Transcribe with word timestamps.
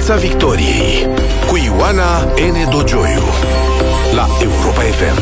Piața 0.00 0.16
Victoriei 0.16 1.06
cu 1.48 1.56
Ioana 1.56 2.20
N. 2.22 2.70
Dogioiu 2.70 3.22
la 4.14 4.28
Europa 4.42 4.80
FM. 4.80 5.20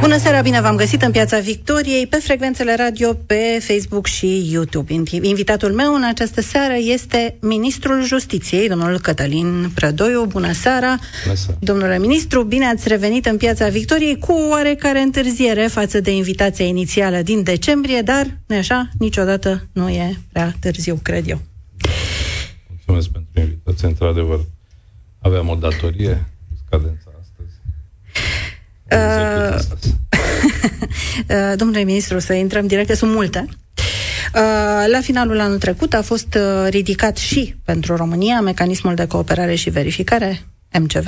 Bună 0.00 0.18
seara, 0.18 0.40
bine 0.40 0.60
v-am 0.60 0.76
găsit 0.76 1.02
în 1.02 1.10
Piața 1.10 1.38
Victoriei, 1.38 2.06
pe 2.06 2.16
frecvențele 2.16 2.74
radio, 2.76 3.14
pe 3.26 3.58
Facebook 3.60 4.06
și 4.06 4.48
YouTube. 4.52 4.92
Invitatul 5.22 5.72
meu 5.72 5.94
în 5.94 6.02
această 6.02 6.40
seară 6.40 6.74
este 6.78 7.36
Ministrul 7.40 8.04
Justiției, 8.04 8.68
domnul 8.68 9.00
Cătălin 9.00 9.70
Prădoiu. 9.74 10.24
Bună 10.24 10.52
seara! 10.52 10.98
Bună 11.24 11.36
seara. 11.36 11.58
Domnule 11.60 11.98
Ministru, 11.98 12.42
bine 12.42 12.66
ați 12.66 12.88
revenit 12.88 13.26
în 13.26 13.36
Piața 13.36 13.68
Victoriei 13.68 14.18
cu 14.18 14.32
oarecare 14.50 15.00
întârziere 15.00 15.66
față 15.66 16.00
de 16.00 16.14
invitația 16.14 16.64
inițială 16.64 17.22
din 17.22 17.42
decembrie, 17.42 18.00
dar, 18.00 18.26
nu 18.46 18.56
așa, 18.56 18.88
niciodată 18.98 19.66
nu 19.72 19.88
e 19.88 20.18
prea 20.32 20.54
târziu, 20.60 20.98
cred 21.02 21.28
eu. 21.28 21.40
Mulțumesc 22.90 23.24
pentru 23.32 23.50
invitație, 23.50 23.88
într-adevăr. 23.88 24.40
Aveam 25.18 25.48
o 25.48 25.54
datorie, 25.54 26.26
scadența 26.66 27.10
Uh, 28.92 29.58
uh, 31.28 31.52
domnule 31.60 31.82
ministru, 31.82 32.18
să 32.18 32.32
intrăm 32.32 32.66
direct, 32.66 32.88
că 32.88 32.94
sunt 32.94 33.12
multe. 33.12 33.44
Uh, 33.48 34.84
la 34.92 35.00
finalul 35.00 35.40
anul 35.40 35.58
trecut 35.58 35.94
a 35.94 36.02
fost 36.02 36.34
uh, 36.34 36.66
ridicat 36.68 37.16
și 37.16 37.54
pentru 37.64 37.96
România 37.96 38.40
mecanismul 38.40 38.94
de 38.94 39.06
cooperare 39.06 39.54
și 39.54 39.70
verificare, 39.70 40.40
MCV. 40.78 41.06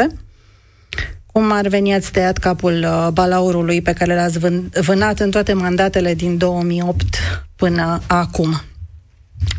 Cum 1.26 1.52
ar 1.52 1.68
veni 1.68 1.94
ați 1.94 2.12
tăiat 2.12 2.38
capul 2.38 2.84
uh, 2.84 3.08
balaurului 3.12 3.82
pe 3.82 3.92
care 3.92 4.14
l-ați 4.14 4.38
vânat 4.80 5.20
în 5.20 5.30
toate 5.30 5.52
mandatele 5.52 6.14
din 6.14 6.38
2008 6.38 7.18
până 7.56 8.00
acum? 8.06 8.60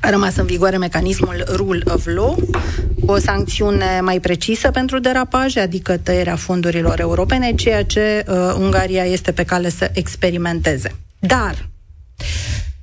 A 0.02 0.10
rămas 0.10 0.36
în 0.36 0.46
vigoare 0.46 0.78
mecanismul 0.78 1.44
Rule 1.55 1.84
of 1.86 2.05
Law, 2.05 2.40
o 3.05 3.18
sancțiune 3.18 3.99
mai 4.02 4.20
precisă 4.20 4.71
pentru 4.71 4.99
derapaje, 4.99 5.60
adică 5.60 5.98
tăierea 5.98 6.35
fondurilor 6.35 6.99
europene, 6.99 7.55
ceea 7.55 7.84
ce 7.84 8.24
uh, 8.27 8.35
Ungaria 8.57 9.04
este 9.04 9.32
pe 9.32 9.44
cale 9.44 9.70
să 9.70 9.91
experimenteze. 9.94 10.96
Dar 11.20 11.70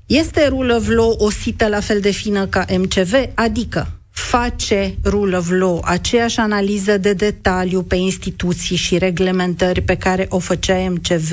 este 0.07 0.47
Rule 0.49 0.73
of 0.73 0.89
Law 0.89 1.15
o 1.19 1.31
sită 1.31 1.67
la 1.69 1.81
fel 1.81 2.01
de 2.01 2.11
fină 2.11 2.47
ca 2.47 2.65
MCV, 2.79 3.15
adică 3.35 3.89
face 4.11 4.95
Rule 5.05 5.37
of 5.37 5.51
Law 5.51 5.83
aceeași 5.85 6.39
analiză 6.39 6.99
de 6.99 7.13
detaliu 7.13 7.83
pe 7.83 7.97
instituții 7.97 8.77
și 8.77 8.99
reglementări 8.99 9.81
pe 9.81 9.97
care 9.97 10.27
o 10.29 10.39
făcea 10.39 10.91
MCV 10.91 11.33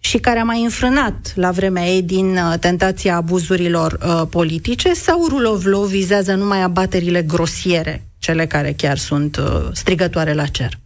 și 0.00 0.18
care 0.18 0.38
a 0.38 0.44
mai 0.44 0.62
înfrânat 0.62 1.32
la 1.34 1.50
vremea 1.50 1.86
ei 1.86 2.02
din 2.02 2.36
uh, 2.36 2.54
tentația 2.60 3.16
abuzurilor 3.16 3.98
uh, 4.02 4.26
politice 4.30 4.94
sau 4.94 5.26
rule 5.28 5.48
of 5.48 5.64
law 5.64 5.82
vizează 5.82 6.34
numai 6.34 6.62
abaterile 6.62 7.22
grosiere, 7.22 8.04
cele 8.18 8.46
care 8.46 8.72
chiar 8.72 8.98
sunt 8.98 9.36
uh, 9.36 9.68
strigătoare 9.72 10.32
la 10.32 10.46
cer? 10.46 10.78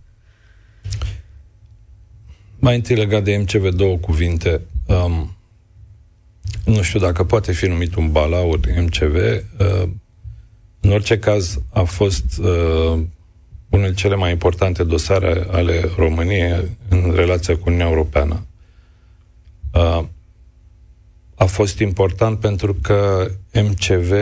Mai 2.58 2.74
întâi 2.74 2.96
legat 2.96 3.24
de 3.24 3.36
MCV 3.36 3.74
două 3.74 3.96
cuvinte. 3.96 4.60
Um, 4.86 5.36
nu 6.64 6.82
știu 6.82 7.00
dacă 7.00 7.24
poate 7.24 7.52
fi 7.52 7.66
numit 7.66 7.94
un 7.94 8.12
balaur 8.12 8.60
MCV. 8.76 9.14
Uh, 9.14 9.88
în 10.80 10.90
orice 10.90 11.18
caz, 11.18 11.58
a 11.72 11.82
fost 11.82 12.24
uh, 12.38 12.46
unul 13.68 13.86
dintre 13.86 13.94
cele 13.94 14.14
mai 14.14 14.30
importante 14.30 14.84
dosare 14.84 15.46
ale 15.50 15.90
României 15.96 16.76
în 16.88 17.12
relația 17.14 17.54
cu 17.54 17.62
Uniunea 17.64 17.88
Europeană 17.88 18.46
a 21.34 21.44
fost 21.46 21.78
important 21.78 22.38
pentru 22.38 22.74
că 22.74 23.30
MCV 23.52 24.12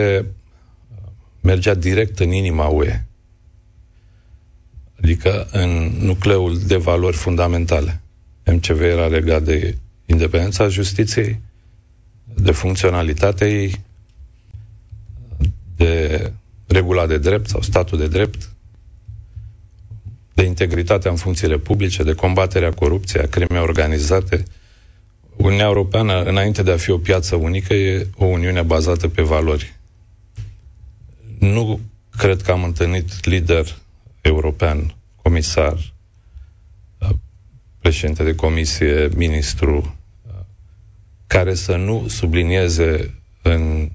mergea 1.41 1.73
direct 1.73 2.19
în 2.19 2.31
inima 2.31 2.67
UE. 2.67 3.03
Adică 5.01 5.47
în 5.51 5.91
nucleul 5.99 6.59
de 6.59 6.75
valori 6.77 7.15
fundamentale. 7.15 8.01
MCV 8.45 8.81
era 8.81 9.07
legat 9.07 9.43
de 9.43 9.77
independența 10.05 10.67
justiției, 10.67 11.39
de 12.23 12.51
funcționalitatea 12.51 13.47
ei, 13.47 13.81
de 15.75 16.31
regula 16.67 17.07
de 17.07 17.17
drept 17.17 17.49
sau 17.49 17.61
statul 17.61 17.97
de 17.97 18.07
drept, 18.07 18.49
de 20.33 20.43
integritatea 20.43 21.11
în 21.11 21.17
funcțiile 21.17 21.57
publice, 21.57 22.03
de 22.03 22.13
combaterea 22.13 22.71
corupției, 22.71 23.23
a 23.23 23.27
crimei 23.27 23.61
organizate, 23.61 24.43
Uniunea 25.35 25.65
Europeană, 25.65 26.23
înainte 26.23 26.63
de 26.63 26.71
a 26.71 26.77
fi 26.77 26.91
o 26.91 26.97
piață 26.97 27.35
unică, 27.35 27.73
e 27.73 28.07
o 28.17 28.25
uniune 28.25 28.61
bazată 28.61 29.07
pe 29.07 29.21
valori. 29.21 29.75
Nu 31.39 31.79
cred 32.17 32.41
că 32.41 32.51
am 32.51 32.63
întâlnit 32.63 33.25
lider 33.25 33.77
european, 34.21 34.95
comisar, 35.21 35.93
președinte 37.79 38.23
de 38.23 38.35
comisie, 38.35 39.09
ministru, 39.15 39.95
care 41.27 41.53
să 41.53 41.75
nu 41.75 42.07
sublinieze 42.07 43.13
în 43.41 43.89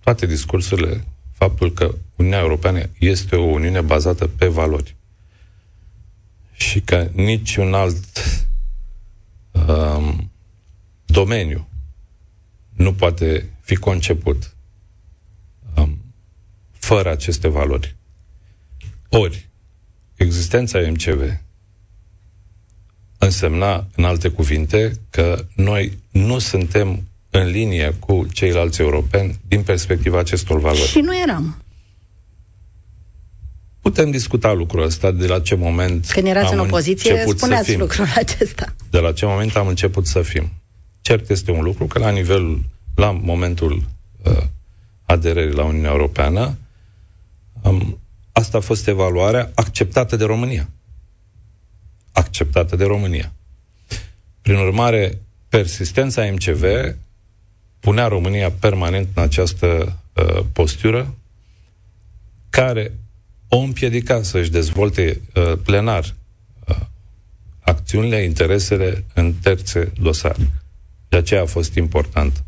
toate 0.00 0.26
discursurile 0.26 1.04
faptul 1.32 1.72
că 1.72 1.94
Uniunea 2.16 2.40
Europeană 2.40 2.82
este 2.98 3.36
o 3.36 3.42
uniune 3.42 3.80
bazată 3.80 4.26
pe 4.26 4.46
valori. 4.46 4.96
Și 6.52 6.80
că 6.80 7.08
niciun 7.12 7.74
alt 7.74 8.04
um, 9.68 10.30
domeniu 11.04 11.68
nu 12.70 12.94
poate 12.94 13.48
fi 13.60 13.76
conceput 13.76 14.56
um, 15.76 15.98
fără 16.72 17.10
aceste 17.10 17.48
valori. 17.48 17.96
Ori, 19.08 19.48
existența 20.14 20.78
MCV 20.78 21.42
însemna, 23.18 23.86
în 23.96 24.04
alte 24.04 24.28
cuvinte, 24.28 24.92
că 25.10 25.46
noi 25.54 25.98
nu 26.10 26.38
suntem 26.38 27.08
în 27.30 27.46
linie 27.46 27.94
cu 27.98 28.26
ceilalți 28.32 28.80
europeni 28.80 29.40
din 29.48 29.62
perspectiva 29.62 30.18
acestor 30.18 30.60
valori. 30.60 30.88
Și 30.88 30.98
nu 30.98 31.20
eram. 31.22 31.61
Putem 33.82 34.10
discuta 34.10 34.52
lucrul 34.52 34.82
ăsta, 34.82 35.10
de 35.10 35.26
la 35.26 35.40
ce 35.40 35.54
moment 35.54 36.10
Când 36.10 36.26
erați 36.26 36.52
în 36.52 36.58
opoziție, 36.58 37.24
spuneați 37.28 37.76
lucrul 37.76 38.06
acesta. 38.16 38.74
De 38.90 38.98
la 38.98 39.12
ce 39.12 39.26
moment 39.26 39.56
am 39.56 39.66
început 39.66 40.06
să 40.06 40.22
fim. 40.22 40.50
Cert 41.00 41.30
este 41.30 41.50
un 41.50 41.62
lucru 41.62 41.86
că 41.86 41.98
la 41.98 42.10
nivel, 42.10 42.58
la 42.94 43.10
momentul 43.10 43.82
uh, 44.24 44.42
aderării 45.04 45.54
la 45.54 45.64
Uniunea 45.64 45.90
Europeană, 45.90 46.58
um, 47.62 47.98
asta 48.32 48.58
a 48.58 48.60
fost 48.60 48.88
evaluarea 48.88 49.50
acceptată 49.54 50.16
de 50.16 50.24
România. 50.24 50.68
Acceptată 52.12 52.76
de 52.76 52.84
România. 52.84 53.32
Prin 54.42 54.56
urmare, 54.56 55.18
persistența 55.48 56.30
MCV 56.32 56.64
punea 57.80 58.06
România 58.06 58.50
permanent 58.50 59.08
în 59.14 59.22
această 59.22 59.98
uh, 60.12 60.44
postură 60.52 61.14
care 62.50 62.92
o 63.54 63.58
împiedica 63.58 64.22
să-și 64.22 64.50
dezvolte 64.50 65.20
uh, 65.34 65.52
plenar 65.64 66.14
uh, 66.68 66.76
acțiunile, 67.60 68.22
interesele 68.22 69.04
în 69.14 69.34
terțe 69.42 69.92
dosare. 70.00 70.50
De 71.08 71.16
aceea 71.16 71.42
a 71.42 71.46
fost 71.46 71.74
important 71.74 72.44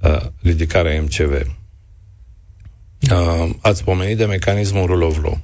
uh, 0.00 0.26
ridicarea 0.42 1.02
MCV. 1.02 1.56
Uh, 3.10 3.50
ați 3.60 3.84
pomenit 3.84 4.16
de 4.16 4.24
mecanismul 4.24 4.86
rule 4.86 5.04
of 5.04 5.22
law. 5.22 5.40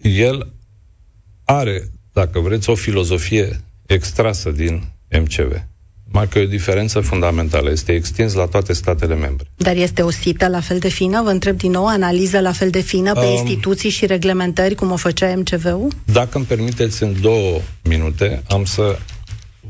El 0.00 0.52
are, 1.44 1.90
dacă 2.12 2.40
vreți, 2.40 2.70
o 2.70 2.74
filozofie 2.74 3.60
extrasă 3.86 4.50
din 4.50 4.82
MCV. 5.10 5.66
Mai 6.16 6.28
că 6.28 6.38
e 6.38 6.42
o 6.42 6.46
diferență 6.46 7.00
fundamentală. 7.00 7.70
Este 7.70 7.92
extins 7.92 8.32
la 8.32 8.46
toate 8.46 8.72
statele 8.72 9.14
membre. 9.14 9.46
Dar 9.56 9.76
este 9.76 10.02
o 10.02 10.10
sită 10.10 10.48
la 10.48 10.60
fel 10.60 10.78
de 10.78 10.88
fină? 10.88 11.22
Vă 11.22 11.30
întreb 11.30 11.56
din 11.56 11.70
nou, 11.70 11.86
analiză 11.86 12.40
la 12.40 12.52
fel 12.52 12.70
de 12.70 12.80
fină 12.80 13.12
pe 13.12 13.24
um, 13.24 13.32
instituții 13.32 13.90
și 13.90 14.06
reglementări, 14.06 14.74
cum 14.74 14.90
o 14.90 14.96
făcea 14.96 15.34
MCV-ul? 15.36 15.92
Dacă 16.04 16.36
îmi 16.36 16.46
permiteți 16.46 17.02
în 17.02 17.20
două 17.20 17.60
minute, 17.82 18.42
am 18.48 18.64
să 18.64 18.98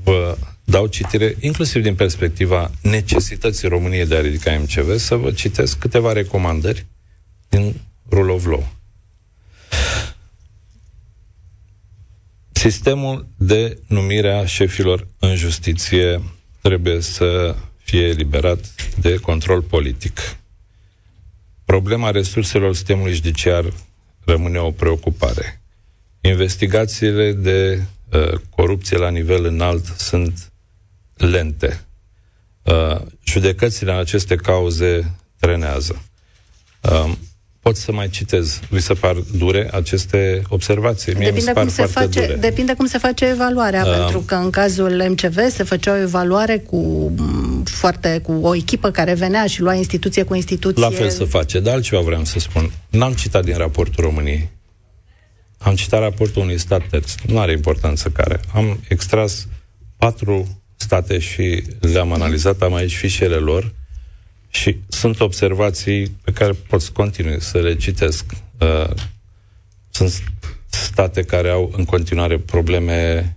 vă 0.04 0.36
dau 0.64 0.86
citire, 0.86 1.36
inclusiv 1.40 1.82
din 1.82 1.94
perspectiva 1.94 2.70
necesității 2.82 3.68
României 3.68 4.06
de 4.06 4.16
a 4.16 4.20
ridica 4.20 4.58
MCV, 4.60 4.98
să 4.98 5.14
vă 5.14 5.30
citesc 5.30 5.78
câteva 5.78 6.12
recomandări 6.12 6.86
din 7.48 7.74
Rule 8.10 8.32
of 8.32 8.46
Law. 8.46 8.68
Sistemul 12.52 13.26
de 13.36 13.78
numire 13.86 14.32
a 14.32 14.44
șefilor 14.44 15.06
în 15.18 15.34
justiție 15.34 16.20
trebuie 16.66 17.00
să 17.00 17.54
fie 17.76 18.00
eliberat 18.06 18.64
de 19.00 19.16
control 19.16 19.62
politic. 19.62 20.36
Problema 21.64 22.10
resurselor 22.10 22.74
sistemului 22.74 23.12
judiciar 23.12 23.72
rămâne 24.24 24.58
o 24.58 24.70
preocupare. 24.70 25.60
Investigațiile 26.20 27.32
de 27.32 27.82
uh, 28.12 28.32
corupție 28.50 28.96
la 28.96 29.08
nivel 29.08 29.44
înalt 29.44 29.84
sunt 29.84 30.52
lente. 31.16 31.84
Uh, 32.62 33.00
judecățile 33.24 33.92
în 33.92 33.98
aceste 33.98 34.36
cauze 34.36 35.14
trenează. 35.40 36.02
Um, 36.80 37.18
pot 37.66 37.76
să 37.76 37.92
mai 37.92 38.08
citez. 38.08 38.60
Vi 38.68 38.80
se 38.80 38.94
par 38.94 39.14
dure 39.14 39.68
aceste 39.72 40.42
observații? 40.48 41.14
Mie 41.14 41.30
depinde, 41.30 41.52
cum 41.52 41.68
se 41.68 41.84
face, 41.84 42.20
dure. 42.20 42.34
depinde 42.34 42.74
cum 42.74 42.86
se 42.86 42.98
face 42.98 43.24
evaluarea, 43.24 43.84
uh, 43.84 43.96
pentru 43.96 44.20
că 44.20 44.34
în 44.34 44.50
cazul 44.50 45.04
MCV 45.08 45.38
se 45.50 45.62
făcea 45.62 45.92
o 45.92 45.96
evaluare 45.96 46.58
cu 46.58 47.12
foarte 47.64 48.20
cu 48.22 48.32
o 48.32 48.54
echipă 48.54 48.90
care 48.90 49.14
venea 49.14 49.46
și 49.46 49.60
lua 49.60 49.74
instituție 49.74 50.22
cu 50.22 50.34
instituție. 50.34 50.82
La 50.82 50.90
fel 50.90 51.10
se 51.10 51.24
face, 51.24 51.60
dar 51.60 51.74
altceva 51.74 52.02
vreau 52.02 52.24
să 52.24 52.38
spun. 52.38 52.70
N-am 52.90 53.12
citat 53.12 53.44
din 53.44 53.56
raportul 53.56 54.04
României. 54.04 54.48
Am 55.58 55.74
citat 55.74 56.00
raportul 56.00 56.42
unui 56.42 56.58
stat 56.58 56.82
terț. 56.90 57.14
Nu 57.26 57.38
are 57.38 57.52
importanță 57.52 58.08
care. 58.08 58.40
Am 58.54 58.80
extras 58.88 59.46
patru 59.96 60.62
state 60.76 61.18
și 61.18 61.62
le-am 61.80 62.12
analizat, 62.12 62.62
am 62.62 62.74
aici 62.74 62.96
fișele 62.96 63.36
lor 63.36 63.72
și 64.56 64.76
sunt 64.88 65.20
observații 65.20 66.16
pe 66.24 66.32
care 66.32 66.52
pot 66.52 66.80
să 66.80 66.90
continui 66.92 67.40
să 67.40 67.58
le 67.58 67.76
citesc. 67.76 68.24
Uh, 68.60 68.90
sunt 69.90 70.22
state 70.70 71.22
care 71.22 71.48
au 71.48 71.72
în 71.76 71.84
continuare 71.84 72.38
probleme 72.38 73.36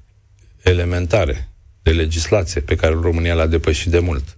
elementare 0.61 1.49
de 1.81 1.91
legislație 1.91 2.61
pe 2.61 2.75
care 2.75 2.93
România 3.01 3.33
l-a 3.33 3.45
depășit 3.45 3.91
de 3.91 3.99
mult. 3.99 4.37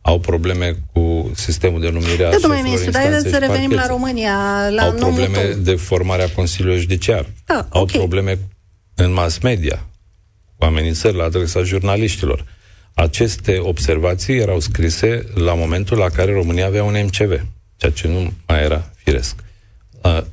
Au 0.00 0.18
probleme 0.18 0.76
cu 0.92 1.30
sistemul 1.34 1.80
de 1.80 1.90
numire 1.90 2.24
a 2.24 2.30
da, 2.30 2.36
domnule 2.36 2.62
ministru, 2.62 2.90
dar 2.90 3.20
să 3.20 3.38
revenim 3.38 3.70
la 3.70 3.86
România, 3.86 4.68
la 4.70 4.82
Au 4.82 4.92
probleme 4.92 5.38
tău. 5.38 5.60
de 5.60 5.74
formare 5.74 6.22
a 6.22 6.28
Consiliului 6.28 6.80
Judiciar. 6.80 7.26
Da, 7.46 7.66
Au 7.70 7.82
okay. 7.82 7.98
probleme 7.98 8.38
în 8.94 9.12
mass 9.12 9.38
media, 9.38 9.86
cu 10.56 10.64
amenințări 10.64 11.16
la 11.16 11.24
adresa 11.24 11.62
jurnaliștilor. 11.62 12.44
Aceste 12.94 13.58
observații 13.58 14.36
erau 14.36 14.60
scrise 14.60 15.24
la 15.34 15.54
momentul 15.54 15.98
la 15.98 16.08
care 16.08 16.32
România 16.32 16.66
avea 16.66 16.84
un 16.84 16.96
MCV, 17.04 17.46
ceea 17.76 17.92
ce 17.92 18.08
nu 18.08 18.32
mai 18.46 18.62
era 18.62 18.90
firesc. 18.94 19.34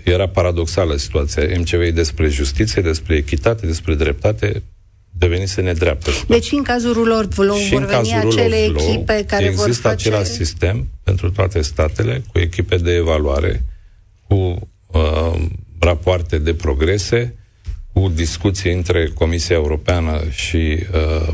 Era 0.04 0.28
paradoxală 0.28 0.96
situația. 0.96 1.44
MCV 1.58 1.80
e 1.80 1.92
despre 1.92 2.28
justiție, 2.28 2.82
despre 2.82 3.16
echitate, 3.16 3.66
despre 3.66 3.96
dreptate, 3.96 4.64
devenise 5.12 5.62
nedreaptă. 5.62 6.12
Deci 6.28 6.52
în 6.52 6.64
cazul 6.64 7.08
lor 7.08 7.26
vor 7.26 7.86
veni 7.86 8.14
acele 8.14 8.64
echipe 8.64 9.24
care 9.28 9.44
există 9.44 9.66
vor 9.66 9.76
face... 9.76 10.08
același 10.08 10.32
sistem 10.32 10.88
pentru 11.04 11.32
toate 11.32 11.62
statele, 11.62 12.24
cu 12.32 12.40
echipe 12.40 12.76
de 12.76 12.92
evaluare, 12.92 13.66
cu 14.28 14.70
uh, 14.88 15.42
rapoarte 15.80 16.38
de 16.38 16.54
progrese, 16.54 17.36
cu 17.94 18.12
discuții 18.16 18.74
între 18.74 19.12
Comisia 19.14 19.56
Europeană 19.56 20.22
și 20.30 20.78
uh, 20.94 21.32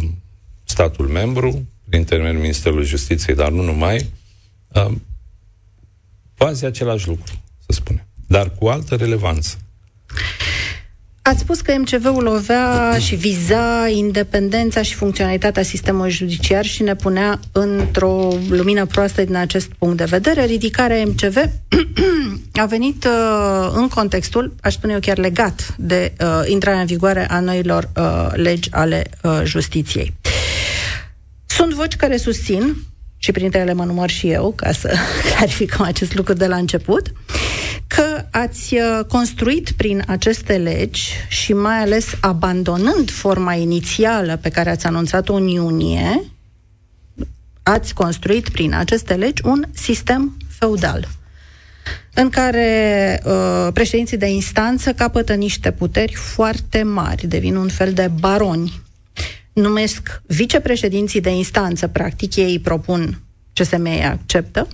statul 0.75 1.07
membru, 1.07 1.67
prin 1.87 1.99
intermediul 1.99 2.41
Ministerului 2.41 2.85
Justiției, 2.85 3.35
dar 3.35 3.51
nu 3.51 3.61
numai, 3.61 4.09
uh, 4.67 4.91
quasi 6.37 6.65
același 6.65 7.07
lucru, 7.07 7.31
să 7.59 7.67
spunem, 7.67 8.05
dar 8.27 8.49
cu 8.49 8.67
altă 8.67 8.95
relevanță. 8.95 9.57
Ați 11.21 11.39
spus 11.39 11.61
că 11.61 11.73
MCV-ul 11.77 12.23
lovea 12.23 12.97
și 12.97 13.15
viza 13.15 13.87
independența 13.87 14.81
și 14.81 14.95
funcționalitatea 14.95 15.63
sistemului 15.63 16.11
judiciar 16.11 16.65
și 16.65 16.83
ne 16.83 16.95
punea 16.95 17.39
într-o 17.51 18.33
lumină 18.49 18.85
proastă 18.85 19.23
din 19.23 19.35
acest 19.35 19.67
punct 19.77 19.97
de 19.97 20.03
vedere. 20.03 20.45
Ridicarea 20.45 21.05
MCV 21.05 21.35
a 22.63 22.65
venit 22.65 23.05
uh, 23.05 23.71
în 23.73 23.87
contextul, 23.87 24.55
aș 24.61 24.73
spune 24.73 24.93
eu 24.93 24.99
chiar 24.99 25.17
legat 25.17 25.75
de 25.77 26.13
uh, 26.19 26.27
intrarea 26.45 26.79
în 26.79 26.85
vigoare 26.85 27.29
a 27.29 27.39
noilor 27.39 27.89
uh, 27.95 28.27
legi 28.33 28.71
ale 28.71 29.03
uh, 29.21 29.41
justiției. 29.43 30.13
Sunt 31.55 31.73
voci 31.73 31.95
care 31.95 32.17
susțin, 32.17 32.75
și 33.17 33.31
printre 33.31 33.59
ele 33.59 33.73
mă 33.73 33.83
număr 33.83 34.09
și 34.09 34.29
eu, 34.29 34.53
ca 34.55 34.71
să 34.71 34.93
clarificăm 35.35 35.85
acest 35.85 36.15
lucru 36.15 36.33
de 36.33 36.47
la 36.47 36.55
început, 36.55 37.11
că 37.87 38.25
ați 38.31 38.73
uh, 38.73 39.05
construit 39.07 39.71
prin 39.71 40.03
aceste 40.07 40.57
legi 40.57 41.11
și 41.27 41.53
mai 41.53 41.77
ales 41.77 42.07
abandonând 42.19 43.11
forma 43.11 43.53
inițială 43.53 44.37
pe 44.37 44.49
care 44.49 44.69
ați 44.69 44.85
anunțat-o 44.85 45.33
în 45.33 45.47
iunie, 45.47 46.23
ați 47.63 47.93
construit 47.93 48.49
prin 48.49 48.73
aceste 48.73 49.13
legi 49.13 49.41
un 49.45 49.63
sistem 49.73 50.37
feudal 50.47 51.07
în 52.13 52.29
care 52.29 53.21
uh, 53.25 53.67
președinții 53.73 54.17
de 54.17 54.27
instanță 54.27 54.93
capătă 54.93 55.33
niște 55.33 55.71
puteri 55.71 56.13
foarte 56.13 56.83
mari, 56.83 57.27
devin 57.27 57.55
un 57.55 57.67
fel 57.67 57.93
de 57.93 58.11
baroni 58.19 58.83
numesc 59.55 60.21
vicepreședinții 60.25 61.21
de 61.21 61.29
instanță, 61.29 61.87
practic 61.87 62.35
ei 62.35 62.59
propun 62.59 63.19
CSM 63.53 63.87
acceptă. 64.03 64.67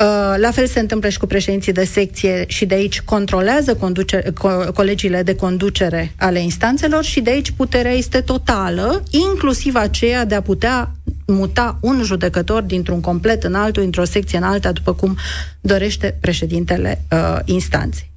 Uh, 0.00 0.34
la 0.36 0.50
fel 0.50 0.66
se 0.66 0.80
întâmplă 0.80 1.08
și 1.08 1.18
cu 1.18 1.26
președinții 1.26 1.72
de 1.72 1.84
secție 1.84 2.44
și 2.48 2.66
de 2.66 2.74
aici 2.74 3.00
controlează 3.00 3.74
conduce, 3.74 4.22
co- 4.22 4.72
colegiile 4.74 5.22
de 5.22 5.34
conducere 5.34 6.12
ale 6.18 6.42
instanțelor 6.42 7.04
și 7.04 7.20
de 7.20 7.30
aici 7.30 7.50
puterea 7.50 7.92
este 7.92 8.20
totală, 8.20 9.02
inclusiv 9.10 9.74
aceea 9.74 10.24
de 10.24 10.34
a 10.34 10.42
putea 10.42 10.90
muta 11.26 11.78
un 11.80 12.02
judecător 12.02 12.62
dintr-un 12.62 13.00
complet 13.00 13.44
în 13.44 13.54
altul, 13.54 13.82
într-o 13.82 14.04
secție 14.04 14.38
în 14.38 14.44
alta, 14.44 14.72
după 14.72 14.94
cum 14.94 15.16
dorește 15.60 16.16
președintele 16.20 17.04
uh, 17.12 17.38
instanței. 17.44 18.10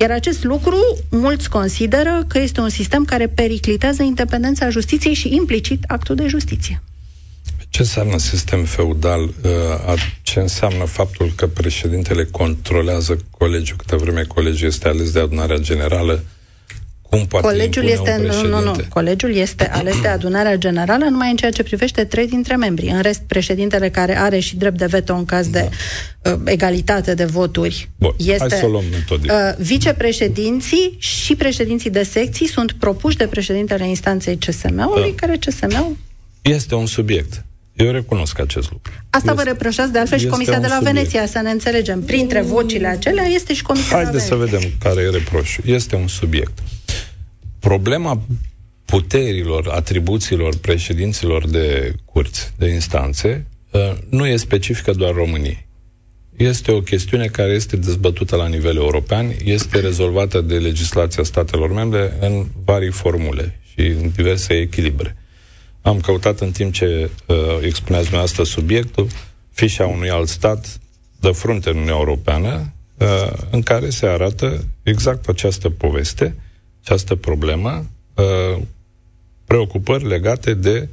Iar 0.00 0.10
acest 0.10 0.44
lucru, 0.44 0.98
mulți 1.10 1.48
consideră 1.48 2.24
că 2.28 2.38
este 2.38 2.60
un 2.60 2.68
sistem 2.68 3.04
care 3.04 3.26
periclitează 3.26 4.02
independența 4.02 4.68
justiției 4.68 5.14
și 5.14 5.34
implicit 5.34 5.84
actul 5.86 6.14
de 6.14 6.26
justiție. 6.26 6.82
Ce 7.68 7.80
înseamnă 7.80 8.18
sistem 8.18 8.64
feudal? 8.64 9.22
Uh, 9.22 10.10
ce 10.22 10.40
înseamnă 10.40 10.84
faptul 10.84 11.32
că 11.36 11.46
președintele 11.46 12.24
controlează 12.24 13.18
colegiul, 13.30 13.76
câte 13.76 13.96
vreme 13.96 14.22
colegiul 14.22 14.68
este 14.68 14.88
ales 14.88 15.12
de 15.12 15.20
adunarea 15.20 15.58
generală, 15.58 16.24
cum 17.10 17.26
poate 17.26 17.46
colegiul 17.46 17.84
este, 17.84 18.20
nu, 18.26 18.48
nu, 18.48 18.62
nu. 18.62 18.76
Colegiul 18.88 19.34
este 19.34 19.68
ales 19.78 20.00
de 20.00 20.08
adunarea 20.08 20.56
generală 20.56 21.04
numai 21.04 21.30
în 21.30 21.36
ceea 21.36 21.50
ce 21.50 21.62
privește 21.62 22.04
trei 22.04 22.28
dintre 22.28 22.56
membri. 22.56 22.86
În 22.86 23.00
rest, 23.00 23.20
președintele 23.26 23.90
care 23.90 24.18
are 24.18 24.38
și 24.38 24.56
drept 24.56 24.78
de 24.78 24.86
veto 24.86 25.14
în 25.14 25.24
caz 25.24 25.48
da. 25.48 25.58
de 25.58 25.68
uh, 26.30 26.38
egalitate 26.44 27.14
de 27.14 27.24
voturi 27.24 27.90
Bun, 27.96 28.14
este 28.16 28.46
hai 28.48 28.58
să 28.58 28.66
luăm 28.66 28.84
uh, 29.10 29.18
vicepreședinții 29.58 30.96
și 30.98 31.36
președinții 31.36 31.90
de 31.90 32.02
secții 32.02 32.46
sunt 32.46 32.72
propuși 32.72 33.16
de 33.16 33.26
președintele 33.26 33.88
instanței 33.88 34.36
CSM-ului, 34.36 35.14
da. 35.16 35.26
care 35.26 35.38
CSM-ul 35.46 35.96
este 36.42 36.74
un 36.74 36.86
subiect. 36.86 37.44
Eu 37.76 37.90
recunosc 37.90 38.38
acest 38.40 38.70
lucru. 38.70 38.92
Asta 39.10 39.30
este, 39.30 39.42
vă 39.42 39.48
reproșați 39.48 39.92
de 39.92 39.98
altfel 39.98 40.18
și 40.18 40.26
Comisia 40.26 40.58
de 40.58 40.66
la 40.66 40.74
subiect. 40.74 40.94
Veneția, 40.94 41.26
să 41.26 41.40
ne 41.42 41.50
înțelegem. 41.50 42.02
Printre 42.02 42.40
vocile 42.42 42.86
acelea 42.86 43.24
este 43.24 43.54
și 43.54 43.62
Comisia 43.62 43.96
Haideți 43.96 44.28
de 44.28 44.34
la 44.34 44.36
Veneția. 44.36 44.58
să 44.58 44.58
vedem 44.58 44.76
care 44.78 45.06
e 45.06 45.18
reproșul. 45.18 45.64
Este 45.66 45.96
un 45.96 46.08
subiect. 46.08 46.58
Problema 47.68 48.22
puterilor, 48.84 49.68
atribuțiilor 49.68 50.56
președinților 50.56 51.48
de 51.48 51.94
curți, 52.04 52.52
de 52.58 52.68
instanțe, 52.68 53.46
uh, 53.70 53.92
nu 54.08 54.26
e 54.26 54.36
specifică 54.36 54.92
doar 54.92 55.14
României. 55.14 55.66
Este 56.36 56.72
o 56.72 56.80
chestiune 56.80 57.26
care 57.26 57.52
este 57.52 57.76
dezbătută 57.76 58.36
la 58.36 58.46
nivel 58.46 58.76
european, 58.76 59.32
este 59.44 59.80
rezolvată 59.80 60.40
de 60.40 60.58
legislația 60.58 61.22
statelor 61.22 61.72
membre 61.72 62.16
în 62.20 62.46
vari 62.64 62.90
formule 62.90 63.60
și 63.70 63.86
în 63.86 64.10
diverse 64.16 64.54
echilibre. 64.54 65.16
Am 65.82 66.00
căutat 66.00 66.40
în 66.40 66.50
timp 66.50 66.72
ce 66.72 67.10
uh, 67.26 67.36
expuneați 67.60 68.04
dumneavoastră 68.04 68.44
subiectul, 68.44 69.06
fișa 69.50 69.86
unui 69.86 70.10
alt 70.10 70.28
stat 70.28 70.80
de 71.20 71.30
frunte 71.30 71.68
în 71.68 71.74
Uniunea 71.74 71.98
Europeană, 71.98 72.72
uh, 72.98 73.32
în 73.50 73.62
care 73.62 73.90
se 73.90 74.06
arată 74.06 74.64
exact 74.82 75.28
această 75.28 75.70
poveste, 75.70 76.36
această 76.88 77.14
problemă, 77.14 77.86
uh, 78.14 78.62
preocupări 79.44 80.06
legate 80.06 80.54
de 80.54 80.88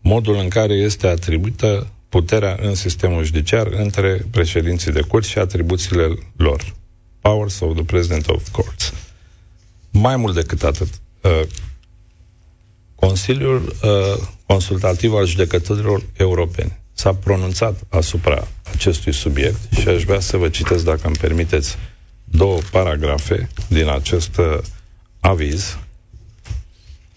modul 0.00 0.34
în 0.34 0.48
care 0.48 0.72
este 0.72 1.06
atribuită 1.06 1.86
puterea 2.08 2.58
în 2.60 2.74
sistemul 2.74 3.24
judiciar 3.24 3.66
între 3.66 4.26
președinții 4.30 4.92
de 4.92 5.00
curți 5.00 5.28
și 5.28 5.38
atribuțiile 5.38 6.08
lor. 6.36 6.74
Powers 7.20 7.60
of 7.60 7.74
the 7.74 7.84
President 7.84 8.28
of 8.28 8.48
Courts. 8.50 8.92
Mai 9.90 10.16
mult 10.16 10.34
decât 10.34 10.62
atât, 10.62 10.88
uh, 11.22 11.42
Consiliul 12.94 13.74
uh, 13.82 14.26
Consultativ 14.46 15.14
al 15.14 15.26
Judecătorilor 15.26 16.02
Europeni 16.16 16.78
s-a 16.92 17.14
pronunțat 17.14 17.80
asupra 17.88 18.48
acestui 18.72 19.12
subiect 19.12 19.72
și 19.80 19.88
aș 19.88 20.02
vrea 20.02 20.20
să 20.20 20.36
vă 20.36 20.48
citesc, 20.48 20.84
dacă 20.84 21.00
îmi 21.06 21.16
permiteți, 21.16 21.76
două 22.24 22.58
paragrafe 22.70 23.48
din 23.68 23.88
acest 23.88 24.36
uh, 24.36 24.58
aviz, 25.20 25.78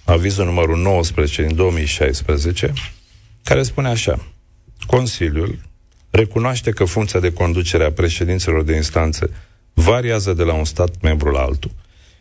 avizul 0.03 0.45
numărul 0.45 0.77
19 0.77 1.43
din 1.43 1.55
2016, 1.55 2.73
care 3.43 3.63
spune 3.63 3.87
așa. 3.87 4.33
Consiliul 4.85 5.59
recunoaște 6.09 6.71
că 6.71 6.85
funcția 6.85 7.19
de 7.19 7.33
conducere 7.33 7.83
a 7.83 7.91
președinților 7.91 8.63
de 8.63 8.75
instanțe 8.75 9.29
variază 9.73 10.33
de 10.33 10.43
la 10.43 10.53
un 10.53 10.65
stat 10.65 11.01
membru 11.01 11.29
la 11.29 11.39
altul. 11.39 11.71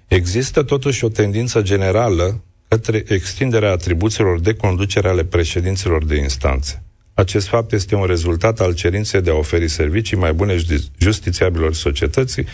Există 0.06 0.62
totuși 0.62 1.04
o 1.04 1.08
tendință 1.08 1.62
generală 1.62 2.42
către 2.68 3.04
extinderea 3.06 3.70
atribuțiilor 3.70 4.40
de 4.40 4.54
conducere 4.54 5.08
ale 5.08 5.24
președinților 5.24 6.04
de 6.04 6.16
instanțe. 6.16 6.82
Acest 7.14 7.46
fapt 7.46 7.72
este 7.72 7.94
un 7.94 8.04
rezultat 8.04 8.60
al 8.60 8.74
cerinței 8.74 9.20
de 9.20 9.30
a 9.30 9.34
oferi 9.34 9.68
servicii 9.68 10.16
mai 10.16 10.32
bune 10.32 10.56
justițiabilor 10.98 11.74
societății, 11.74 12.46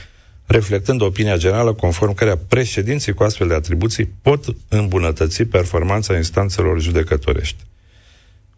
reflectând 0.49 1.02
opinia 1.02 1.37
generală 1.37 1.73
conform 1.73 2.14
cărea 2.14 2.38
președinții 2.49 3.12
cu 3.12 3.23
astfel 3.23 3.49
de 3.49 3.55
atribuții 3.55 4.11
pot 4.23 4.45
îmbunătăți 4.69 5.43
performanța 5.43 6.17
instanțelor 6.17 6.81
judecătorești. 6.81 7.57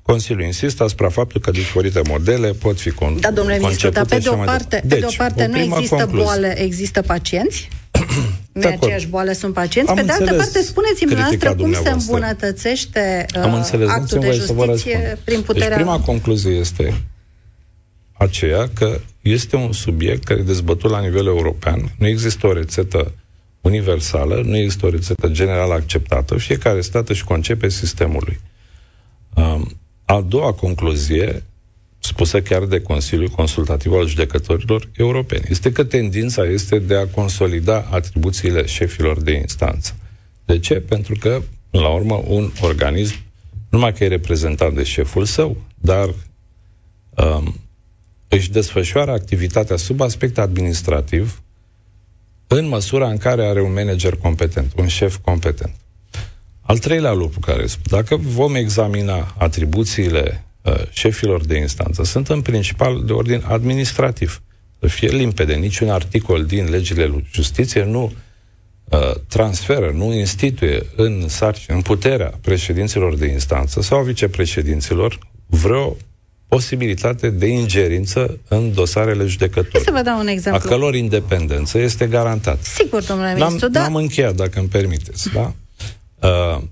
Consiliul 0.02 0.44
insistă 0.44 0.82
asupra 0.82 1.09
faptului 1.09 1.42
că 1.42 1.50
diferite 1.50 2.00
modele 2.09 2.50
pot 2.52 2.80
fi 2.80 2.90
con- 2.90 3.20
Da, 3.20 3.30
domnule 3.30 3.59
ministru, 3.59 3.88
dar 3.88 4.04
pe 4.04 4.18
de 4.18 4.28
o 4.28 4.35
parte, 4.35 4.80
deci, 4.85 4.88
pe 4.88 4.99
de 4.99 5.04
o 5.04 5.09
deci, 5.09 5.16
parte 5.16 5.44
o 5.44 5.47
nu 5.47 5.59
există 5.59 5.94
concluzie. 5.94 6.25
boală, 6.25 6.47
există 6.47 7.02
pacienți. 7.02 7.68
nu 8.52 8.61
De 8.61 8.66
e 8.66 8.66
acord. 8.66 8.82
aceeași 8.82 9.06
boală, 9.06 9.32
sunt 9.32 9.54
pacienți. 9.54 9.90
Am 9.90 9.97
pe 9.97 10.02
de 10.02 10.11
altă 10.11 10.23
înțeles 10.25 10.44
parte, 10.44 10.62
spuneți-mi 10.66 11.11
critica 11.11 11.54
dumneavoastră 11.54 11.54
cum 11.54 11.73
se 11.73 11.73
dumneavoastră. 11.73 12.14
îmbunătățește 12.14 13.26
uh, 13.37 13.42
Am 13.42 13.54
înțeles, 13.54 13.88
actul 13.88 14.00
dați-mi 14.02 14.20
de 14.20 14.26
voie 14.26 14.40
să 14.40 14.52
vă 14.52 14.64
justiție 14.64 14.97
răspund. 14.99 15.18
prin 15.25 15.40
puterea... 15.40 15.68
Deci 15.68 15.76
prima 15.76 16.00
concluzie 16.00 16.50
este 16.54 17.00
aceea 18.20 18.68
că 18.74 19.00
este 19.20 19.56
un 19.56 19.72
subiect 19.72 20.24
care 20.24 20.40
e 20.40 20.42
dezbătut 20.42 20.90
la 20.90 21.00
nivel 21.00 21.26
european. 21.26 21.92
Nu 21.98 22.06
există 22.06 22.46
o 22.46 22.52
rețetă 22.52 23.12
universală, 23.60 24.42
nu 24.44 24.56
există 24.56 24.86
o 24.86 24.90
rețetă 24.90 25.28
general 25.28 25.70
acceptată. 25.70 26.36
Fiecare 26.36 26.80
stat 26.80 27.08
își 27.08 27.24
concepe 27.24 27.68
sistemul 27.68 28.22
lui. 28.26 28.40
Um, 29.34 29.80
a 30.04 30.20
doua 30.20 30.52
concluzie, 30.52 31.42
spusă 31.98 32.42
chiar 32.42 32.64
de 32.64 32.80
Consiliul 32.80 33.28
Consultativ 33.28 33.92
al 33.92 34.06
Judecătorilor 34.06 34.88
Europeni, 34.96 35.44
este 35.48 35.72
că 35.72 35.84
tendința 35.84 36.44
este 36.44 36.78
de 36.78 36.96
a 36.96 37.06
consolida 37.06 37.88
atribuțiile 37.90 38.66
șefilor 38.66 39.22
de 39.22 39.32
instanță. 39.32 39.96
De 40.44 40.58
ce? 40.58 40.74
Pentru 40.74 41.14
că, 41.20 41.42
la 41.70 41.88
urmă, 41.88 42.22
un 42.26 42.50
organism, 42.60 43.14
nu 43.50 43.78
numai 43.78 43.92
că 43.92 44.04
e 44.04 44.08
reprezentat 44.08 44.72
de 44.72 44.82
șeful 44.82 45.24
său, 45.24 45.56
dar 45.74 46.08
um, 47.16 47.54
își 48.32 48.50
desfășoară 48.50 49.10
activitatea 49.10 49.76
sub 49.76 50.00
aspect 50.00 50.38
administrativ 50.38 51.42
în 52.46 52.68
măsura 52.68 53.08
în 53.08 53.16
care 53.16 53.46
are 53.46 53.62
un 53.62 53.72
manager 53.72 54.16
competent, 54.16 54.72
un 54.76 54.87
șef 54.87 55.16
competent. 55.16 55.75
Al 56.60 56.78
treilea 56.78 57.12
lucru 57.12 57.40
care 57.40 57.66
spun, 57.66 57.99
dacă 57.99 58.16
vom 58.16 58.54
examina 58.54 59.34
atribuțiile 59.38 60.44
uh, 60.62 60.75
șefilor 60.90 61.44
de 61.44 61.58
instanță, 61.58 62.04
sunt 62.04 62.28
în 62.28 62.42
principal 62.42 63.04
de 63.04 63.12
ordin 63.12 63.42
administrativ. 63.46 64.42
Să 64.80 64.87
fie 64.87 65.08
limpede, 65.08 65.54
niciun 65.54 65.88
articol 65.88 66.44
din 66.44 66.70
legile 66.70 67.25
justiție 67.32 67.84
nu 67.84 68.12
uh, 68.84 69.14
transferă, 69.28 69.90
nu 69.94 70.12
instituie 70.12 70.87
în 70.96 71.28
sarcină, 71.28 71.76
în 71.76 71.82
puterea 71.82 72.32
președinților 72.40 73.16
de 73.16 73.26
instanță 73.26 73.80
sau 73.80 74.02
vicepreședinților 74.02 75.18
vreo 75.46 75.96
posibilitate 76.50 77.30
de 77.30 77.47
ingerință 77.47 78.38
în 78.49 78.73
dosarele 78.75 79.19
Hai 79.19 79.28
judecătorii. 79.28 79.85
să 79.87 79.90
vă 79.90 80.02
dau 80.02 80.19
un 80.19 80.26
A 80.26 80.30
exemplu. 80.30 80.69
călor 80.69 80.95
independență 80.95 81.78
este 81.78 82.07
garantată. 82.07 82.59
Sigur, 82.62 83.02
domnule 83.02 83.28
N-am, 83.28 83.47
ministru, 83.47 83.69
da. 83.69 83.80
n-am 83.80 83.95
încheiat, 83.95 84.35
dacă 84.35 84.59
îmi 84.59 84.69
permiteți. 84.69 85.28
Da? 85.33 85.54
Uh, 86.28 86.62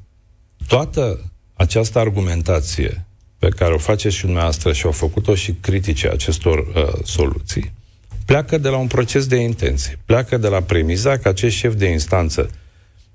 toată 0.66 1.30
această 1.54 1.98
argumentație 1.98 3.04
pe 3.38 3.48
care 3.48 3.74
o 3.74 3.78
faceți 3.78 4.14
și 4.14 4.24
dumneavoastră 4.24 4.72
și 4.72 4.84
au 4.86 4.92
făcut-o 4.92 5.34
și 5.34 5.52
critice 5.60 6.08
acestor 6.08 6.58
uh, 6.58 7.04
soluții, 7.04 7.72
pleacă 8.26 8.58
de 8.58 8.68
la 8.68 8.76
un 8.76 8.86
proces 8.86 9.26
de 9.26 9.36
intenție. 9.36 9.98
Pleacă 10.04 10.36
de 10.36 10.48
la 10.48 10.60
premiza 10.60 11.16
că 11.16 11.28
acești 11.28 11.58
șefi 11.58 11.76
de 11.76 11.86
instanță 11.86 12.50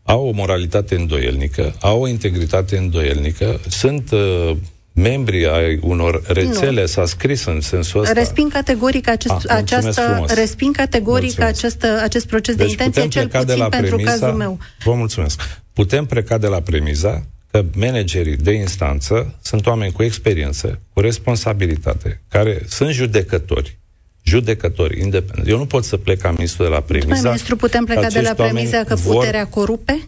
au 0.04 0.28
o 0.28 0.32
moralitate 0.32 0.96
îndoielnică, 0.96 1.76
au 1.82 2.02
o 2.02 2.08
integritate 2.08 2.78
îndoielnică, 2.78 3.60
sunt 3.70 4.12
uh, 4.12 4.56
membri 4.94 5.48
ai 5.48 5.80
unor 5.82 6.22
rețele, 6.28 6.82
Nu. 6.82 6.88
s-a 6.88 7.06
scris 7.06 7.46
în 7.46 7.62
sensul 7.62 8.02
ăsta. 8.02 8.14
Resping 8.14 8.52
categoric 8.52 9.08
acest, 9.10 9.34
Ah, 9.34 9.40
mulțumesc 9.50 9.84
această, 9.84 10.12
frumos. 10.12 10.34
resping 10.34 10.76
categoric 10.76 11.38
Mulțumesc. 11.38 11.58
această, 11.58 12.00
acest 12.04 12.28
proces 12.28 12.56
de 12.56 12.64
Deci 12.64 12.72
intenție, 12.72 13.02
putem 13.04 13.22
cel 13.22 13.28
pleca 13.30 13.44
de 13.46 13.52
puțin 13.52 13.64
la 13.64 13.70
pentru 13.70 13.96
premisa, 13.96 14.12
cazul 14.20 14.38
meu. 14.38 14.60
Vă 14.84 14.94
mulțumesc. 14.94 15.42
Putem 15.74 16.06
pleca 16.06 16.38
de 16.38 16.48
la 16.48 16.60
premiza 16.62 17.24
că 17.52 17.64
managerii 17.76 18.36
de 18.36 18.52
instanță 18.52 19.34
sunt 19.42 19.66
oameni 19.66 19.92
cu 19.92 20.04
experiență, 20.04 20.80
cu 20.94 21.00
responsabilitate, 21.00 22.22
care 22.30 22.62
sunt 22.68 22.90
judecători, 22.90 23.78
judecători 24.24 25.00
independenți. 25.02 25.50
Eu 25.52 25.58
nu 25.58 25.66
pot 25.66 25.84
să 25.86 25.98
plec 25.98 26.20
ca 26.22 26.32
ministru 26.32 26.64
de 26.64 26.70
la 26.70 26.80
premiza 26.80 27.08
Domnule 27.08 27.28
ministru, 27.30 27.56
putem 27.56 27.86
pleca 27.86 28.02
că 28.02 28.08
de 28.08 28.14
la 28.14 28.20
acești 28.30 28.42
oameni 28.42 28.58
premiza 28.68 28.84
că 28.84 28.96
vor- 28.96 29.16
puterea 29.16 29.46
corupe? 29.48 30.08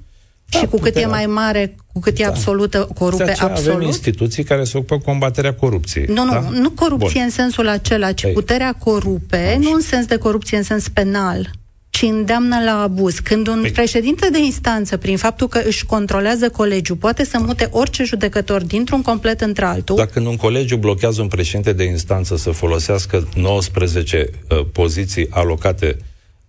Da, 0.56 0.62
și 0.62 0.66
cu 0.66 0.76
cât 0.78 0.86
e 0.86 0.90
puterea. 0.90 1.08
mai 1.08 1.26
mare, 1.26 1.76
cu 1.94 2.00
cât 2.00 2.20
e 2.20 2.24
Da. 2.24 2.30
absolută, 2.30 2.88
corupe 3.00 3.24
De 3.24 3.32
aceea 3.32 3.50
avem 3.52 3.58
absolut? 3.64 3.86
instituții 3.86 4.44
care 4.44 4.64
se 4.64 4.78
ocupă 4.78 4.96
cu 4.96 5.02
combaterea 5.04 5.54
corupției. 5.54 6.06
Nu, 6.08 6.24
nu, 6.24 6.32
da? 6.32 6.40
nu 6.52 6.70
corupție 6.70 7.10
Bun. 7.20 7.22
în 7.24 7.30
sensul 7.30 7.68
acela, 7.68 8.12
ci 8.12 8.24
Ei. 8.24 8.32
puterea 8.34 8.72
corupe, 8.74 9.58
nu 9.62 9.72
în 9.74 9.82
sens 9.82 10.06
de 10.06 10.18
corupție 10.18 10.58
în 10.58 10.64
sens 10.64 10.88
penal, 10.88 11.50
ci 11.90 12.02
îndeamnă 12.02 12.56
la 12.66 12.82
abuz. 12.82 13.20
Când 13.20 13.48
un 13.48 13.64
Păi- 13.68 13.74
președinte 13.74 14.30
de 14.32 14.40
instanță, 14.40 14.98
prin 14.98 15.18
faptul 15.18 15.48
că 15.48 15.62
își 15.66 15.86
controlează 15.86 16.50
colegiul, 16.50 16.96
poate 16.98 17.26
să 17.26 17.38
mute 17.40 17.68
orice 17.72 18.04
judecător 18.04 18.64
dintr-un 18.64 19.02
complet 19.02 19.42
într-altul, 19.42 19.96
Dacă 19.96 20.20
în 20.20 20.26
un 20.26 20.36
colegiu 20.36 20.78
blochează 20.78 21.22
un 21.22 21.28
președinte 21.28 21.74
de 21.74 21.84
instanță 21.84 22.36
să 22.38 22.50
folosească 22.52 23.28
19 23.36 24.30
uh, 24.50 24.66
poziții 24.72 25.28
alocate 25.30 25.98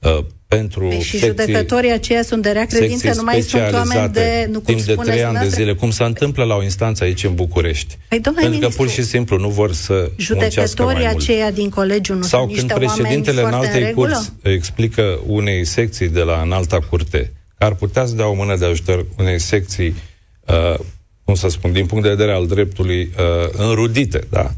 uh, 0.00 0.18
pentru 0.48 0.86
Păi 0.86 1.00
și 1.00 1.18
secții, 1.18 1.28
judecătorii 1.28 1.92
aceia 1.92 2.22
sunt 2.22 2.42
de 2.42 2.50
rea 2.50 2.64
credință, 2.64 2.96
secții 2.96 3.18
nu 3.18 3.24
mai 3.24 3.40
sunt 3.40 3.62
oameni 3.62 3.84
specializate 3.84 4.20
de, 4.20 4.46
nu 4.52 4.60
cum 4.60 4.74
timp 4.74 4.86
de 4.86 4.92
spuneți 4.92 5.10
trei 5.10 5.24
ani 5.24 5.32
de 5.32 5.38
dumneavoastră. 5.38 5.62
zile, 5.62 5.74
cum 5.74 5.90
se 5.90 6.04
întâmplă 6.04 6.44
la 6.44 6.54
o 6.54 6.62
instanță 6.62 7.04
aici 7.04 7.24
în 7.24 7.34
București. 7.34 7.98
Păi, 8.08 8.20
domnule 8.20 8.46
Pentru 8.46 8.68
că 8.68 8.74
pur 8.74 8.84
ministru, 8.84 9.02
și 9.02 9.08
simplu 9.08 9.38
nu 9.38 9.48
vor 9.48 9.72
să 9.72 9.92
muncească 9.92 10.22
Judecătorii 10.22 11.02
mai 11.02 11.12
mult. 11.12 11.22
aceia 11.22 11.50
din 11.50 11.68
colegiu 11.68 12.14
nu 12.14 12.22
Sau 12.22 12.40
sunt 12.40 12.56
când 12.56 12.70
niște 12.70 12.72
oameni 12.72 12.96
președintele 12.96 13.40
foarte 13.40 13.56
în 13.56 13.62
înaltei 13.62 13.84
regulă? 13.86 14.14
curți 14.14 14.32
explică 14.42 15.18
unei 15.26 15.64
secții 15.64 16.08
de 16.08 16.20
la 16.20 16.40
înalta 16.44 16.78
curte 16.90 17.32
că 17.58 17.64
ar 17.64 17.74
putea 17.74 18.06
să 18.06 18.14
dea 18.14 18.26
o 18.28 18.34
mână 18.34 18.56
de 18.56 18.64
ajutor 18.64 19.06
unei 19.18 19.40
secții, 19.40 19.94
uh, 20.46 20.78
cum 21.24 21.34
să 21.34 21.48
spun, 21.48 21.72
din 21.72 21.86
punct 21.86 22.04
de 22.04 22.10
vedere 22.10 22.32
al 22.32 22.46
dreptului, 22.46 23.00
uh, 23.18 23.48
înrudite, 23.56 24.20
da? 24.30 24.50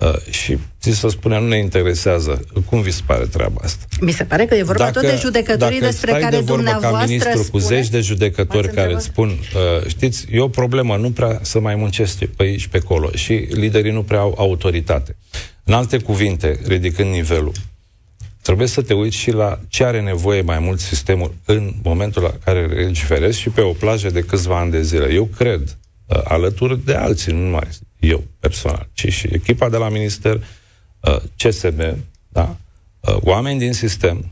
Uh, 0.00 0.14
și 0.30 0.58
ți 0.80 0.90
să 0.90 1.08
spune, 1.08 1.40
nu 1.40 1.46
ne 1.46 1.58
interesează. 1.58 2.44
Cum 2.68 2.80
vi 2.80 2.90
se 2.90 3.00
pare 3.06 3.24
treaba 3.24 3.60
asta? 3.62 3.84
Mi 4.00 4.12
se 4.12 4.24
pare 4.24 4.46
că 4.46 4.54
e 4.54 4.62
vorba 4.62 4.90
tot 4.90 5.02
de 5.02 5.18
judecătorii 5.20 5.80
dacă 5.80 5.90
despre 5.90 6.10
stai 6.10 6.20
care 6.20 6.36
de 6.36 6.42
vorbă 6.42 6.54
dumneavoastră 6.54 6.98
ca 6.98 7.04
ministru 7.06 7.38
cu 7.38 7.44
spuneți- 7.44 7.68
zeci 7.68 7.88
de 7.88 8.00
judecători 8.00 8.66
M-ați 8.66 8.76
care 8.76 8.92
întrebat? 8.92 9.02
îți 9.02 9.06
spun, 9.06 9.28
uh, 9.28 9.86
știți, 9.86 10.26
e 10.30 10.40
o 10.40 10.48
problemă, 10.48 10.96
nu 10.96 11.10
prea 11.10 11.38
să 11.42 11.60
mai 11.60 11.74
muncesc 11.74 12.24
pe 12.24 12.42
aici 12.42 12.60
și 12.60 12.68
pe 12.68 12.76
acolo 12.76 13.10
și 13.14 13.32
liderii 13.32 13.92
nu 13.92 14.02
prea 14.02 14.18
au 14.18 14.34
autoritate. 14.38 15.16
În 15.64 15.74
alte 15.74 15.98
cuvinte, 15.98 16.60
ridicând 16.66 17.10
nivelul, 17.10 17.52
trebuie 18.42 18.66
să 18.66 18.82
te 18.82 18.94
uiți 18.94 19.16
și 19.16 19.30
la 19.30 19.60
ce 19.68 19.84
are 19.84 20.00
nevoie 20.00 20.40
mai 20.40 20.58
mult 20.58 20.80
sistemul 20.80 21.34
în 21.44 21.74
momentul 21.82 22.22
la 22.22 22.32
care 22.44 22.66
legiferezi 22.66 23.40
și 23.40 23.48
pe 23.48 23.60
o 23.60 23.72
plajă 23.72 24.10
de 24.10 24.20
câțiva 24.20 24.58
ani 24.58 24.70
de 24.70 24.82
zile. 24.82 25.12
Eu 25.12 25.24
cred, 25.36 25.60
uh, 25.60 25.85
alături 26.24 26.84
de 26.84 26.94
alții, 26.94 27.32
nu 27.32 27.38
numai 27.38 27.68
eu 28.00 28.24
personal, 28.40 28.88
ci 28.92 29.12
și 29.12 29.28
echipa 29.32 29.68
de 29.68 29.76
la 29.76 29.88
minister, 29.88 30.44
uh, 31.00 31.16
CSM, 31.36 31.96
da? 32.28 32.56
Uh, 33.00 33.16
oameni 33.20 33.58
din 33.58 33.72
sistem, 33.72 34.30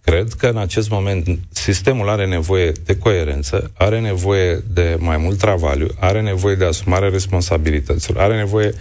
cred 0.00 0.32
că 0.32 0.46
în 0.46 0.56
acest 0.56 0.90
moment 0.90 1.38
sistemul 1.50 2.08
are 2.08 2.26
nevoie 2.26 2.72
de 2.84 2.98
coerență, 2.98 3.70
are 3.74 4.00
nevoie 4.00 4.64
de 4.72 4.96
mai 4.98 5.16
mult 5.16 5.38
travaliu, 5.38 5.88
are 5.98 6.20
nevoie 6.20 6.54
de 6.54 6.64
asumarea 6.64 7.08
responsabilităților, 7.08 8.22
are 8.22 8.36
nevoie 8.36 8.66
um, 8.66 8.74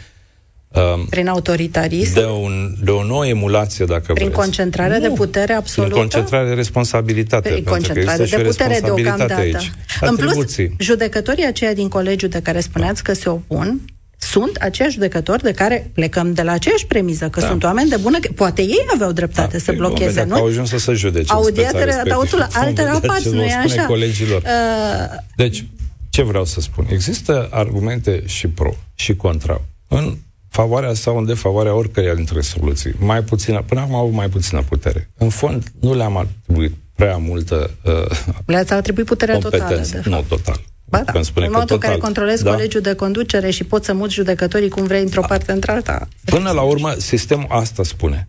Prin 1.10 1.28
autoritarism, 1.28 2.14
de, 2.14 2.26
un, 2.26 2.76
de 2.84 2.92
o 2.92 3.04
nouă 3.04 3.28
emulație, 3.28 3.86
dacă 3.86 4.14
prin 4.14 4.26
vreți. 4.26 4.40
concentrare 4.40 4.98
de 5.00 5.08
putere 5.10 5.54
absolută? 5.54 5.94
Prin 5.94 6.02
concentrare 6.08 6.48
de 6.48 6.54
responsabilitate. 6.54 7.50
Prin 7.50 7.64
pentru 7.64 7.72
că 7.74 7.80
concentrare 7.80 8.22
există 8.22 8.38
de 8.38 8.44
și 8.44 8.48
o 8.48 8.52
putere 8.52 8.70
responsabilitate 8.74 9.26
deocamdată. 9.26 9.58
Aici. 9.58 9.72
În 10.10 10.16
plus, 10.16 10.30
Atribuții. 10.30 10.76
judecătorii 10.80 11.46
aceia 11.46 11.74
din 11.74 11.88
colegiul 11.88 12.30
de 12.30 12.40
care 12.42 12.60
spuneați 12.60 13.04
că 13.04 13.14
se 13.14 13.30
opun, 13.30 13.82
sunt 14.18 14.56
aceiași 14.56 14.94
judecători 14.94 15.44
de 15.44 15.52
care 15.52 15.92
plecăm 15.94 16.34
de 16.34 16.42
la 16.42 16.52
aceeași 16.52 16.86
premiză, 16.86 17.30
că 17.30 17.40
Da. 17.40 17.48
sunt 17.48 17.64
oameni 17.64 17.90
de 17.90 17.98
bună... 17.98 18.18
Poate 18.36 18.62
ei 18.62 18.86
aveau 18.94 19.12
dreptate 19.12 19.60
să 19.60 19.66
Păi, 19.66 19.76
vom 19.76 19.88
blocheze, 19.88 20.10
vedea 20.10 20.26
că 20.28 20.34
Au 20.34 20.40
nu? 20.44 20.46
ajuns 20.48 20.70
să 20.70 20.78
se 20.78 20.94
judece 20.94 21.32
în 21.32 21.38
Audiatele, 21.38 21.68
speța 21.70 21.86
respectivă. 21.86 22.16
autul, 22.16 22.38
Vom 22.52 22.62
alte 22.64 22.82
vedea 22.82 22.92
rapați, 22.92 23.22
ce 23.24 23.30
nu 23.30 23.36
vor 23.36 23.46
e 23.46 23.50
spune 23.50 23.74
așa? 23.74 23.86
colegilor. 23.86 24.42
Uh, 24.42 25.18
Deci, 25.36 25.66
ce 26.10 26.22
vreau 26.24 26.46
să 26.46 26.62
spun? 26.62 26.86
Există 26.92 27.48
argumente 27.52 28.24
și 28.26 28.48
pro 28.48 28.76
și 28.96 29.16
contra. 29.16 29.62
În 29.88 30.18
favoarea 30.56 30.94
sau 30.94 31.18
în 31.18 31.26
defavoarea 31.26 31.74
oricăreia 31.74 32.14
dintre 32.14 32.42
soluții. 32.42 32.92
Mai 33.00 33.22
puțină, 33.24 33.62
până 33.68 33.80
acum 33.82 33.96
au 33.96 34.02
avut 34.02 34.14
mai 34.14 34.30
puțină 34.30 34.62
putere. 34.70 35.10
În 35.18 35.30
fond, 35.30 35.64
nu 35.80 35.96
le-am 35.96 36.18
atribuit 36.18 36.74
prea 36.96 37.18
multă 37.18 37.72
uh, 37.84 38.18
le-ați 38.46 38.74
atribuit 38.74 39.06
puterea 39.06 39.38
totală, 39.40 39.64
competență. 39.64 39.92
de 39.92 40.10
fapt. 40.10 40.16
Nu 40.16 40.24
total. 40.38 40.60
Ba 40.86 40.98
da, 40.98 41.04
Putem 41.04 41.22
spune 41.22 41.46
în 41.46 41.52
că 41.52 41.58
momentul 41.58 41.76
în 41.76 41.82
care 41.82 41.94
total. 41.94 42.08
controlezi 42.08 42.44
Da. 42.44 42.52
colegiul 42.52 42.82
de 42.82 42.94
conducere 42.94 43.50
și 43.50 43.64
poți 43.64 43.86
să 43.86 43.94
muți 43.94 44.14
judecătorii 44.14 44.70
cum 44.70 44.84
vrei 44.84 45.02
într-o 45.02 45.22
parte 45.22 45.52
într-alta. 45.52 46.08
Până 46.26 46.52
la 46.52 46.62
urmă, 46.62 46.94
sistemul 46.98 47.48
asta 47.50 47.84
spune. 47.84 48.28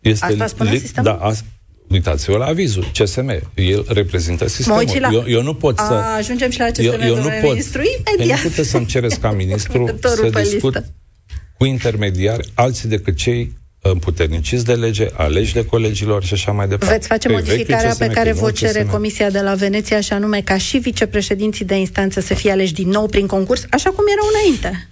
Este 0.00 0.24
Asta 0.24 0.46
spune 0.46 0.76
sistemul? 0.78 1.10
Da, 1.10 1.26
as, 1.26 1.44
uitați-vă 1.88 2.36
la 2.36 2.44
avizul 2.44 2.84
CSM. 2.98 3.28
El 3.54 3.84
reprezintă 3.88 4.44
Mă 4.44 4.50
sistemul. 4.50 4.78
uit 4.78 4.88
și 4.88 5.00
la... 5.00 5.08
eu, 5.12 5.24
eu 5.26 5.42
nu 5.42 5.54
pot 5.54 5.76
să... 5.76 5.82
A, 5.92 6.14
ajungem 6.16 6.50
și 6.50 6.58
la 6.58 6.66
CSM, 6.66 6.80
eu, 6.82 6.92
eu 6.92 6.98
nu 7.00 7.06
domnule 7.14 7.38
pot. 7.42 7.50
ministru, 7.50 7.80
Păi 7.80 8.14
imediat. 8.16 8.42
nu 8.42 8.48
puteți 8.48 8.68
să-mi 8.68 8.86
cereți 8.86 9.18
ca 9.20 9.30
ministru 9.42 9.82
Următorul 9.82 10.24
să 10.24 10.30
pe 10.30 10.42
discut... 10.42 10.74
listă. 10.74 10.90
Cu 11.58 11.64
intermediari 11.64 12.50
alții 12.54 12.88
decât 12.88 13.16
cei 13.16 13.52
împuterniciți 13.90 14.64
de 14.64 14.74
lege, 14.74 15.06
aleși 15.12 15.52
de 15.52 15.64
colegilor 15.64 16.24
și 16.24 16.32
așa 16.32 16.52
mai 16.52 16.68
departe. 16.68 16.94
Veți 16.94 17.06
face 17.06 17.28
modificarea 17.28 17.94
pe 17.98 18.06
care 18.06 18.32
vă 18.32 18.50
cere 18.50 18.84
Comisia 18.84 19.30
de 19.30 19.40
la 19.40 19.54
Veneția 19.54 20.00
și 20.00 20.12
anume 20.12 20.40
ca 20.40 20.58
și 20.58 20.78
vicepreședinții 20.78 21.64
de 21.64 21.74
instanță 21.74 22.20
să 22.20 22.34
fie 22.34 22.50
aleși 22.50 22.72
din 22.72 22.88
nou 22.88 23.06
prin 23.06 23.26
concurs, 23.26 23.64
așa 23.70 23.90
cum 23.90 24.04
erau 24.12 24.28
înainte. 24.32 24.88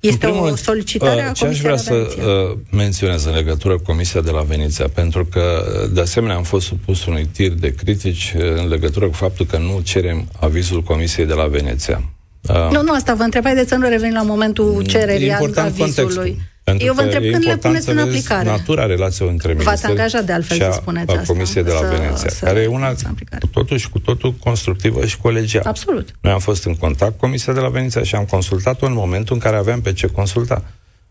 Este 0.00 0.26
o 0.26 0.56
solicitare 0.56 1.22
a 1.22 1.32
Ce 1.32 1.46
aș 1.46 1.60
vrea 1.60 1.76
să 1.76 1.94
uh, 1.94 2.58
menționez 2.70 3.24
în 3.24 3.34
legătură 3.34 3.76
cu 3.76 3.82
Comisia 3.82 4.20
de 4.20 4.30
la 4.30 4.40
Veneția, 4.40 4.88
pentru 4.94 5.26
că, 5.26 5.72
uh, 5.82 5.90
de 5.92 6.00
asemenea, 6.00 6.36
am 6.36 6.42
fost 6.42 6.66
supus 6.66 7.06
unui 7.06 7.26
tir 7.32 7.52
de 7.52 7.74
critici 7.74 8.34
uh, 8.36 8.42
în 8.56 8.68
legătură 8.68 9.06
cu 9.06 9.12
faptul 9.12 9.46
că 9.46 9.58
nu 9.58 9.80
cerem 9.84 10.28
avizul 10.40 10.82
Comisiei 10.82 11.26
de 11.26 11.32
la 11.32 11.46
Veneția. 11.46 12.02
Uh, 12.48 12.68
nu, 12.72 12.82
nu, 12.82 12.92
asta 12.92 13.14
vă 13.14 13.22
întrebai 13.22 13.54
de 13.54 13.64
să 13.68 13.74
nu 13.74 13.88
revenim 13.88 14.14
la 14.14 14.22
momentul 14.22 14.84
cererii 14.86 15.32
avizului. 15.32 15.72
Contextul. 15.78 16.36
Pentru 16.64 16.86
Eu 16.86 16.94
vă 16.94 17.00
întreb 17.00 17.30
când 17.32 17.44
le 17.44 17.56
puneți 17.56 17.88
în 17.88 17.98
aplicare. 17.98 18.48
Natura 18.48 18.86
relației 18.86 19.28
între 19.28 19.52
V-ați 19.52 19.86
angajat 19.86 20.24
de 20.24 20.32
altfel 20.32 20.56
să 20.56 20.70
spuneți 20.72 21.10
asta. 21.10 21.32
Comisia 21.32 21.62
de 21.62 21.70
la 21.80 21.88
Veneția, 21.88 22.28
să 22.28 22.44
care 22.44 22.60
e 22.60 22.66
una 22.66 22.92
cu 23.40 23.46
totul 23.46 23.76
și 23.76 23.90
cu 23.90 23.98
totul 23.98 24.32
constructivă 24.32 25.06
și 25.06 25.18
colegială. 25.18 25.68
Absolut. 25.68 26.08
Noi 26.20 26.32
am 26.32 26.38
fost 26.38 26.64
în 26.64 26.74
contact 26.74 27.10
cu 27.10 27.16
Comisia 27.18 27.52
de 27.52 27.60
la 27.60 27.68
Veneția 27.68 28.02
și 28.02 28.14
am 28.14 28.24
consultat-o 28.24 28.86
în 28.86 28.92
momentul 28.92 29.34
în 29.34 29.40
care 29.40 29.56
aveam 29.56 29.80
pe 29.80 29.92
ce 29.92 30.06
consulta 30.06 30.64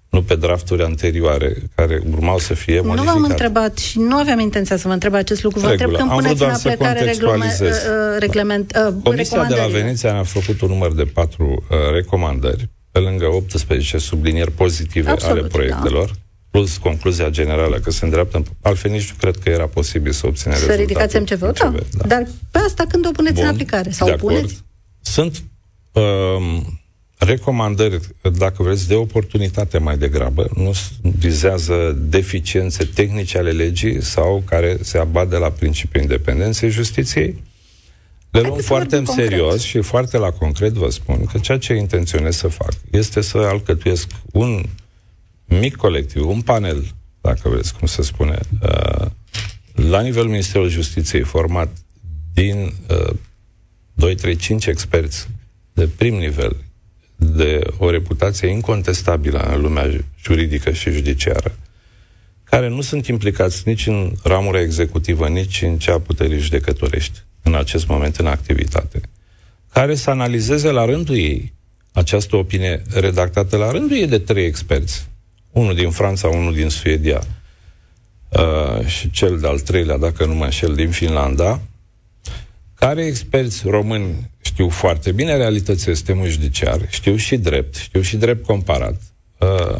nu 0.09 0.21
pe 0.21 0.35
drafturi 0.35 0.83
anterioare 0.83 1.55
care 1.75 2.01
urmau 2.11 2.37
să 2.37 2.53
fie 2.53 2.81
modificate. 2.81 3.05
Nu 3.05 3.19
v-am 3.19 3.29
întrebat 3.29 3.77
și 3.77 3.99
nu 3.99 4.15
aveam 4.15 4.39
intenția 4.39 4.77
să 4.77 4.87
vă 4.87 4.93
întreb 4.93 5.13
acest 5.13 5.43
lucru. 5.43 5.59
Vă 5.59 5.69
întreb 5.69 5.91
când 5.95 6.09
puneți 6.09 6.43
în 6.43 6.49
aplicare 6.49 7.03
reglement, 7.03 7.59
uh, 7.61 7.69
reglement, 8.19 8.77
uh, 8.87 8.93
Comisia 9.03 9.43
de 9.43 9.55
la 9.55 9.67
Veneția 9.67 10.11
ne-a 10.11 10.23
făcut 10.23 10.61
un 10.61 10.67
număr 10.67 10.93
de 10.93 11.03
patru 11.03 11.63
uh, 11.69 11.77
recomandări 11.93 12.69
pe 12.91 12.99
lângă 12.99 13.25
18 13.25 13.97
sublinieri 13.97 14.51
pozitive 14.51 15.09
Absolut, 15.09 15.37
ale 15.37 15.47
proiectelor, 15.47 16.05
da. 16.05 16.13
plus 16.51 16.77
concluzia 16.77 17.29
generală 17.29 17.79
că 17.79 17.91
se 17.91 18.05
îndreaptă, 18.05 18.43
altfel 18.61 18.91
nici 18.91 19.09
nu 19.09 19.15
cred 19.19 19.35
că 19.43 19.49
era 19.49 19.65
posibil 19.65 20.11
să 20.11 20.27
obține 20.27 20.55
Să 20.55 20.73
ridicați 20.73 21.17
MCV-ul, 21.17 21.51
da. 21.59 21.73
da. 21.91 22.07
Dar 22.07 22.27
pe 22.51 22.59
asta 22.65 22.85
când 22.89 23.07
o 23.07 23.11
puneți 23.11 23.33
Bun, 23.33 23.43
în 23.43 23.49
aplicare? 23.49 23.89
Sau 23.89 24.07
de 24.07 24.13
acord. 24.13 24.35
puneți? 24.35 24.63
Sunt 25.01 25.43
um, 25.91 26.78
recomandări, 27.19 27.99
dacă 28.37 28.63
vreți, 28.63 28.87
de 28.87 28.95
oportunitate 28.95 29.77
mai 29.77 29.97
degrabă, 29.97 30.49
nu 30.55 30.73
vizează 31.01 31.97
deficiențe 31.99 32.83
tehnice 32.85 33.37
ale 33.37 33.51
legii 33.51 34.01
sau 34.03 34.43
care 34.45 34.77
se 34.81 34.97
abat 34.97 35.29
de 35.29 35.35
la 35.35 35.49
principiul 35.49 36.01
independenței 36.01 36.69
justiției, 36.69 37.43
le 38.31 38.41
luăm 38.41 38.59
foarte 38.59 38.95
în 38.95 39.05
serios 39.05 39.61
și 39.61 39.81
foarte 39.81 40.17
la 40.17 40.31
concret 40.31 40.73
vă 40.73 40.89
spun 40.89 41.25
că 41.25 41.37
ceea 41.37 41.57
ce 41.57 41.73
intenționez 41.73 42.35
să 42.35 42.47
fac 42.47 42.73
este 42.91 43.21
să 43.21 43.37
alcătuiesc 43.37 44.07
un 44.31 44.63
mic 45.45 45.75
colectiv, 45.75 46.27
un 46.27 46.41
panel, 46.41 46.85
dacă 47.21 47.49
vreți 47.49 47.73
cum 47.73 47.87
se 47.87 48.01
spune, 48.01 48.39
uh, 48.61 49.05
la 49.73 50.01
nivelul 50.01 50.29
Ministerului 50.29 50.71
Justiției, 50.71 51.23
format 51.23 51.69
din 52.33 52.73
uh, 52.89 53.15
2, 53.93 54.15
3, 54.15 54.35
5 54.35 54.65
experți 54.65 55.27
de 55.73 55.87
prim 55.87 56.15
nivel, 56.15 56.55
de 57.19 57.61
o 57.77 57.89
reputație 57.89 58.47
incontestabilă 58.47 59.39
în 59.39 59.61
lumea 59.61 59.89
juridică 60.21 60.71
și 60.71 60.91
judiciară, 60.91 61.55
care 62.43 62.67
nu 62.69 62.81
sunt 62.81 63.07
implicați 63.07 63.61
nici 63.65 63.87
în 63.87 64.13
ramura 64.23 64.61
executivă, 64.61 65.27
nici 65.27 65.61
în 65.61 65.77
cea 65.77 65.99
puterii 65.99 66.39
judecătorești 66.39 67.19
în 67.43 67.55
acest 67.55 67.87
moment 67.87 68.15
în 68.15 68.27
activitate, 68.27 69.01
care 69.71 69.95
să 69.95 70.09
analizeze 70.09 70.71
la 70.71 70.85
rândul 70.85 71.15
ei 71.15 71.53
această 71.93 72.35
opinie 72.35 72.81
redactată 72.93 73.57
la 73.57 73.71
rândul 73.71 73.97
ei 73.97 74.07
de 74.07 74.19
trei 74.19 74.45
experți, 74.45 75.07
unul 75.51 75.75
din 75.75 75.89
Franța, 75.89 76.27
unul 76.27 76.53
din 76.53 76.69
Suedia 76.69 77.21
uh, 78.29 78.85
și 78.85 79.09
cel 79.09 79.39
de-al 79.39 79.59
treilea, 79.59 79.97
dacă 79.97 80.25
nu 80.25 80.33
mă 80.33 80.43
înșel, 80.43 80.75
din 80.75 80.89
Finlanda, 80.89 81.61
care 82.75 83.05
experți 83.05 83.67
români 83.67 84.28
știu 84.59 84.71
foarte 84.71 85.11
bine 85.11 85.35
realitatea 85.35 85.93
sistemului 85.93 86.29
judiciar, 86.29 86.87
știu 86.89 87.15
și 87.15 87.37
drept, 87.37 87.75
știu 87.75 88.01
și 88.01 88.17
drept 88.17 88.45
comparat, 88.45 89.01
uh, 89.39 89.79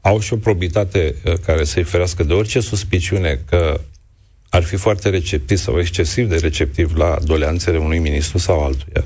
au 0.00 0.20
și 0.20 0.32
o 0.32 0.36
probitate 0.36 1.14
uh, 1.24 1.32
care 1.32 1.64
să-i 1.64 1.82
ferească 1.82 2.22
de 2.22 2.32
orice 2.32 2.60
suspiciune 2.60 3.40
că 3.48 3.80
ar 4.48 4.62
fi 4.62 4.76
foarte 4.76 5.08
receptiv 5.08 5.58
sau 5.58 5.78
excesiv 5.78 6.28
de 6.28 6.36
receptiv 6.36 6.96
la 6.96 7.18
doleanțele 7.24 7.78
unui 7.78 7.98
ministru 7.98 8.38
sau 8.38 8.64
altuia 8.64 9.04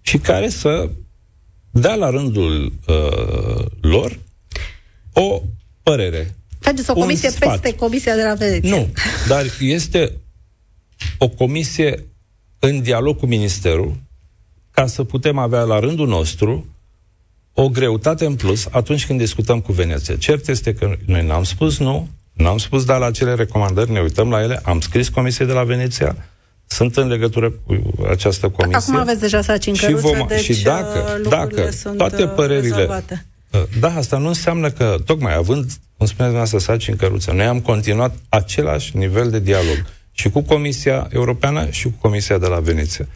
și 0.00 0.18
care 0.18 0.48
să 0.48 0.90
dea 1.70 1.94
la 1.94 2.10
rândul 2.10 2.72
uh, 2.86 3.64
lor 3.80 4.18
o 5.12 5.42
părere. 5.82 6.34
Faceți 6.58 6.90
o 6.90 6.94
comisie 6.94 7.30
sfat. 7.30 7.60
peste 7.60 7.76
comisia 7.76 8.14
de 8.14 8.22
la 8.22 8.34
Veneția. 8.34 8.76
Nu, 8.76 8.88
dar 9.28 9.44
este 9.60 10.12
o 11.18 11.28
comisie 11.28 12.04
în 12.58 12.82
dialog 12.82 13.18
cu 13.18 13.26
ministerul 13.26 14.08
ca 14.80 14.86
să 14.86 15.04
putem 15.04 15.38
avea 15.38 15.62
la 15.62 15.78
rândul 15.78 16.08
nostru 16.08 16.66
o 17.54 17.68
greutate 17.68 18.24
în 18.24 18.34
plus 18.34 18.68
atunci 18.70 19.06
când 19.06 19.18
discutăm 19.18 19.60
cu 19.60 19.72
Veneția. 19.72 20.16
Cert 20.16 20.48
este 20.48 20.74
că 20.74 20.96
noi 21.06 21.26
n-am 21.26 21.44
spus 21.44 21.78
nu, 21.78 22.08
N-am 22.32 22.58
spus 22.58 22.84
da 22.84 22.96
la 22.96 23.06
acele 23.06 23.34
recomandări, 23.34 23.90
ne 23.90 24.00
uităm 24.00 24.30
la 24.30 24.42
ele, 24.42 24.60
am 24.64 24.80
scris 24.80 25.08
Comisiei 25.08 25.46
de 25.46 25.52
la 25.52 25.64
Veneția, 25.64 26.16
sunt 26.66 26.96
în 26.96 27.08
legătură 27.08 27.50
cu 27.50 27.74
această 28.10 28.48
comisie. 28.48 28.76
Acum 28.76 28.96
aveți 28.96 29.20
deja 29.20 29.40
saci 29.42 29.66
în 29.66 29.74
și, 29.74 29.92
vom, 29.92 30.26
deci 30.28 30.40
și 30.40 30.62
dacă, 30.62 31.20
uh, 31.22 31.28
dacă 31.28 31.68
toate 31.96 32.22
uh, 32.22 32.32
părerile... 32.34 32.68
Rezolvate. 32.68 33.26
Uh, 33.52 33.60
da, 33.80 33.94
asta 33.96 34.18
nu 34.18 34.26
înseamnă 34.26 34.70
că, 34.70 34.96
tocmai 35.04 35.34
având, 35.34 35.64
cum 35.96 36.06
spuneți 36.06 36.16
dumneavoastră, 36.16 36.58
saci 36.58 36.88
în 36.88 36.96
căruță, 36.96 37.32
noi 37.32 37.46
am 37.46 37.60
continuat 37.60 38.14
același 38.28 38.96
nivel 38.96 39.30
de 39.30 39.40
dialog 39.40 39.86
și 40.12 40.30
cu 40.30 40.40
Comisia 40.40 41.08
Europeană 41.12 41.66
și 41.70 41.84
cu 41.84 41.94
Comisia 42.00 42.38
de 42.38 42.46
la 42.46 42.60
Veneția. 42.60 43.06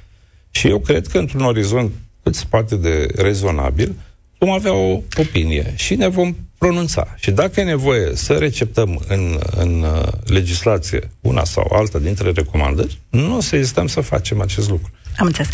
Și 0.54 0.68
eu 0.68 0.78
cred 0.78 1.06
că 1.06 1.18
într-un 1.18 1.40
orizont 1.40 1.92
cât 2.22 2.34
se 2.34 2.44
poate 2.48 2.76
de 2.76 3.08
rezonabil, 3.16 3.94
vom 4.38 4.50
avea 4.50 4.72
o 4.72 5.00
opinie 5.16 5.72
și 5.76 5.94
ne 5.94 6.08
vom 6.08 6.34
pronunța. 6.58 7.14
Și 7.16 7.30
dacă 7.30 7.60
e 7.60 7.64
nevoie 7.64 8.10
să 8.14 8.32
receptăm 8.32 9.04
în, 9.08 9.38
în 9.56 9.82
uh, 9.82 10.08
legislație 10.26 11.10
una 11.20 11.44
sau 11.44 11.72
alta 11.72 11.98
dintre 11.98 12.30
recomandări, 12.30 12.98
nu 13.10 13.36
o 13.36 13.40
să 13.40 13.56
ezităm 13.56 13.86
să 13.86 14.00
facem 14.00 14.40
acest 14.40 14.68
lucru. 14.68 14.90
Am 15.16 15.26
înțeles. 15.26 15.48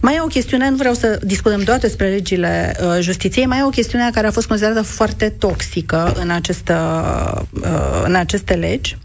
Mai 0.00 0.14
e 0.14 0.20
o 0.20 0.26
chestiune, 0.26 0.70
nu 0.70 0.76
vreau 0.76 0.94
să 0.94 1.20
discutăm 1.24 1.62
doar 1.62 1.78
despre 1.78 2.08
legile 2.08 2.76
uh, 2.80 3.00
justiției, 3.00 3.46
mai 3.46 3.58
e 3.58 3.64
o 3.64 3.68
chestiune 3.68 4.10
care 4.10 4.26
a 4.26 4.30
fost 4.30 4.46
considerată 4.46 4.82
foarte 4.82 5.28
toxică 5.28 6.12
în, 6.16 6.30
aceste, 6.30 6.72
uh, 6.72 8.02
în 8.04 8.14
aceste 8.14 8.54
legi. 8.54 8.96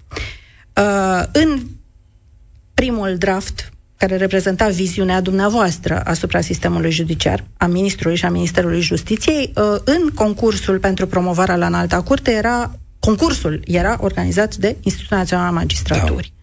Uh, 0.75 1.23
în 1.31 1.61
primul 2.73 3.15
draft 3.17 3.71
care 3.97 4.15
reprezenta 4.17 4.67
viziunea 4.67 5.21
dumneavoastră 5.21 6.01
asupra 6.05 6.41
sistemului 6.41 6.91
judiciar, 6.91 7.43
a 7.57 7.65
Ministrului 7.65 8.17
și 8.17 8.25
a 8.25 8.29
Ministerului 8.29 8.81
Justiției, 8.81 9.53
uh, 9.55 9.63
în 9.83 10.09
concursul 10.13 10.79
pentru 10.79 11.07
promovarea 11.07 11.55
la 11.55 11.65
înalta 11.65 12.01
curte 12.01 12.31
era 12.31 12.79
concursul 12.99 13.61
era 13.65 13.97
organizat 14.01 14.55
de 14.55 14.75
Institutul 14.81 15.17
Național 15.17 15.45
al 15.45 15.53
Magistraturii. 15.53 16.33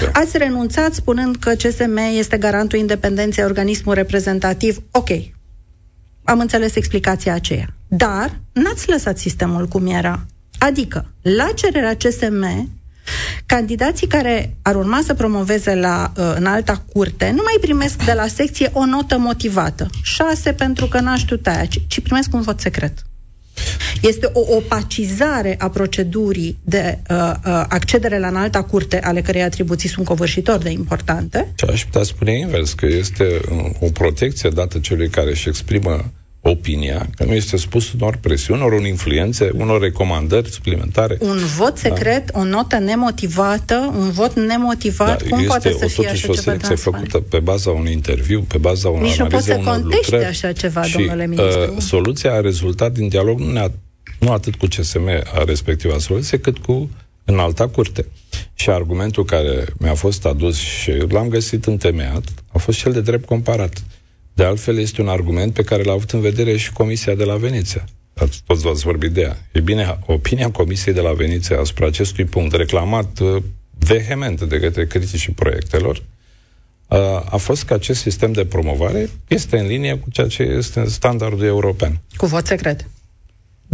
Da. 0.00 0.20
Ați 0.20 0.38
renunțat 0.38 0.94
spunând 0.94 1.36
că 1.36 1.52
CSM 1.54 1.96
este 2.16 2.36
garantul 2.36 2.78
independenței 2.78 3.44
organismul 3.44 3.94
reprezentativ. 3.94 4.82
Ok, 4.90 5.08
am 6.24 6.40
înțeles 6.40 6.74
explicația 6.74 7.34
aceea. 7.34 7.74
Dar 7.88 8.40
n-ați 8.52 8.88
lăsat 8.90 9.18
sistemul 9.18 9.66
cum 9.66 9.86
era. 9.86 10.26
Adică, 10.58 11.12
la 11.22 11.50
cererea 11.54 11.96
CSM, 11.96 12.68
Candidații 13.46 14.06
care 14.06 14.56
ar 14.62 14.74
urma 14.74 15.00
să 15.04 15.14
promoveze 15.14 15.74
la 15.74 16.12
uh, 16.16 16.32
în 16.36 16.46
alta 16.46 16.84
curte 16.92 17.30
nu 17.30 17.42
mai 17.44 17.56
primesc 17.60 18.04
de 18.04 18.12
la 18.12 18.26
secție 18.26 18.70
o 18.72 18.84
notă 18.84 19.18
motivată. 19.18 19.90
Șase 20.02 20.52
pentru 20.52 20.86
că 20.86 21.00
n-aș 21.00 21.24
aia, 21.44 21.64
ci, 21.64 21.82
ci 21.86 22.00
primesc 22.00 22.34
un 22.34 22.40
vot 22.40 22.60
secret. 22.60 23.02
Este 24.02 24.30
o 24.32 24.56
opacizare 24.56 25.54
a 25.58 25.70
procedurii 25.70 26.58
de 26.64 26.98
uh, 27.10 27.16
uh, 27.16 27.64
accedere 27.68 28.18
la 28.18 28.26
înalta 28.26 28.62
curte, 28.62 29.00
ale 29.00 29.20
cărei 29.20 29.42
atribuții 29.42 29.88
sunt 29.88 30.06
covârșitor 30.06 30.58
de 30.58 30.70
importante. 30.70 31.52
Ce 31.54 31.66
aș 31.66 31.84
putea 31.84 32.02
spune 32.02 32.38
invers, 32.38 32.72
că 32.72 32.86
este 32.86 33.40
uh, 33.50 33.70
o 33.80 33.90
protecție 33.90 34.50
dată 34.50 34.78
celui 34.78 35.08
care 35.08 35.30
își 35.30 35.48
exprimă 35.48 36.12
opinia, 36.42 37.06
că 37.16 37.24
nu 37.24 37.32
este 37.32 37.56
spus 37.56 37.92
unor 37.92 38.16
presiuni, 38.16 38.62
unor 38.62 38.86
influențe, 38.86 39.50
unor 39.54 39.80
recomandări 39.80 40.50
suplimentare. 40.50 41.16
Un 41.20 41.38
vot 41.56 41.78
secret, 41.78 42.30
da. 42.30 42.38
o 42.38 42.44
notă 42.44 42.78
nemotivată, 42.78 43.92
un 43.98 44.10
vot 44.10 44.34
nemotivat, 44.34 45.22
da, 45.22 45.36
cum 45.36 45.44
poate 45.44 45.72
să 45.72 45.86
fie 45.86 46.08
așa 46.08 46.28
o 46.30 46.34
selecție 46.34 46.74
făcută 46.74 47.18
pe 47.18 47.38
baza 47.38 47.70
unui 47.70 47.92
interviu, 47.92 48.40
pe 48.40 48.58
baza 48.58 48.88
unor 48.88 49.02
Nici 49.02 49.18
analize, 49.18 49.54
unor 49.54 49.82
lucrări. 49.82 50.24
așa 50.24 50.52
ceva, 50.52 50.82
și, 50.82 50.96
domnule 50.96 51.26
ministru. 51.26 51.72
Uh, 51.74 51.78
soluția 51.78 52.32
a 52.32 52.40
rezultat 52.40 52.92
din 52.92 53.08
dialog 53.08 53.38
nu, 53.38 53.50
ne 53.50 53.70
nu 54.18 54.32
atât 54.32 54.54
cu 54.54 54.66
CSM 54.66 55.08
a 55.34 55.44
respectiva 55.44 55.98
soluție, 55.98 56.38
cât 56.38 56.58
cu 56.58 56.90
în 57.24 57.38
alta 57.38 57.68
curte. 57.68 58.06
Și 58.54 58.70
argumentul 58.70 59.24
care 59.24 59.64
mi-a 59.78 59.94
fost 59.94 60.26
adus 60.26 60.56
și 60.56 60.92
l-am 61.08 61.28
găsit 61.28 61.64
întemeiat 61.64 62.22
a 62.52 62.58
fost 62.58 62.78
cel 62.78 62.92
de 62.92 63.00
drept 63.00 63.24
comparat. 63.24 63.82
De 64.34 64.44
altfel, 64.44 64.78
este 64.78 65.00
un 65.00 65.08
argument 65.08 65.52
pe 65.52 65.62
care 65.62 65.82
l-a 65.82 65.92
avut 65.92 66.10
în 66.10 66.20
vedere 66.20 66.56
și 66.56 66.72
Comisia 66.72 67.14
de 67.14 67.24
la 67.24 67.36
Veneția. 67.36 67.84
ați, 68.14 68.42
toți 68.46 68.62
v-ați 68.62 68.84
vorbit 68.84 69.10
de 69.10 69.20
ea. 69.20 69.36
E 69.52 69.60
bine, 69.60 69.98
opinia 70.06 70.50
Comisiei 70.50 70.94
de 70.94 71.00
la 71.00 71.12
Veniția 71.12 71.60
asupra 71.60 71.86
acestui 71.86 72.24
punct, 72.24 72.54
reclamat 72.54 73.18
uh, 73.18 73.42
vehement 73.78 74.42
de 74.42 74.60
către 74.60 74.86
criticii 74.86 75.32
proiectelor, 75.32 76.02
uh, 76.88 76.98
a 77.30 77.36
fost 77.36 77.64
că 77.64 77.74
acest 77.74 78.00
sistem 78.00 78.32
de 78.32 78.44
promovare 78.44 79.10
este 79.28 79.58
în 79.58 79.66
linie 79.66 79.98
cu 79.98 80.10
ceea 80.10 80.26
ce 80.26 80.42
este 80.42 80.84
standardul 80.88 81.44
european. 81.44 82.00
Cu 82.16 82.26
vot 82.26 82.46
secret 82.46 82.86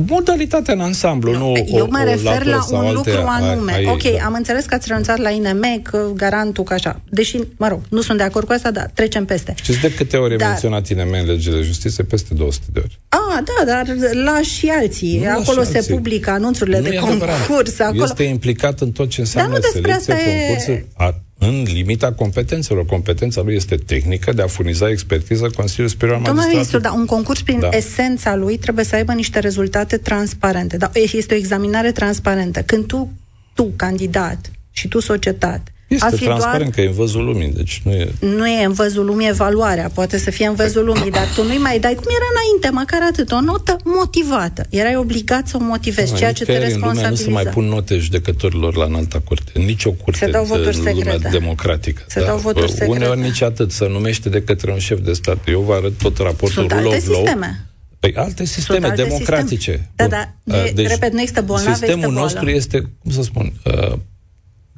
modalitatea 0.06 0.74
în 0.74 0.80
ansamblu, 0.80 1.32
nu, 1.32 1.38
nu 1.38 1.78
Eu 1.78 1.88
mă 1.90 1.98
o, 2.00 2.04
refer 2.04 2.42
o 2.46 2.48
la 2.48 2.66
un 2.70 2.84
alte, 2.84 2.92
lucru 2.92 3.26
anume. 3.26 3.72
A, 3.72 3.88
a 3.88 3.92
ok, 3.92 4.02
da. 4.02 4.24
am 4.24 4.34
înțeles 4.34 4.64
că 4.64 4.74
ați 4.74 4.88
renunțat 4.88 5.18
la 5.18 5.30
INM, 5.30 5.80
că 5.82 6.11
garantul, 6.14 6.64
că 6.64 6.72
așa. 6.72 7.00
Deși, 7.11 7.38
mă 7.56 7.68
rog, 7.68 7.80
nu 7.88 8.00
sunt 8.00 8.18
de 8.18 8.24
acord 8.24 8.46
cu 8.46 8.52
asta, 8.52 8.70
dar 8.70 8.90
trecem 8.94 9.24
peste. 9.24 9.54
Știți 9.62 9.80
de 9.80 9.94
câte 9.94 10.16
ori 10.16 10.34
e 10.34 10.37
dar... 10.37 10.48
menționat 10.48 10.88
INM 10.88 11.12
în 11.20 11.26
legile 11.26 11.56
de 11.56 11.62
justiție? 11.62 12.04
Peste 12.04 12.34
200 12.34 12.64
de 12.72 12.80
ori. 12.84 12.98
Ah, 13.08 13.42
da, 13.44 13.72
dar 13.72 13.96
la 14.24 14.40
și 14.40 14.68
alții. 14.68 15.18
Nu 15.18 15.30
acolo 15.30 15.62
se 15.62 15.76
alții. 15.76 15.94
publică 15.94 16.30
anunțurile 16.30 16.78
nu 16.78 16.88
de 16.88 16.94
concurs. 16.96 17.80
Acolo... 17.80 18.02
Este 18.02 18.22
implicat 18.22 18.80
în 18.80 18.90
tot 18.90 19.08
ce 19.08 19.20
înseamnă 19.20 19.58
dar 19.58 19.61
nu 19.62 19.80
selecție, 19.80 20.14
concurs. 20.14 20.66
E... 20.66 20.87
A, 20.96 21.14
în 21.38 21.62
limita 21.62 22.12
competențelor. 22.12 22.87
Competența 22.87 23.42
lui 23.42 23.55
este 23.55 23.77
tehnică 23.77 24.33
de 24.33 24.42
a 24.42 24.46
furniza 24.46 24.90
expertiză 24.90 25.51
Consiliului 25.51 25.92
Superior 25.92 26.16
al 26.16 26.22
Domnule 26.22 26.48
ministru, 26.48 26.79
dar 26.79 26.92
un 26.92 27.07
concurs 27.07 27.42
prin 27.42 27.61
da. 27.61 27.68
esența 27.72 28.37
lui 28.37 28.59
trebuie 28.59 28.85
să 28.85 28.94
aibă 28.94 29.12
niște 29.12 29.38
rezultate 29.38 29.96
transparente. 29.96 30.77
Da, 30.77 30.90
este 30.94 31.35
o 31.35 31.37
examinare 31.37 31.92
transparentă. 31.92 32.62
Când 32.62 32.87
tu, 32.87 33.12
tu, 33.55 33.72
candidat, 33.77 34.51
și 34.70 34.88
tu, 34.88 35.01
societate, 35.01 35.72
este 35.88 36.16
transparent 36.16 36.62
doar... 36.62 36.74
că 36.74 36.81
e 36.81 36.87
în 36.87 36.92
văzul 36.92 37.24
lumii, 37.24 37.48
deci 37.48 37.81
nu 37.85 37.92
e... 37.92 38.12
Nu 38.20 38.46
e 38.46 38.64
în 38.64 38.72
văzul 38.72 39.05
lumii 39.05 39.29
evaluarea, 39.29 39.90
poate 39.94 40.18
să 40.18 40.31
fie 40.31 40.46
în 40.46 40.55
văzul 40.55 40.85
lumii, 40.85 41.11
dar 41.11 41.27
tu 41.35 41.44
nu-i 41.44 41.59
mai 41.59 41.79
dai, 41.79 41.94
cum 41.94 42.05
era 42.09 42.27
înainte, 42.35 42.70
măcar 42.70 43.09
atât, 43.11 43.31
o 43.31 43.40
notă 43.40 43.77
motivată. 43.85 44.66
Erai 44.70 44.96
obligat 44.96 45.48
să 45.48 45.57
o 45.57 45.64
motivezi, 45.64 46.14
ceea 46.14 46.33
ce 46.33 46.44
te 46.44 46.59
responsabiliza. 46.59 47.09
nu 47.09 47.14
se 47.14 47.31
mai 47.31 47.44
pun 47.44 47.64
note 47.64 47.98
judecătorilor 47.98 48.77
la 48.77 48.85
înalta 48.85 49.20
curte, 49.24 49.51
în 49.55 49.64
nicio 49.64 49.90
curte 49.90 50.24
se 50.24 50.31
dau 50.31 50.44
voturi 50.44 50.83
de 50.83 50.94
lumea 50.96 51.12
secrete. 51.12 51.38
democratică. 51.38 52.03
Se 52.07 52.20
da. 52.20 52.27
dau 52.27 52.37
voturi 52.37 52.70
secrete. 52.70 52.90
Uneori 52.90 53.20
nici 53.20 53.42
atât, 53.42 53.70
să 53.70 53.85
numește 53.85 54.29
de 54.29 54.42
către 54.42 54.72
un 54.72 54.79
șef 54.79 55.01
de 55.01 55.12
stat. 55.12 55.38
Eu 55.46 55.61
vă 55.61 55.74
arăt 55.74 55.98
tot 55.98 56.18
raportul 56.18 56.48
Sunt 56.48 56.72
alte 56.72 56.87
of 56.87 56.94
sisteme. 56.94 57.66
Păi 58.01 58.14
alte 58.14 58.44
sisteme 58.44 58.87
alte 58.87 59.03
democratice. 59.03 59.70
Sisteme. 59.72 60.09
Da, 60.09 60.33
da. 60.42 60.70
Deci, 60.74 60.88
repet, 60.88 61.12
nu 61.12 61.20
există 61.20 61.40
bolnav, 61.40 61.74
Sistemul 61.74 62.12
nostru 62.12 62.51
este, 62.51 62.81
cum 62.98 63.11
să 63.11 63.22
spun, 63.22 63.53
uh, 63.64 63.98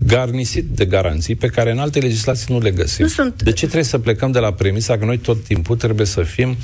garnisit 0.06 0.64
de 0.64 0.84
garanții 0.84 1.34
pe 1.34 1.46
care 1.46 1.70
în 1.70 1.78
alte 1.78 1.98
legislații 1.98 2.46
nu 2.48 2.60
le 2.60 2.70
găsim. 2.70 3.04
Nu 3.04 3.10
sunt... 3.10 3.42
De 3.42 3.52
ce 3.52 3.64
trebuie 3.64 3.84
să 3.84 3.98
plecăm 3.98 4.30
de 4.30 4.38
la 4.38 4.52
premisa 4.52 4.98
că 4.98 5.04
noi 5.04 5.18
tot 5.18 5.44
timpul 5.44 5.76
trebuie 5.76 6.06
să 6.06 6.22
fim 6.22 6.56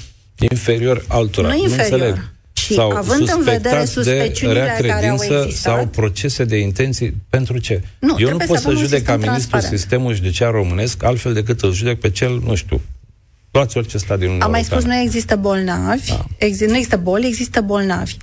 inferior 0.50 1.04
altora? 1.08 1.48
Nu, 1.48 1.54
nu 1.54 1.62
inferior. 1.62 1.92
înțeleg. 1.92 2.30
Și 2.52 2.74
sau 2.74 2.90
având 2.90 3.28
în 3.36 3.42
vedere 3.44 3.84
suspeciunile 3.84 4.74
care 4.78 5.08
au 5.08 5.14
existat, 5.14 5.50
sau 5.50 5.86
procese 5.86 6.44
de 6.44 6.56
intenții, 6.56 7.14
pentru 7.28 7.58
ce? 7.58 7.82
Nu, 7.98 8.16
Eu 8.18 8.30
nu 8.30 8.36
pot 8.36 8.58
să, 8.58 8.68
să 8.68 8.74
judec 8.74 9.02
ca 9.04 9.16
ministrul 9.16 9.60
sistemul 9.60 10.14
judiciar 10.14 10.50
românesc 10.50 11.02
altfel 11.02 11.32
decât 11.32 11.60
îl 11.60 11.72
judec 11.72 12.00
pe 12.00 12.10
cel, 12.10 12.40
nu 12.44 12.54
știu, 12.54 12.80
luați 13.50 13.76
orice 13.76 13.98
stat 13.98 14.16
din 14.18 14.26
Uniunea 14.26 14.46
Am 14.46 14.52
mai 14.52 14.64
spus, 14.64 14.84
nu 14.84 14.94
există 14.94 15.36
bolnavi, 15.36 16.08
da. 16.08 16.24
exi- 16.38 16.66
nu 16.66 16.74
există 16.74 16.96
boli, 16.96 17.26
există 17.26 17.60
bolnavi. 17.60 18.16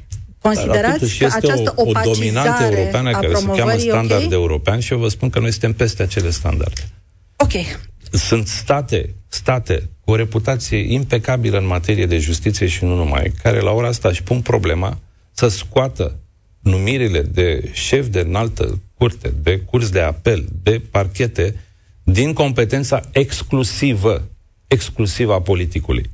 Considerați 0.43 1.17
că 1.17 1.25
această 1.25 1.73
o, 1.75 1.89
o 1.89 1.91
dominantă 2.03 2.63
europeană 2.63 3.11
care 3.11 3.33
se 3.33 3.45
cheamă 3.45 3.77
standard 3.77 4.23
okay? 4.23 4.27
european 4.31 4.79
și 4.79 4.93
eu 4.93 4.99
vă 4.99 5.07
spun 5.07 5.29
că 5.29 5.39
noi 5.39 5.51
suntem 5.51 5.73
peste 5.73 6.03
acele 6.03 6.29
standarde. 6.29 6.81
Ok. 7.37 7.51
Sunt 8.11 8.47
state, 8.47 9.15
state 9.27 9.89
cu 9.99 10.11
o 10.11 10.15
reputație 10.15 10.77
impecabilă 10.93 11.57
în 11.57 11.65
materie 11.65 12.05
de 12.05 12.17
justiție 12.17 12.67
și 12.67 12.83
nu 12.83 12.95
numai, 12.95 13.33
care 13.43 13.59
la 13.59 13.71
ora 13.71 13.87
asta 13.87 14.07
își 14.07 14.23
pun 14.23 14.41
problema 14.41 14.99
să 15.31 15.47
scoată 15.47 16.19
numirile 16.59 17.21
de 17.21 17.69
șef 17.71 18.07
de 18.07 18.19
înaltă 18.19 18.81
curte, 18.97 19.33
de 19.41 19.59
curs 19.59 19.89
de 19.89 19.99
apel, 19.99 20.45
de 20.63 20.81
parchete, 20.91 21.55
din 22.03 22.33
competența 22.33 23.01
exclusivă, 23.11 24.29
exclusivă 24.67 25.33
a 25.33 25.41
politicului. 25.41 26.09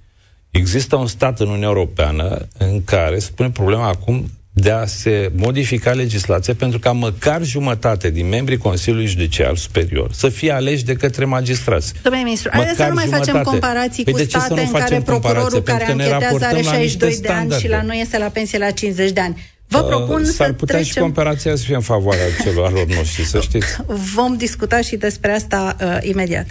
Există 0.51 0.95
un 0.95 1.07
stat 1.07 1.39
în 1.39 1.47
Uniunea 1.47 1.67
Europeană 1.67 2.47
în 2.57 2.83
care 2.83 3.19
se 3.19 3.29
pune 3.35 3.49
problema 3.49 3.87
acum 3.87 4.29
de 4.53 4.71
a 4.71 4.85
se 4.85 5.31
modifica 5.35 5.91
legislația 5.91 6.53
pentru 6.57 6.79
ca 6.79 6.91
măcar 6.91 7.43
jumătate 7.43 8.09
din 8.09 8.27
membrii 8.27 8.57
Consiliului 8.57 9.07
Judiciar 9.07 9.57
Superior 9.57 10.11
să 10.13 10.29
fie 10.29 10.51
aleși 10.51 10.85
de 10.85 10.93
către 10.93 11.25
magistrați. 11.25 11.93
Domnule 12.01 12.23
ministru, 12.23 12.51
măcar 12.53 12.75
să 12.75 12.85
nu 12.87 12.93
mai 12.93 13.03
jumătate. 13.03 13.31
facem 13.31 13.51
comparații 13.51 14.03
păi 14.03 14.13
cu 14.13 14.19
state 14.19 14.61
în 14.61 14.71
care 14.71 15.01
procurorul 15.01 15.61
care 15.61 15.85
anchetează 15.85 16.45
are 16.45 16.61
62 16.61 17.17
de 17.21 17.27
ani 17.27 17.51
și 17.51 17.67
la 17.67 17.81
noi 17.81 17.99
este 18.01 18.17
la 18.17 18.27
pensie 18.27 18.57
la 18.57 18.71
50 18.71 19.11
de 19.11 19.19
ani. 19.19 19.57
Vă 19.67 19.79
uh, 19.79 19.87
propun 19.87 20.21
uh, 20.21 20.27
S-ar 20.27 20.47
să 20.47 20.53
putea 20.53 20.75
trecem... 20.75 20.93
și 20.93 20.99
comparația 20.99 21.55
să 21.55 21.63
fie 21.63 21.75
în 21.75 21.81
favoarea 21.81 22.25
celor 22.43 22.85
noștri, 22.85 23.25
să 23.25 23.39
știți. 23.39 23.67
Vom 24.15 24.35
discuta 24.37 24.81
și 24.81 24.95
despre 24.95 25.31
asta 25.31 25.75
uh, 25.81 25.97
imediat. 26.01 26.45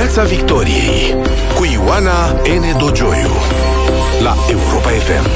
Piața 0.00 0.24
Victoriei 0.24 1.14
cu 1.56 1.64
Ioana 1.64 2.30
N. 2.32 2.78
Dogioiu 2.78 3.30
la 4.22 4.36
Europa 4.50 4.88
FM. 4.88 5.28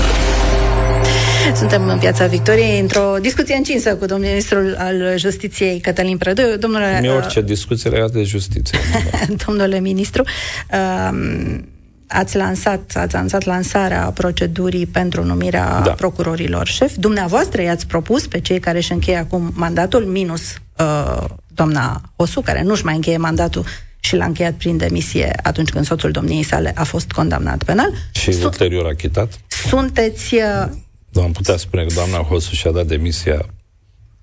Suntem 1.55 1.89
în 1.89 1.99
Piața 1.99 2.27
Victoriei 2.27 2.81
într-o 2.81 3.15
discuție 3.21 3.55
încinsă 3.55 3.97
cu 3.97 4.07
domnul 4.07 4.29
ministrul 4.29 4.75
al 4.79 5.19
Justiției, 5.19 5.81
Cătălin 5.81 6.17
Prădă. 6.17 6.57
Domnule... 6.57 6.99
Mi 7.01 7.11
orice 7.11 7.39
uh, 7.39 7.45
discuție 7.45 7.91
legată 7.91 8.13
de 8.13 8.23
justiție. 8.23 8.79
domnule 9.47 9.81
ministru, 9.81 10.25
uh, 10.73 11.59
ați 12.07 12.37
lansat, 12.37 12.93
ați 12.95 13.15
lansat 13.15 13.45
lansarea 13.45 14.11
procedurii 14.15 14.87
pentru 14.87 15.25
numirea 15.25 15.81
da. 15.81 15.91
procurorilor 15.91 16.67
șef. 16.67 16.93
Dumneavoastră 16.97 17.63
i-ați 17.63 17.87
propus 17.87 18.27
pe 18.27 18.41
cei 18.41 18.59
care 18.59 18.79
își 18.79 18.93
încheie 18.93 19.17
acum 19.17 19.53
mandatul, 19.55 20.05
minus 20.05 20.43
uh, 20.79 21.25
doamna 21.55 22.01
Osu, 22.17 22.41
care 22.41 22.63
nu-și 22.63 22.85
mai 22.85 22.95
încheie 22.95 23.17
mandatul 23.17 23.65
și 24.05 24.17
l-a 24.17 24.25
încheiat 24.25 24.55
prin 24.55 24.77
demisie 24.77 25.33
atunci 25.43 25.71
când 25.71 25.85
soțul 25.85 26.11
domniei 26.11 26.43
sale 26.43 26.73
a 26.75 26.85
fost 26.85 27.13
condamnat 27.13 27.63
penal. 27.63 27.93
Și 28.11 28.33
Su- 28.33 28.45
ulterior 28.45 28.87
achitat? 28.87 29.41
Sunteți... 29.69 30.35
Uh... 30.35 31.23
Am 31.23 31.33
putea 31.33 31.57
spune 31.57 31.85
că 31.85 31.95
doamna 31.95 32.17
Hosu 32.17 32.55
și-a 32.55 32.71
dat 32.71 32.87
demisia 32.87 33.47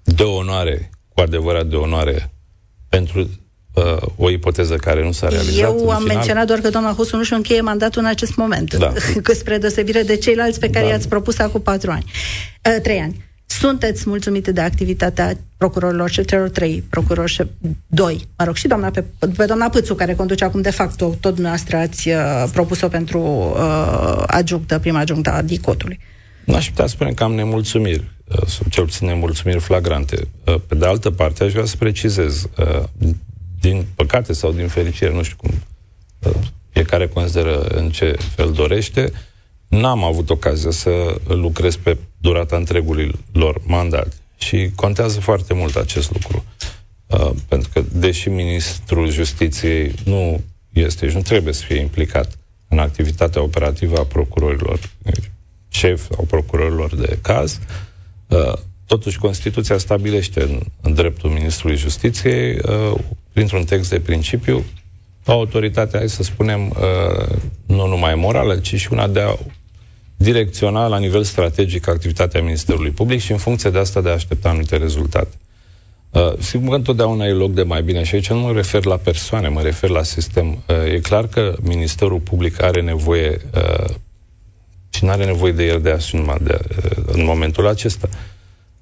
de 0.04 0.24
onoare, 0.24 0.90
cu 1.10 1.22
adevărat 1.22 1.66
de 1.66 1.76
onoare, 1.76 2.32
pentru 2.90 3.30
uh, 3.74 3.98
o 4.18 4.30
ipoteză 4.30 4.76
care 4.76 5.04
nu 5.04 5.12
s-a 5.12 5.28
realizat. 5.28 5.60
Eu 5.60 5.90
am 5.90 6.02
final. 6.02 6.16
menționat 6.16 6.48
doar 6.48 6.60
că 6.60 6.70
doamna 6.70 6.94
Hosu 6.94 7.18
nu 7.18 7.24
și 7.24 7.34
încheie 7.34 7.62
mandatul 7.62 8.02
în 8.02 8.08
acest 8.08 8.36
moment, 8.36 8.74
da. 8.74 8.94
că 9.24 9.34
spre 9.34 9.58
deosebire 9.58 10.02
de 10.02 10.16
ceilalți 10.16 10.60
pe 10.60 10.70
care 10.70 10.86
da. 10.86 10.92
i-ați 10.92 11.08
propus 11.08 11.40
acum 11.40 11.62
patru 11.62 11.92
ani, 11.92 12.06
uh, 12.70 12.82
trei 12.82 13.00
ani. 13.00 13.30
Sunteți 13.60 14.10
mulțumite 14.10 14.52
de 14.52 14.62
activitatea 14.62 15.38
procurorilor 15.58 16.10
și 16.10 16.26
celor 16.26 16.50
trei 16.50 16.84
procurori 16.90 17.32
și 17.32 17.44
doi, 17.88 18.28
mă 18.38 18.46
rog, 18.46 18.56
și 18.56 18.68
doamna 18.68 18.90
pe, 18.90 19.04
pe 19.38 19.46
doamna 19.46 19.70
Pâțu, 19.70 19.96
care 19.96 20.14
conduce 20.14 20.44
acum 20.44 20.62
de 20.62 20.70
fapt 20.72 20.96
tot 20.98 21.22
dumneavoastră 21.22 21.78
ați 21.78 22.10
uh, 22.10 22.44
propus-o 22.52 22.88
pentru 22.88 23.20
uh, 23.20 24.24
adjunctă, 24.28 24.80
prima 24.80 25.00
adjunctă 25.00 25.32
a 25.32 25.42
DICOTului. 25.42 26.00
Nu 26.46 26.56
aș 26.56 26.70
putea 26.70 26.88
spune 26.88 27.12
că 27.12 27.24
am 27.24 27.34
nemulțumiri, 27.34 28.12
uh, 28.28 28.48
sunt 28.48 28.72
cel 28.72 28.84
puțin 28.84 29.08
nemulțumiri 29.08 29.60
flagrante. 29.60 30.28
Uh, 30.46 30.56
pe 30.68 30.76
de 30.76 30.86
altă 30.86 31.10
parte, 31.10 31.44
aș 31.44 31.52
vrea 31.52 31.66
să 31.66 31.76
precizez, 31.78 32.48
uh, 32.58 32.84
din 33.60 33.86
păcate 33.96 34.34
sau 34.34 34.52
din 34.52 34.68
fericire, 34.68 35.14
nu 35.14 35.24
știu 35.24 35.38
cum 35.38 35.52
uh, 36.20 36.32
fiecare 36.70 37.08
consideră 37.08 37.62
în 37.62 37.90
ce 37.90 38.16
fel 38.36 38.52
dorește, 38.52 39.12
n-am 39.68 40.04
avut 40.04 40.30
ocazia 40.30 40.72
să 40.72 40.90
lucrez 41.28 41.76
pe 41.76 41.98
durata 42.22 42.56
întregului 42.56 43.12
lor 43.32 43.62
mandat. 43.66 44.22
Și 44.38 44.72
contează 44.76 45.20
foarte 45.20 45.54
mult 45.54 45.76
acest 45.76 46.12
lucru. 46.12 46.44
Uh, 47.08 47.32
pentru 47.48 47.70
că, 47.74 47.84
deși 47.92 48.30
ministrul 48.30 49.10
justiției 49.10 49.94
nu 50.06 50.42
este 50.74 51.10
și 51.10 51.16
nu 51.16 51.22
trebuie 51.22 51.54
să 51.54 51.64
fie 51.66 51.80
implicat 51.80 52.38
în 52.68 52.80
activitatea 52.80 53.42
operativă 53.42 53.98
a 53.98 54.04
procurorilor, 54.04 54.80
șef 55.70 56.08
sau 56.10 56.26
procurorilor 56.26 56.96
de 56.96 57.20
caz, 57.22 57.60
uh, 58.28 58.54
totuși 58.86 59.20
Constituția 59.20 59.78
stabilește 59.78 60.42
în, 60.42 60.60
în 60.82 60.94
dreptul 60.94 61.30
ministrului 61.30 61.78
justiției, 61.78 62.58
uh, 62.58 63.00
printr-un 63.34 63.64
text 63.64 63.90
de 63.90 64.00
principiu, 64.00 64.64
autoritatea, 65.26 66.00
hai 66.00 66.10
să 66.10 66.24
spunem, 66.24 66.70
uh, 66.70 67.38
nu 67.66 67.88
numai 67.88 68.16
morală, 68.16 68.58
ci 68.58 68.76
și 68.76 68.88
una 68.92 69.08
de 69.08 69.20
a 69.20 69.36
direcționa 70.22 70.88
la 70.88 70.98
nivel 70.98 71.24
strategic 71.24 71.88
activitatea 71.88 72.42
Ministerului 72.42 72.92
Public 72.92 73.20
și 73.20 73.32
în 73.32 73.38
funcție 73.38 73.70
de 73.70 73.78
asta 73.78 74.02
de 74.02 74.10
a 74.10 74.14
aștepta 74.14 74.50
anumite 74.50 74.78
rezultate. 74.78 75.36
Uh, 76.12 76.34
sigur 76.40 76.70
că 76.70 76.76
întotdeauna 76.76 77.26
e 77.26 77.32
loc 77.32 77.54
de 77.54 77.64
mai 77.64 77.84
bine 77.84 78.04
și 78.04 78.16
aici 78.16 78.30
nu 78.30 78.40
mă 78.40 78.52
refer 78.52 78.86
la 78.86 78.98
persoane, 78.98 79.48
mă 79.48 79.62
refer 79.62 79.90
la 79.90 80.04
sistem. 80.04 80.48
Uh, 80.48 80.94
e 80.94 81.00
clar 81.00 81.28
că 81.28 81.56
Ministerul 81.62 82.20
Public 82.20 82.62
are 82.62 82.82
nevoie 82.82 83.42
uh, 83.56 83.90
și 84.90 85.04
nu 85.06 85.10
are 85.10 85.26
nevoie 85.26 85.52
de 85.52 85.66
el 85.66 85.82
de 85.82 85.92
asumat 85.92 86.42
de, 86.42 86.60
uh, 86.70 87.04
în 87.06 87.24
momentul 87.24 87.68
acesta, 87.68 88.10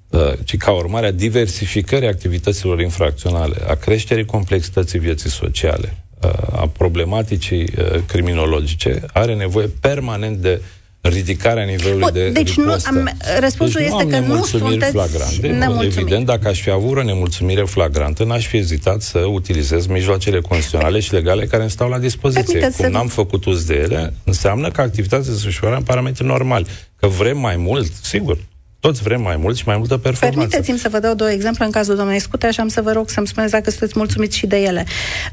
uh, 0.08 0.32
ci 0.44 0.56
ca 0.56 0.72
urmare 0.72 1.06
a 1.06 1.12
diversificării 1.12 2.08
activităților 2.08 2.80
infracționale, 2.80 3.56
a 3.66 3.74
creșterii 3.74 4.24
complexității 4.24 4.98
vieții 4.98 5.30
sociale, 5.30 6.04
a 6.52 6.66
problematicii 6.66 7.70
criminologice 8.06 9.02
are 9.12 9.34
nevoie 9.34 9.70
permanent 9.80 10.36
de 10.36 10.60
ridicarea 11.00 11.64
nivelului 11.64 12.02
o, 12.06 12.10
de 12.10 12.30
Deci 12.30 12.54
nu, 12.54 12.76
am, 12.84 13.10
răspunsul 13.40 13.80
deci 13.80 13.90
este 13.90 14.04
nu 14.04 14.10
că 14.10 14.18
nu 14.18 14.44
sunteți 14.44 14.90
flagrante. 14.90 15.84
Evident, 15.84 16.26
dacă 16.26 16.48
aș 16.48 16.60
fi 16.60 16.70
avut 16.70 16.96
o 16.96 17.02
nemulțumire 17.02 17.62
flagrantă, 17.62 18.24
n-aș 18.24 18.46
fi 18.46 18.56
ezitat 18.56 19.02
să 19.02 19.18
utilizez 19.18 19.86
mijloacele 19.86 20.40
constituționale 20.40 21.00
și 21.00 21.12
legale 21.12 21.46
care 21.46 21.62
îmi 21.62 21.70
stau 21.70 21.88
la 21.88 21.98
dispoziție. 21.98 22.60
Cum 22.60 22.70
să... 22.70 22.86
n-am 22.86 23.08
făcut 23.08 23.44
uz 23.44 23.64
de 23.64 23.74
ele, 23.74 24.14
înseamnă 24.24 24.70
că 24.70 24.80
activitatea 24.80 25.24
se 25.24 25.30
desfășoară 25.30 25.76
în 25.76 25.82
parametri 25.82 26.24
normali. 26.24 26.66
Că 26.96 27.06
vrem 27.06 27.38
mai 27.38 27.56
mult, 27.56 27.92
sigur, 28.02 28.38
toți 28.80 29.02
vrem 29.02 29.20
mai 29.20 29.36
mult 29.36 29.56
și 29.56 29.62
mai 29.66 29.76
multă 29.76 29.96
performanță. 29.96 30.38
Permiteți-mi 30.38 30.78
să 30.78 30.88
vă 30.88 30.98
dau 30.98 31.14
două 31.14 31.30
exemple 31.30 31.64
în 31.64 31.70
cazul 31.70 31.96
domnului 31.96 32.20
Scute 32.20 32.50
și 32.50 32.60
am 32.60 32.68
să 32.68 32.82
vă 32.82 32.92
rog 32.92 33.08
să-mi 33.08 33.26
spuneți 33.26 33.52
dacă 33.52 33.70
sunteți 33.70 33.92
mulțumiți 33.96 34.36
și 34.36 34.46
de 34.46 34.56
ele. 34.56 34.84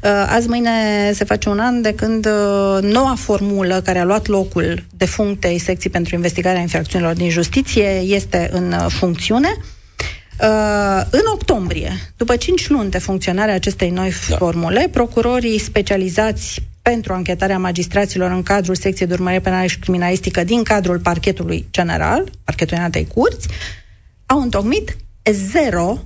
Uh, 0.02 0.10
azi 0.28 0.48
mâine 0.48 0.70
se 1.12 1.24
face 1.24 1.48
un 1.48 1.58
an 1.58 1.82
de 1.82 1.94
când 1.94 2.26
uh, 2.26 2.78
noua 2.82 3.14
formulă 3.18 3.80
care 3.80 3.98
a 3.98 4.04
luat 4.04 4.26
locul 4.26 4.84
de 4.96 5.04
functei 5.04 5.58
secții 5.58 5.90
pentru 5.90 6.14
investigarea 6.14 6.60
infracțiunilor 6.60 7.14
din 7.14 7.30
justiție 7.30 8.00
este 8.04 8.48
în 8.52 8.72
uh, 8.72 8.86
funcțiune. 8.88 9.56
Uh, 10.40 11.02
în 11.10 11.22
octombrie, 11.32 11.92
după 12.16 12.36
5 12.36 12.68
luni 12.68 12.90
de 12.90 12.98
funcționare 12.98 13.50
a 13.50 13.54
acestei 13.54 13.90
noi 13.90 14.12
da. 14.28 14.36
formule, 14.36 14.88
procurorii 14.92 15.58
specializați 15.58 16.67
pentru 16.90 17.12
anchetarea 17.12 17.58
magistraților 17.58 18.30
în 18.30 18.42
cadrul 18.42 18.74
secției 18.74 19.08
de 19.08 19.14
urmărire 19.14 19.40
penală 19.40 19.66
și 19.66 19.78
criminalistică 19.78 20.44
din 20.44 20.62
cadrul 20.62 20.98
parchetului 20.98 21.66
general, 21.70 22.30
parchetul 22.44 22.76
înaltei 22.76 23.06
curți, 23.06 23.48
au 24.26 24.40
întocmit 24.40 24.96
zero 25.30 25.98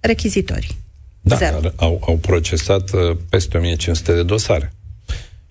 rechizitori. 0.00 0.76
Da, 1.20 1.36
zero. 1.36 1.58
Au, 1.76 2.00
au 2.06 2.16
procesat 2.16 2.90
uh, 2.92 3.16
peste 3.28 3.56
1500 3.56 4.12
de 4.14 4.22
dosare. 4.22 4.72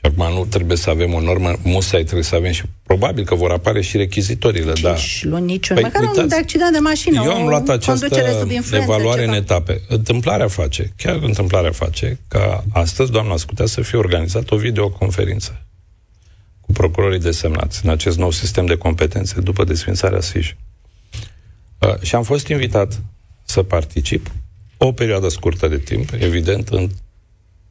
Acum 0.01 0.33
nu 0.33 0.45
trebuie 0.45 0.77
să 0.77 0.89
avem 0.89 1.13
o 1.13 1.21
normă, 1.21 1.55
musai 1.63 2.03
trebuie 2.03 2.23
să 2.23 2.35
avem 2.35 2.51
și 2.51 2.63
probabil 2.83 3.25
că 3.25 3.35
vor 3.35 3.51
apare 3.51 3.81
și 3.81 3.97
rechizitorile, 3.97 4.73
da. 4.81 4.95
luni 5.21 5.45
niciun, 5.45 5.75
păi, 5.75 5.83
măcar 5.83 6.01
uitați, 6.01 6.19
un 6.19 6.27
de 6.27 6.35
accident 6.35 6.71
de 6.71 6.79
mașină, 6.79 7.21
Eu 7.25 7.33
am 7.33 7.47
luat 7.47 7.69
această 7.69 8.07
evaluare 8.71 9.21
ceva. 9.21 9.31
în 9.31 9.37
etape. 9.37 9.81
Întâmplarea 9.87 10.47
face, 10.47 10.93
chiar 10.95 11.19
întâmplarea 11.21 11.71
face, 11.71 12.19
ca 12.27 12.63
astăzi, 12.73 13.11
doamna 13.11 13.37
Scutea, 13.37 13.65
să 13.65 13.81
fie 13.81 13.97
organizată 13.97 14.53
o 14.53 14.57
videoconferință 14.57 15.61
cu 16.61 16.71
procurorii 16.71 17.19
desemnați 17.19 17.85
în 17.85 17.89
acest 17.91 18.17
nou 18.17 18.31
sistem 18.31 18.65
de 18.65 18.75
competențe 18.75 19.41
după 19.41 19.63
desfințarea 19.63 20.21
SIJ. 20.21 20.55
Uh, 21.79 22.01
și 22.01 22.15
am 22.15 22.23
fost 22.23 22.47
invitat 22.47 23.01
să 23.45 23.63
particip 23.63 24.31
o 24.77 24.91
perioadă 24.91 25.29
scurtă 25.29 25.67
de 25.67 25.77
timp, 25.77 26.09
evident, 26.19 26.67
în 26.67 26.89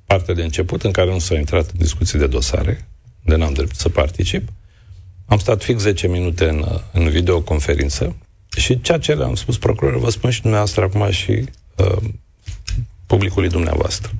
parte 0.06 0.32
de 0.32 0.42
început 0.42 0.82
în 0.82 0.90
care 0.90 1.10
nu 1.10 1.18
s-a 1.18 1.34
intrat 1.34 1.70
în 1.70 1.78
discuții 1.78 2.18
de 2.18 2.26
dosare, 2.26 2.88
de 3.24 3.36
n-am 3.36 3.52
drept 3.52 3.74
să 3.74 3.88
particip. 3.88 4.48
Am 5.26 5.38
stat 5.38 5.62
fix 5.62 5.82
10 5.82 6.06
minute 6.08 6.48
în, 6.48 6.64
în 6.92 7.08
videoconferință 7.08 8.16
și 8.56 8.80
ceea 8.80 8.98
ce 8.98 9.14
le-am 9.14 9.34
spus 9.34 9.58
procurorilor, 9.58 10.02
vă 10.02 10.10
spun 10.10 10.30
și 10.30 10.40
dumneavoastră 10.40 10.82
acum 10.84 11.10
și 11.10 11.44
uh, 11.76 12.08
publicului 13.06 13.48
dumneavoastră. 13.48 14.12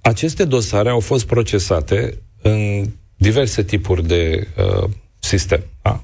Aceste 0.00 0.44
dosare 0.44 0.88
au 0.88 1.00
fost 1.00 1.26
procesate 1.26 2.18
în 2.42 2.88
diverse 3.16 3.62
tipuri 3.62 4.06
de 4.06 4.48
uh, 4.56 4.90
sistem. 5.18 5.64
Da? 5.82 6.02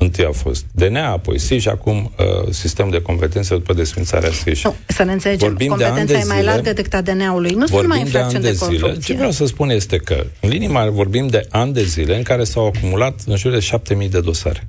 Întâi 0.00 0.24
a 0.24 0.32
fost 0.32 0.64
DNA, 0.72 1.10
apoi 1.10 1.38
SIJ, 1.38 1.66
acum 1.66 2.12
uh, 2.18 2.50
sistem 2.50 2.90
de 2.90 3.02
competențe 3.02 3.54
după 3.54 3.72
desfințarea 3.72 4.30
SIJ. 4.30 4.64
Nu, 4.64 4.74
să 4.86 5.02
ne 5.02 5.12
înțelegem, 5.12 5.48
vorbim 5.48 5.68
competența 5.68 6.12
de 6.12 6.18
e 6.18 6.24
mai 6.24 6.42
largă 6.42 6.72
decât 6.72 6.94
a 6.94 7.00
DNA-ului. 7.00 7.50
Nu 7.50 7.66
sunt 7.66 7.86
mai 7.86 8.00
infracțiuni 8.00 8.44
de, 8.44 8.50
de, 8.50 8.66
de 8.68 8.74
zile. 8.76 8.96
Ce 8.98 9.14
vreau 9.14 9.30
să 9.30 9.46
spun 9.46 9.70
este 9.70 9.96
că, 9.96 10.26
în 10.40 10.48
linii 10.48 10.68
mari, 10.68 10.90
vorbim 10.90 11.26
de 11.26 11.46
ani 11.50 11.72
de 11.72 11.84
zile 11.84 12.16
în 12.16 12.22
care 12.22 12.44
s-au 12.44 12.66
acumulat 12.66 13.20
în 13.26 13.36
jur 13.36 13.52
de 13.52 13.68
7.000 14.04 14.08
de 14.10 14.20
dosare. 14.20 14.68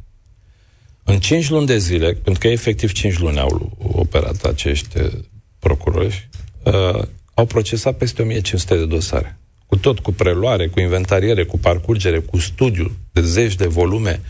În 1.03 1.19
5 1.19 1.49
luni 1.49 1.65
de 1.65 1.77
zile, 1.77 2.05
pentru 2.05 2.41
că 2.41 2.47
efectiv 2.47 2.91
5 2.91 3.19
luni 3.19 3.39
au 3.39 3.77
operat 3.93 4.43
acești 4.43 4.97
uh, 4.97 5.11
procurori, 5.59 6.29
uh, 6.63 7.01
au 7.33 7.45
procesat 7.45 7.97
peste 7.97 8.21
1500 8.21 8.75
de 8.75 8.85
dosare. 8.85 9.39
Cu 9.65 9.77
tot, 9.77 9.99
cu 9.99 10.11
preluare, 10.11 10.67
cu 10.67 10.79
inventariere, 10.79 11.43
cu 11.43 11.57
parcurgere, 11.57 12.19
cu 12.19 12.37
studiu 12.37 12.91
de 13.11 13.21
zeci 13.21 13.55
de 13.55 13.65
volume, 13.65 14.21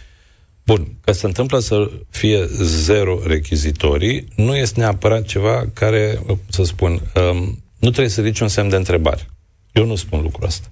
Bun, 0.69 0.97
că 1.03 1.11
se 1.11 1.25
întâmplă 1.25 1.59
să 1.59 1.91
fie 2.09 2.45
zero 2.61 3.19
rechizitorii, 3.25 4.27
nu 4.35 4.55
este 4.55 4.79
neapărat 4.79 5.25
ceva 5.25 5.65
care, 5.73 6.19
să 6.49 6.63
spun, 6.63 6.91
um, 6.91 7.63
nu 7.79 7.89
trebuie 7.89 8.09
să 8.09 8.21
ridici 8.21 8.39
un 8.39 8.47
semn 8.47 8.69
de 8.69 8.75
întrebare. 8.75 9.29
Eu 9.71 9.85
nu 9.85 9.95
spun 9.95 10.21
lucrul 10.21 10.47
ăsta. 10.47 10.67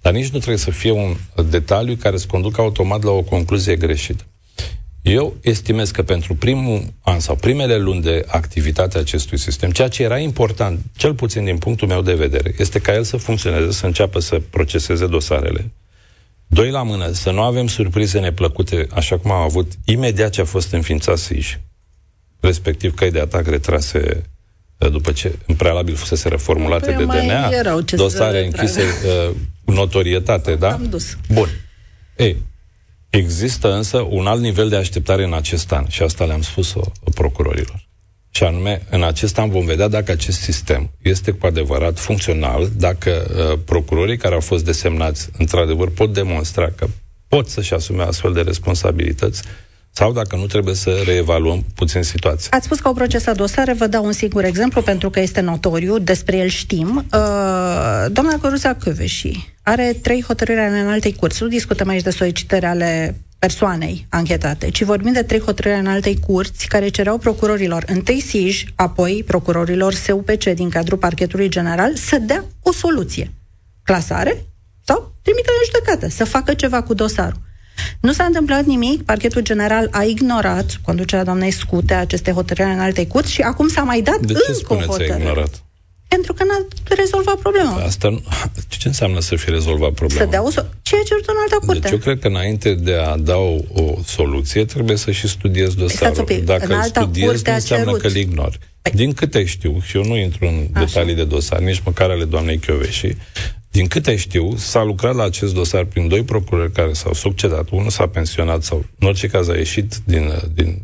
Dar 0.00 0.12
nici 0.12 0.28
nu 0.28 0.38
trebuie 0.38 0.56
să 0.56 0.70
fie 0.70 0.90
un 0.90 1.16
detaliu 1.48 1.94
care 1.94 2.16
să 2.16 2.26
conducă 2.26 2.60
automat 2.60 3.02
la 3.02 3.10
o 3.10 3.22
concluzie 3.22 3.76
greșită. 3.76 4.24
Eu 5.02 5.36
estimez 5.40 5.90
că 5.90 6.02
pentru 6.02 6.34
primul 6.34 6.92
an 7.00 7.20
sau 7.20 7.36
primele 7.36 7.78
luni 7.78 8.02
de 8.02 8.24
activitate 8.26 8.96
a 8.96 9.00
acestui 9.00 9.38
sistem, 9.38 9.70
ceea 9.70 9.88
ce 9.88 10.02
era 10.02 10.18
important, 10.18 10.80
cel 10.96 11.14
puțin 11.14 11.44
din 11.44 11.58
punctul 11.58 11.88
meu 11.88 12.02
de 12.02 12.14
vedere, 12.14 12.54
este 12.58 12.78
ca 12.78 12.94
el 12.94 13.04
să 13.04 13.16
funcționeze, 13.16 13.70
să 13.70 13.86
înceapă 13.86 14.18
să 14.18 14.40
proceseze 14.50 15.06
dosarele, 15.06 15.70
Doi 16.54 16.70
la 16.70 16.82
mână, 16.82 17.12
să 17.12 17.30
nu 17.30 17.42
avem 17.42 17.66
surprize 17.66 18.18
neplăcute, 18.20 18.86
așa 18.90 19.18
cum 19.18 19.30
am 19.30 19.40
avut 19.40 19.72
imediat 19.84 20.30
ce 20.30 20.40
a 20.40 20.44
fost 20.44 20.72
înființat 20.72 21.18
SIJ, 21.18 21.58
respectiv 22.40 22.94
căi 22.94 23.10
de 23.10 23.20
atac 23.20 23.46
retrase 23.46 24.22
uh, 24.78 24.90
după 24.90 25.12
ce 25.12 25.38
în 25.46 25.54
prealabil 25.54 25.94
fusese 25.94 26.28
reformulate 26.28 26.90
păi 26.90 27.06
de 27.06 27.18
DNA, 27.18 27.50
dosare 27.90 28.44
închise 28.44 28.82
uh, 28.82 29.34
cu 29.64 29.72
notorietate, 29.72 30.54
da? 30.54 30.72
Am 30.72 30.88
dus. 30.88 31.16
Bun. 31.32 31.48
Ei, 32.16 32.36
există 33.10 33.72
însă 33.72 33.98
un 33.98 34.26
alt 34.26 34.40
nivel 34.40 34.68
de 34.68 34.76
așteptare 34.76 35.24
în 35.24 35.34
acest 35.34 35.72
an 35.72 35.86
și 35.88 36.02
asta 36.02 36.24
le-am 36.24 36.42
spus-o 36.42 36.80
procurorilor. 37.14 37.81
Și 38.34 38.44
anume, 38.44 38.82
în 38.90 39.02
acest 39.02 39.38
an 39.38 39.50
vom 39.50 39.64
vedea 39.64 39.88
dacă 39.88 40.12
acest 40.12 40.40
sistem 40.40 40.90
este 41.02 41.30
cu 41.30 41.46
adevărat 41.46 41.98
funcțional, 41.98 42.70
dacă 42.76 43.10
uh, 43.10 43.58
procurorii 43.64 44.16
care 44.16 44.34
au 44.34 44.40
fost 44.40 44.64
desemnați, 44.64 45.28
într-adevăr, 45.38 45.90
pot 45.90 46.12
demonstra 46.12 46.70
că 46.76 46.86
pot 47.28 47.48
să-și 47.48 47.74
asume 47.74 48.02
astfel 48.02 48.32
de 48.32 48.40
responsabilități 48.40 49.42
sau 49.90 50.12
dacă 50.12 50.36
nu 50.36 50.46
trebuie 50.46 50.74
să 50.74 51.02
reevaluăm 51.04 51.64
puțin 51.74 52.02
situația. 52.02 52.48
Ați 52.50 52.64
spus 52.64 52.80
că 52.80 52.88
au 52.88 52.94
procesat 52.94 53.36
dosare, 53.36 53.72
vă 53.72 53.86
dau 53.86 54.04
un 54.04 54.12
singur 54.12 54.44
exemplu 54.44 54.82
pentru 54.82 55.10
că 55.10 55.20
este 55.20 55.40
notoriu, 55.40 55.98
despre 55.98 56.36
el 56.36 56.48
știm. 56.48 56.96
Uh, 56.96 58.04
doamna 58.10 58.38
Coruza 58.40 58.74
Căveși 58.74 59.54
are 59.62 59.96
trei 60.02 60.22
hotărâri 60.22 60.80
în 60.80 60.88
altei 60.88 61.12
curți. 61.12 61.42
Nu 61.42 61.48
discutăm 61.48 61.88
aici 61.88 62.02
de 62.02 62.10
solicitări 62.10 62.64
ale 62.64 63.16
persoanei 63.46 64.06
anchetate, 64.08 64.70
ci 64.70 64.82
vorbim 64.82 65.12
de 65.12 65.22
trei 65.22 65.40
hotărâri 65.40 65.78
în 65.78 65.86
altei 65.86 66.18
curți 66.26 66.66
care 66.68 66.88
cereau 66.88 67.18
procurorilor 67.18 67.84
întâi 67.86 68.20
SIJ, 68.20 68.64
apoi 68.74 69.24
procurorilor 69.26 69.94
SUPC 69.94 70.44
din 70.44 70.68
cadrul 70.68 70.98
parchetului 70.98 71.48
general 71.48 71.94
să 71.94 72.18
dea 72.18 72.44
o 72.62 72.72
soluție. 72.72 73.32
Clasare 73.82 74.44
sau 74.84 75.14
trimitere 75.22 75.56
în 75.58 75.64
judecată, 75.72 76.08
să 76.08 76.24
facă 76.24 76.54
ceva 76.54 76.82
cu 76.82 76.94
dosarul. 76.94 77.40
Nu 78.00 78.12
s-a 78.12 78.24
întâmplat 78.24 78.64
nimic, 78.64 79.02
parchetul 79.02 79.42
general 79.42 79.88
a 79.90 80.02
ignorat 80.02 80.80
conducerea 80.84 81.24
doamnei 81.24 81.50
Scute 81.50 81.94
aceste 81.94 82.30
hotărâri 82.32 82.72
în 82.72 82.80
alte 82.80 83.06
curți 83.06 83.32
și 83.32 83.40
acum 83.40 83.68
s-a 83.68 83.82
mai 83.82 84.00
dat 84.00 84.20
de 84.20 84.32
ce 84.32 84.40
încă 84.48 84.74
o 84.74 84.76
hotărâre. 84.76 85.44
Ignorat? 86.12 86.18
Pentru 86.18 86.32
că 86.32 86.44
n-a 86.44 86.66
rezolvat 86.96 87.36
problema. 87.36 87.74
Asta 87.74 88.20
ce 88.80 88.88
înseamnă 88.88 89.20
să 89.20 89.36
fie 89.36 89.52
rezolvat 89.52 89.92
problema? 89.92 90.20
Să 90.24 90.30
dea 90.30 90.42
o 90.44 90.50
so- 90.50 90.68
ce 90.82 90.96
a 90.96 91.02
cerut 91.06 91.26
în 91.26 91.34
altă 91.42 91.66
curte. 91.66 91.80
Deci 91.80 91.90
eu 91.90 91.98
cred 91.98 92.18
că 92.18 92.28
înainte 92.28 92.74
de 92.74 92.94
a 92.94 93.16
da 93.16 93.36
o, 93.36 93.56
o 93.72 93.98
soluție, 94.04 94.64
trebuie 94.64 94.96
să 94.96 95.10
și 95.10 95.28
studiezi 95.28 95.76
dosarul. 95.76 96.24
Pic, 96.24 96.44
Dacă 96.44 96.74
îl 96.74 96.82
studiezi, 96.82 97.42
nu 97.46 97.52
înseamnă 97.52 97.84
cerut. 97.84 98.00
că 98.00 98.06
îl 98.06 98.14
ignori. 98.16 98.58
Păi. 98.82 98.92
Din 98.94 99.12
câte 99.12 99.44
știu, 99.44 99.80
și 99.84 99.96
eu 99.96 100.04
nu 100.04 100.16
intru 100.16 100.46
în 100.46 100.66
Așa. 100.72 100.84
detalii 100.84 101.14
de 101.14 101.24
dosar, 101.24 101.58
nici 101.58 101.82
măcar 101.84 102.10
ale 102.10 102.24
doamnei 102.24 102.58
Chioveși, 102.58 103.16
din 103.70 103.86
câte 103.86 104.16
știu, 104.16 104.56
s-a 104.56 104.82
lucrat 104.82 105.14
la 105.14 105.24
acest 105.24 105.54
dosar 105.54 105.84
prin 105.84 106.08
doi 106.08 106.22
procurori 106.22 106.72
care 106.72 106.92
s-au 106.92 107.12
succedat. 107.12 107.68
Unul 107.70 107.90
s-a 107.90 108.06
pensionat 108.06 108.62
sau, 108.62 108.84
în 108.98 109.06
orice 109.08 109.26
caz, 109.26 109.48
a 109.48 109.56
ieșit 109.56 109.94
din, 110.04 110.32
din 110.54 110.82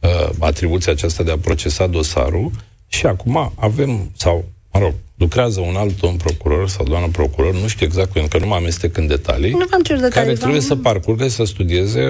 uh, 0.00 0.28
atribuția 0.38 0.92
aceasta 0.92 1.22
de 1.22 1.30
a 1.30 1.38
procesa 1.38 1.86
dosarul 1.86 2.50
și 2.92 3.06
acum 3.06 3.52
avem, 3.54 4.10
sau, 4.16 4.44
mă 4.72 4.80
rog, 4.80 4.94
lucrează 5.16 5.60
un 5.60 5.76
alt 5.76 6.00
domn 6.00 6.16
procuror 6.16 6.68
sau 6.68 6.84
doamnă 6.84 7.08
procuror, 7.08 7.54
nu 7.54 7.66
știu 7.66 7.86
exact, 7.86 8.12
pentru 8.12 8.38
că 8.38 8.44
nu 8.44 8.48
mă 8.50 8.54
amestec 8.54 8.96
în 8.96 9.06
detalii, 9.06 9.50
nu 9.50 9.66
v-am 9.70 9.82
cer 9.82 9.96
detalii, 9.96 10.14
care 10.14 10.32
trebuie 10.32 10.60
să 10.60 10.76
parcurgă, 10.76 11.28
să 11.28 11.44
studieze, 11.44 12.00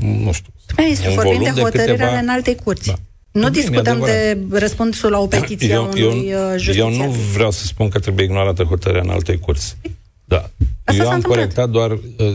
nu 0.00 0.32
știu, 0.32 0.52
Mai 0.76 0.98
un 1.08 1.14
vorbim 1.14 1.42
de 1.42 1.60
hotărârea 1.60 1.94
câteva... 1.94 2.18
în 2.18 2.28
alte 2.28 2.54
curți. 2.54 2.88
Da. 2.88 2.94
Nu 3.30 3.48
Bine, 3.48 3.62
discutăm 3.62 4.00
de 4.04 4.38
răspunsul 4.50 5.10
la 5.10 5.18
o 5.18 5.26
petiție 5.26 5.68
eu, 5.68 5.82
a 5.82 5.86
unui 5.86 6.28
eu, 6.28 6.54
uh, 6.54 6.76
eu 6.76 6.90
nu 6.90 7.10
vreau 7.32 7.50
să 7.50 7.64
spun 7.64 7.88
că 7.88 7.98
trebuie 7.98 8.24
ignorată 8.24 8.62
hotărârea 8.62 9.02
în 9.02 9.10
alte 9.10 9.36
curți. 9.36 9.76
Da. 10.24 10.50
Asta 10.84 11.02
eu 11.02 11.08
am 11.08 11.14
întâmplat. 11.14 11.22
corectat 11.22 11.70
doar 11.70 11.90
uh, 11.90 12.34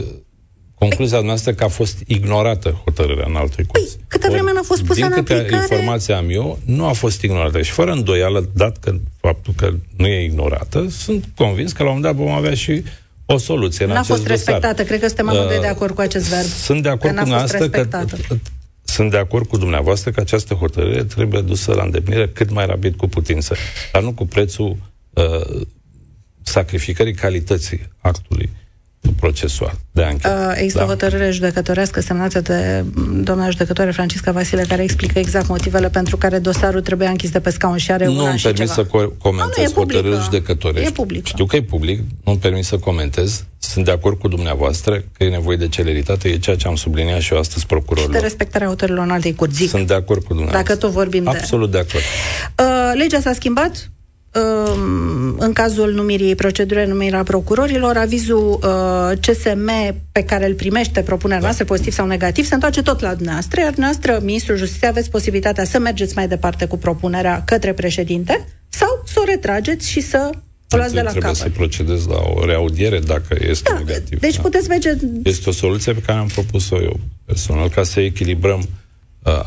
Concluzia 0.88 1.19
noastră 1.19 1.54
că 1.54 1.63
a 1.63 1.67
fost 1.67 1.98
ignorată 2.08 2.82
hotărârea 2.84 3.26
în 3.28 3.36
altul 3.36 3.63
curs. 3.67 3.84
Păi, 3.84 4.04
câtă 4.08 4.28
vreme 4.30 4.52
n-a 4.54 4.62
fost 4.63 4.82
pusă 4.84 4.93
Din 4.93 5.04
în 5.04 5.12
câte 5.12 5.34
aplicare? 5.34 5.62
informația 5.62 6.17
am 6.17 6.30
eu, 6.30 6.60
nu 6.65 6.86
a 6.86 6.91
fost 6.91 7.22
ignorată. 7.22 7.62
Și 7.62 7.72
fără 7.72 7.91
îndoială, 7.91 8.50
dat 8.54 8.78
că 8.78 8.96
faptul 9.22 9.54
că 9.58 9.74
nu 9.98 10.08
e 10.08 10.24
ignorată, 10.24 10.88
sunt 10.89 11.26
convins 11.36 11.72
că 11.72 11.84
la 11.84 11.89
un 11.89 11.96
moment 11.96 12.15
dat 12.15 12.26
vom 12.26 12.34
avea 12.36 12.54
și 12.54 12.84
o 13.26 13.38
soluție 13.38 13.86
în 13.86 13.91
N-a 13.91 13.96
acest 14.00 14.10
fost 14.10 14.22
dosar. 14.28 14.38
respectată. 14.38 14.84
Cred 14.84 15.00
că 15.00 15.08
suntem 15.08 15.30
amândoi 15.30 15.56
Uh, 15.56 15.62
de 15.62 15.67
acord 15.67 15.96
cu 15.96 16.02
acest 16.02 16.30
verb. 16.30 16.46
Sunt 16.48 16.82
de 16.82 16.89
acord 16.89 17.15
Că 17.15 17.22
cu 17.22 17.30
n-a 17.30 17.38
fost 17.39 17.52
dumneavoastră 17.52 17.69
că 17.69 17.78
respectată. 17.78 18.39
sunt 18.84 19.12
de 19.12 19.17
acord 19.17 19.48
cu 19.48 19.58
dumneavoastră 19.58 20.12
că 20.12 20.19
această 20.19 20.54
hotărâre 20.54 21.04
trebuie 21.04 21.41
dusă 21.41 21.74
la 21.74 21.84
îndeplinire 21.84 22.30
cât 22.30 22.52
mai 22.52 22.65
rapid 22.65 22.96
cu 22.96 23.08
putință, 23.08 23.56
dar 23.91 24.02
nu 24.02 24.13
cu 24.13 24.26
prețul 24.26 24.78
uh, 25.13 25.62
sacrificării 26.41 27.13
calității 27.13 27.82
actului 27.98 28.50
procesual 29.12 29.74
de 29.92 30.04
anchetă. 30.04 30.48
Uh, 30.50 30.54
Există 30.58 30.78
Da. 30.80 30.84
o 30.86 30.88
hotărâre 30.88 31.30
judecătorească 31.32 32.02
semnată 32.02 32.42
de 32.42 32.84
mm, 32.94 33.24
doamna 33.24 33.50
judecătoare 33.50 33.92
Francisca 33.92 34.32
Vasile 34.32 34.66
care 34.68 34.84
explică 34.84 35.20
exact 35.20 35.48
motivele 35.48 35.89
pentru 35.89 36.18
care 36.18 36.39
dosarul 36.39 36.82
trebuie 36.82 37.08
închis 37.08 37.30
de 37.30 37.39
pe 37.39 37.50
scaun 37.50 37.78
și 37.78 37.92
are 37.92 38.06
Nu 38.06 38.13
una 38.20 38.30
îmi 38.30 38.38
și 38.38 38.44
permit 38.44 38.62
ceva. 38.62 38.74
să 38.74 38.84
co- 38.86 39.18
comentez 39.18 39.58
A, 39.58 39.62
nu, 39.62 39.63
e 39.63 39.74
publică. 39.74 40.00
hotărâri 40.00 40.24
judecătorești. 40.24 40.88
E 40.88 40.92
publică. 40.92 41.24
Știu 41.28 41.46
că 41.46 41.56
e 41.56 41.62
public, 41.62 42.00
nu 42.00 42.32
îmi 42.32 42.38
permit 42.42 42.66
să 42.66 42.78
comentez. 42.78 43.44
Sunt 43.58 43.86
de 43.86 43.92
acord 43.92 44.20
cu 44.20 44.28
dumneavoastră 44.28 45.04
că 45.18 45.24
e 45.24 45.30
nevoie 45.30 45.58
de 45.58 45.68
celeritate, 45.68 46.28
e 46.30 46.38
ceea 46.38 46.56
ce 46.56 46.68
am 46.68 46.76
subliniat 46.76 47.20
și 47.20 47.34
eu 47.34 47.39
astăzi 47.39 47.60
de 47.60 47.66
procurorilor. 47.68 48.22
respectarea 48.22 48.68
hotărârilor 48.68 49.06
în 49.06 49.12
alte 49.12 49.34
curți. 49.34 49.56
Zic. 49.56 49.70
Sunt 49.70 49.88
de 49.88 49.94
acord 49.94 50.22
cu 50.24 50.34
dumneavoastră. 50.34 50.74
Dacă 50.74 50.80
tot 50.86 50.92
vorbim 50.92 51.24
de- 51.24 51.30
Absolut 51.30 51.72
de 51.72 51.78
acord. 51.78 52.04
Uh, 52.60 52.92
legea 53.00 53.20
s-a 53.20 53.34
schimbat 53.34 53.72
uh, 53.72 53.78
în 55.38 55.54
cazul 55.54 55.93
numirii 55.93 56.36
procedurii 56.36 56.86
numirea 56.86 57.24
procurorilor, 57.24 57.98
avizul 57.98 58.60
uh, 58.63 59.17
CSM 59.22 59.69
pe 60.12 60.24
care 60.24 60.48
îl 60.48 60.54
primește 60.54 61.02
propunerea 61.02 61.39
Da. 61.39 61.46
noastră, 61.46 61.65
pozitiv 61.65 61.93
sau 61.93 62.06
negativ, 62.08 62.46
se 62.46 62.54
întoarce 62.54 62.82
tot 62.82 63.00
la 63.02 63.13
dumneavoastră, 63.13 63.60
iar 63.62 63.72
dumneavoastră, 63.72 64.19
Ministrul 64.24 64.58
Justiției, 64.58 64.89
aveți 64.89 65.10
posibilitatea 65.10 65.63
să 65.63 65.80
mergeți 65.80 66.15
mai 66.15 66.28
departe 66.28 66.65
cu 66.65 66.78
propunerea 66.78 67.41
către 67.46 67.74
președinte 67.74 68.46
sau 68.69 69.04
să 69.06 69.19
o 69.19 69.24
retrageți 69.26 69.89
și 69.89 70.02
să 70.02 70.30
o 70.72 70.78
luați 70.78 70.93
de 70.93 71.02
la 71.02 71.10
Trebuie 71.10 71.32
capăt. 71.32 71.41
să 71.52 71.58
procedez 71.58 72.06
la 72.06 72.22
o 72.36 72.46
reaudiere 72.46 73.00
dacă 73.00 73.38
este 73.50 73.69
Da, 73.74 73.78
negativ. 73.78 74.19
deci 74.19 74.36
da. 74.36 74.41
puteți 74.41 74.67
merge 74.67 74.93
Este 75.24 75.50
o 75.50 75.52
soluție 75.52 75.93
pe 75.93 76.02
care 76.06 76.19
am 76.19 76.28
propus-o 76.28 76.82
eu 76.82 77.00
personal, 77.26 77.69
ca 77.69 77.84
să 77.84 78.00
echilibrăm 78.00 78.60
uh, 78.60 78.65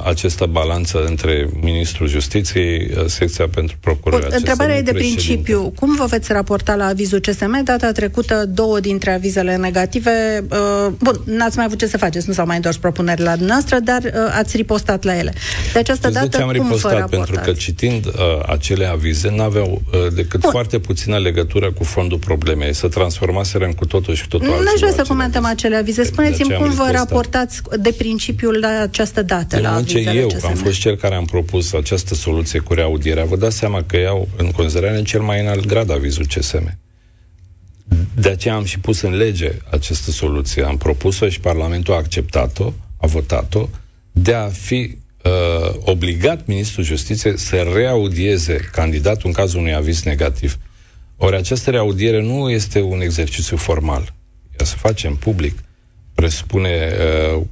această 0.04 0.46
balanță 0.46 1.04
între 1.04 1.48
Ministrul 1.60 2.08
Justiției, 2.08 2.90
uh, 2.96 3.04
secția 3.06 3.48
pentru 3.48 3.76
procurare. 3.80 4.22
Bun, 4.22 4.32
întrebarea 4.36 4.76
e 4.76 4.82
de 4.82 4.92
principiu. 4.92 5.72
Cum 5.78 5.96
vă 5.96 6.04
veți 6.04 6.32
raporta 6.32 6.74
la 6.74 6.84
avizul 6.86 7.18
CSM? 7.20 7.62
Data 7.64 7.92
trecută, 7.92 8.44
două 8.48 8.80
dintre 8.80 9.12
avizele 9.14 9.56
negative. 9.56 10.44
Uh, 10.50 10.92
bun, 11.02 11.20
n-ați 11.24 11.56
mai 11.56 11.64
avut 11.64 11.78
ce 11.78 11.86
să 11.86 11.98
faceți, 11.98 12.28
nu 12.28 12.34
s-au 12.34 12.46
mai 12.46 12.56
întors 12.56 12.76
propunerile 12.76 13.24
la 13.24 13.36
dumneavoastră, 13.36 13.78
dar 13.78 14.02
uh, 14.02 14.10
ați 14.38 14.56
ripostat 14.56 15.04
la 15.04 15.18
ele. 15.18 15.32
De 15.72 15.78
această 15.78 16.08
Știți 16.08 16.12
de 16.12 16.28
dată, 16.28 16.36
ce 16.36 16.42
am 16.42 16.48
cum 16.48 16.56
vă 16.58 16.64
ripostat? 16.64 16.92
raportați? 16.92 17.30
Pentru 17.30 17.52
că 17.52 17.58
citind 17.58 18.06
uh, 18.06 18.12
acele 18.46 18.84
avize, 18.86 19.30
n-aveau 19.36 19.82
uh, 19.92 20.00
decât 20.14 20.40
Bun. 20.40 20.50
foarte 20.50 20.78
puțină 20.78 21.18
legătură 21.18 21.72
cu 21.72 21.84
fondul 21.84 22.18
problemei. 22.18 22.74
Să 22.74 22.88
transformaseră 22.88 23.64
în 23.64 23.72
cu 23.72 23.86
totul 23.86 24.14
și 24.14 24.22
cu 24.22 24.28
totul 24.28 24.46
Nu 24.46 24.52
aș 24.52 24.58
altceva 24.58 24.76
vrea 24.76 24.88
să 24.90 25.00
acele 25.00 25.08
comentăm 25.08 25.44
avize. 25.44 25.54
acele 25.66 25.76
avize. 25.76 26.02
De 26.02 26.08
Spuneți-mi 26.08 26.42
aceea 26.44 26.58
cum 26.58 26.68
am 26.68 26.74
vă 26.74 26.82
ripostat. 26.84 27.08
raportați 27.08 27.60
de 27.80 27.92
principiul 27.98 28.58
la 28.60 28.68
această 28.82 29.22
dată, 29.22 29.56
În 29.56 29.62
la 29.62 29.65
moment 29.68 29.86
ce 29.86 29.96
avizele 29.96 30.20
eu, 30.20 30.26
CSM. 30.26 30.46
am 30.46 30.54
fost 30.54 30.78
cel 30.78 30.96
care 30.96 31.14
am 31.14 31.24
propus 31.24 31.72
această 31.72 32.14
soluție 32.14 32.58
cu 32.58 32.74
reaudierea, 32.74 33.24
vă 33.24 33.36
dați 33.36 33.56
seama 33.56 33.82
că 33.82 33.96
iau 33.96 34.28
în 34.36 34.50
considerare 34.50 34.98
în 34.98 35.04
cel 35.04 35.20
mai 35.20 35.40
înalt 35.40 35.66
grad 35.66 35.90
avizul 35.90 36.26
CSM. 36.26 36.78
De 38.14 38.28
aceea 38.28 38.54
am 38.54 38.64
și 38.64 38.78
pus 38.78 39.00
în 39.00 39.16
lege 39.16 39.52
această 39.70 40.10
soluție. 40.10 40.62
Am 40.62 40.76
propus-o 40.76 41.28
și 41.28 41.40
Parlamentul 41.40 41.94
a 41.94 41.96
acceptat-o, 41.96 42.72
a 42.96 43.06
votat-o, 43.06 43.68
de 44.12 44.34
a 44.34 44.48
fi 44.48 44.98
uh, 45.24 45.74
obligat 45.80 46.46
Ministrul 46.46 46.84
Justiției 46.84 47.38
să 47.38 47.56
reaudieze 47.56 48.56
candidatul 48.72 49.26
în 49.26 49.32
cazul 49.32 49.60
unui 49.60 49.74
aviz 49.74 50.02
negativ. 50.02 50.58
Ori 51.16 51.36
această 51.36 51.70
reaudiere 51.70 52.22
nu 52.22 52.50
este 52.50 52.80
un 52.80 53.00
exercițiu 53.00 53.56
formal. 53.56 54.14
Ea 54.58 54.66
se 54.66 54.74
face 54.78 55.06
în 55.06 55.14
public. 55.14 55.58
Presupune, 56.14 56.92
uh, 57.36 57.42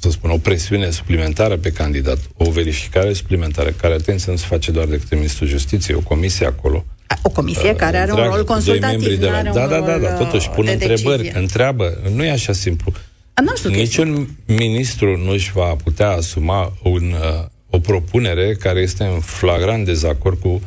să 0.00 0.10
spun, 0.10 0.30
o 0.30 0.36
presiune 0.38 0.90
suplimentară 0.90 1.56
pe 1.56 1.70
candidat, 1.70 2.18
o 2.36 2.50
verificare 2.50 3.12
suplimentară, 3.12 3.70
care, 3.70 3.94
atenție, 3.94 4.32
nu 4.32 4.38
se 4.38 4.46
face 4.48 4.70
doar 4.70 4.86
de 4.86 4.96
către 4.98 5.16
Ministrul 5.16 5.48
Justiției, 5.48 5.96
o 5.96 6.00
comisie 6.00 6.46
acolo. 6.46 6.84
O 7.22 7.30
comisie 7.30 7.76
care 7.76 7.96
are 7.96 8.12
un 8.12 8.18
Întreagă, 8.18 8.34
rol 8.34 8.44
doi 8.44 8.54
consultativ, 8.54 8.98
membri 8.98 9.16
de 9.16 9.26
nu 9.26 9.32
la... 9.32 9.38
are 9.38 9.50
Da, 9.54 9.62
un 9.62 9.68
da, 9.68 9.80
da, 9.80 9.92
rol 9.92 10.00
da, 10.00 10.12
totuși 10.12 10.48
pun 10.48 10.64
de 10.64 10.70
întrebări, 10.70 11.16
decizie. 11.16 11.40
întreabă, 11.40 12.00
nu 12.14 12.24
e 12.24 12.30
așa 12.30 12.52
simplu. 12.52 12.92
Am 13.34 13.44
nu 13.44 13.56
știu 13.56 13.70
că 13.70 13.76
este. 13.76 14.02
Niciun 14.02 14.28
ministru 14.46 15.16
nu 15.16 15.30
își 15.30 15.52
va 15.52 15.76
putea 15.84 16.10
asuma 16.10 16.72
un, 16.82 17.14
uh, 17.20 17.44
o 17.70 17.78
propunere 17.78 18.54
care 18.54 18.80
este 18.80 19.04
în 19.04 19.20
flagrant 19.20 19.84
dezacord 19.84 20.40
cu 20.40 20.48
uh, 20.48 20.60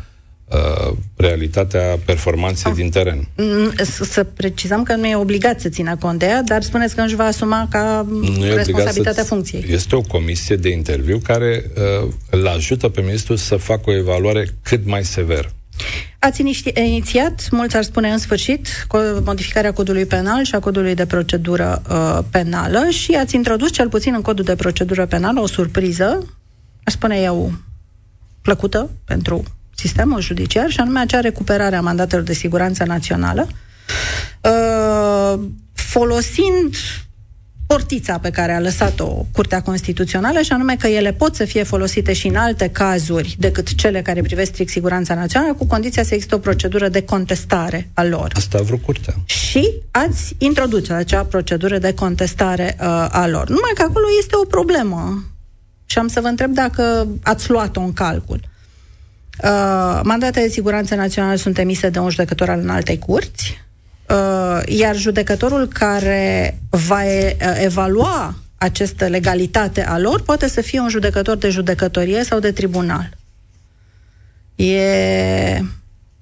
realitatea 1.16 2.00
performanței 2.06 2.72
Ah. 2.72 2.78
din 2.78 2.90
teren. 2.90 3.28
Mm, 3.38 3.72
să- 3.84 4.04
Să 4.04 4.24
precizăm 4.24 4.84
că 4.84 4.96
nu 4.96 5.08
e 5.08 5.16
obligat 5.16 5.60
să 5.60 5.70
țină 5.70 5.96
cont 5.96 6.20
de 6.20 6.26
ea, 6.26 6.42
dar 6.44 6.62
spuneți 6.62 6.96
că 6.96 7.02
își 7.02 7.16
va 7.16 7.24
asuma 7.24 7.68
ca 7.72 8.06
Nu 8.10 8.16
e 8.26 8.30
obligat 8.30 8.56
responsabilitatea 8.56 9.24
să 9.24 9.30
funcției. 9.30 9.66
Este 9.70 9.96
o 9.96 10.02
comisie 10.02 10.56
de 10.56 10.70
interviu 10.70 11.18
care 11.24 11.72
uh, 12.04 12.10
îl 12.30 12.48
ajută 12.48 12.90
pe 12.90 13.02
ministru 13.02 13.36
să 13.36 13.56
facă 13.56 13.90
o 13.90 13.94
evaluare 13.96 14.48
cât 14.64 14.86
mai 14.86 15.04
severă. 15.04 15.52
Ați 16.20 16.42
iniști- 16.42 16.74
inițiat, 16.80 17.48
mulți 17.52 17.76
ar 17.76 17.84
spune 17.84 18.10
în 18.12 18.18
sfârșit, 18.18 18.68
co- 18.68 19.24
modificarea 19.24 19.74
codului 19.74 20.06
penal 20.06 20.44
și 20.44 20.56
a 20.56 20.60
codului 20.60 20.96
de 20.96 21.06
procedură 21.06 21.82
uh, 21.90 22.20
penală 22.32 22.90
și 22.90 23.12
ați 23.12 23.36
introdus 23.36 23.72
cel 23.72 23.90
puțin 23.90 24.14
în 24.14 24.22
codul 24.22 24.46
de 24.46 24.56
procedură 24.56 25.06
penală 25.06 25.40
o 25.40 25.48
surpriză, 25.48 26.36
aș 26.84 26.94
spune 26.94 27.18
eu, 27.20 27.52
plăcută 28.42 28.90
pentru 29.06 29.44
sistemul 29.84 30.22
judiciar 30.22 30.70
și 30.70 30.80
anume 30.80 31.00
acea 31.00 31.20
recuperare 31.20 31.76
a 31.76 31.82
mandatelor 31.82 32.24
de 32.24 32.34
siguranță 32.34 32.84
națională 32.84 33.48
uh, 34.42 35.40
folosind 35.74 36.76
portița 37.68 38.18
pe 38.20 38.30
care 38.30 38.54
a 38.54 38.60
lăsat-o 38.60 39.26
Curtea 39.32 39.62
Constituțională 39.62 40.42
și 40.42 40.52
anume 40.52 40.76
că 40.76 40.88
ele 40.88 41.14
pot 41.14 41.36
să 41.36 41.46
fie 41.46 41.64
folosite 41.64 42.14
și 42.14 42.28
în 42.28 42.36
alte 42.36 42.70
cazuri 42.70 43.36
decât 43.40 43.76
cele 43.76 44.02
care 44.02 44.22
privesc 44.22 44.52
strict 44.52 44.70
siguranța 44.70 45.16
națională, 45.16 45.54
cu 45.54 45.66
condiția 45.66 46.04
să 46.04 46.14
există 46.14 46.36
o 46.36 46.38
procedură 46.48 46.88
de 46.90 47.02
contestare 47.04 47.90
a 47.94 48.04
lor. 48.04 48.32
Asta 48.36 48.58
a 48.58 48.62
vrut 48.62 48.82
curtea. 48.82 49.14
Și 49.26 49.72
ați 49.92 50.36
introduce 50.38 50.94
acea 50.94 51.24
procedură 51.24 51.78
de 51.78 51.94
contestare 51.94 52.78
uh, 52.80 52.86
a 53.10 53.28
lor. 53.28 53.50
Numai 53.50 53.72
că 53.74 53.82
acolo 53.82 54.06
este 54.20 54.36
o 54.36 54.46
problemă. 54.46 55.24
Și 55.86 55.98
am 55.98 56.08
să 56.08 56.22
vă 56.22 56.28
întreb 56.28 56.52
dacă 56.52 57.08
ați 57.24 57.50
luat-o 57.50 57.82
în 57.82 57.94
calcul. 57.94 58.40
Uh, 59.38 60.00
mandatele 60.04 60.46
de 60.46 60.52
siguranță 60.52 60.96
națională 60.96 61.36
sunt 61.36 61.58
emise 61.58 61.90
de 61.90 62.00
un 62.00 62.10
judecător 62.10 62.50
al 62.50 62.60
înaltei 62.60 63.00
curți, 63.00 63.62
uh, 64.10 64.62
iar 64.66 64.96
judecătorul 64.96 65.68
care 65.68 66.58
va 66.70 67.06
e, 67.06 67.38
uh, 67.42 67.62
evalua 67.64 68.36
această 68.58 69.08
legalitate 69.08 69.84
a 69.84 70.00
lor 70.00 70.22
poate 70.22 70.48
să 70.48 70.62
fie 70.62 70.80
un 70.80 70.90
judecător 70.90 71.36
de 71.36 71.50
judecătorie 71.50 72.24
sau 72.24 72.40
de 72.40 72.52
tribunal. 72.52 73.18
E 74.56 75.62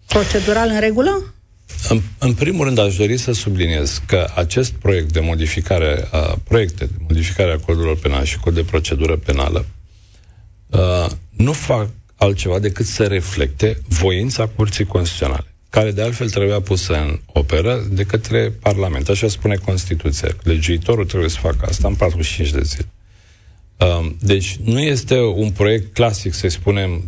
procedural 0.07 0.69
în 0.69 0.79
regulă? 0.79 1.33
În, 1.89 2.01
în 2.17 2.33
primul 2.33 2.65
rând, 2.65 2.79
aș 2.79 2.95
dori 2.95 3.17
să 3.17 3.31
subliniez 3.31 4.01
că 4.05 4.27
acest 4.35 4.71
proiect 4.71 5.11
de 5.11 5.19
modificare 5.19 6.07
a 6.11 6.37
proiecte 6.43 6.85
de 6.85 6.93
modificare 7.07 7.51
a 7.51 7.65
codurilor 7.65 7.97
penale 7.97 8.25
și 8.25 8.39
cod 8.39 8.53
de 8.53 8.63
procedură 8.63 9.15
penală 9.17 9.65
uh, 10.69 11.11
nu 11.29 11.51
fac 11.51 11.87
altceva 12.23 12.59
decât 12.59 12.85
să 12.85 13.03
reflecte 13.03 13.77
voința 13.87 14.47
Curții 14.47 14.85
Constituționale, 14.85 15.45
care 15.69 15.91
de 15.91 16.01
altfel 16.01 16.29
trebuia 16.29 16.59
pusă 16.59 16.93
în 16.93 17.19
operă 17.25 17.87
de 17.91 18.03
către 18.03 18.53
Parlament. 18.59 19.09
Așa 19.09 19.27
spune 19.27 19.55
Constituția. 19.55 20.29
Legiuitorul 20.43 21.05
trebuie 21.05 21.29
să 21.29 21.37
facă 21.39 21.65
asta 21.69 21.87
în 21.87 21.95
45 21.95 22.49
de 22.49 22.61
zile. 22.63 22.87
Uh, 23.77 24.11
deci 24.19 24.57
nu 24.63 24.79
este 24.79 25.19
un 25.19 25.51
proiect 25.51 25.93
clasic, 25.93 26.33
să 26.33 26.47
spunem, 26.47 27.03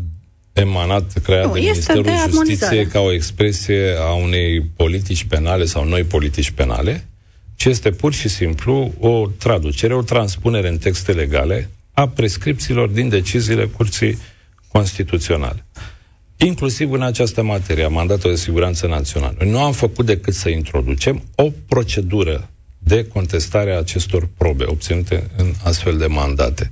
emanat, 0.53 1.11
creat 1.23 1.45
Nu, 1.45 1.53
de 1.53 1.59
este 1.59 1.69
Ministerul 1.69 2.03
de 2.03 2.11
armonizare. 2.11 2.49
Justiției 2.49 2.85
ca 2.85 2.99
o 2.99 3.13
expresie 3.13 3.95
a 3.99 4.13
unei 4.13 4.61
politici 4.61 5.23
penale 5.23 5.65
sau 5.65 5.85
noi 5.85 6.03
politici 6.03 6.51
penale, 6.51 7.07
ci 7.55 7.65
este 7.65 7.91
pur 7.91 8.13
și 8.13 8.29
simplu 8.29 8.93
o 8.99 9.27
traducere, 9.37 9.93
o 9.93 10.01
transpunere 10.01 10.67
în 10.67 10.77
texte 10.77 11.11
legale 11.11 11.69
a 11.93 12.07
prescripțiilor 12.07 12.89
din 12.89 13.09
deciziile 13.09 13.65
Curții 13.65 14.17
Constituționale. 14.73 15.65
Inclusiv 16.37 16.91
în 16.91 17.01
această 17.01 17.43
materie, 17.43 17.83
a 17.83 17.87
mandatului 17.87 18.35
de 18.35 18.41
siguranță 18.41 18.87
națională. 18.87 19.35
Noi 19.39 19.49
nu 19.49 19.59
am 19.59 19.71
făcut 19.71 20.05
decât 20.05 20.33
să 20.33 20.49
introducem 20.49 21.23
o 21.35 21.51
procedură 21.67 22.49
de 22.77 23.07
contestare 23.07 23.73
a 23.73 23.77
acestor 23.77 24.29
probe 24.37 24.63
obținute 24.67 25.29
în 25.37 25.53
astfel 25.63 25.97
de 25.97 26.05
mandate. 26.05 26.69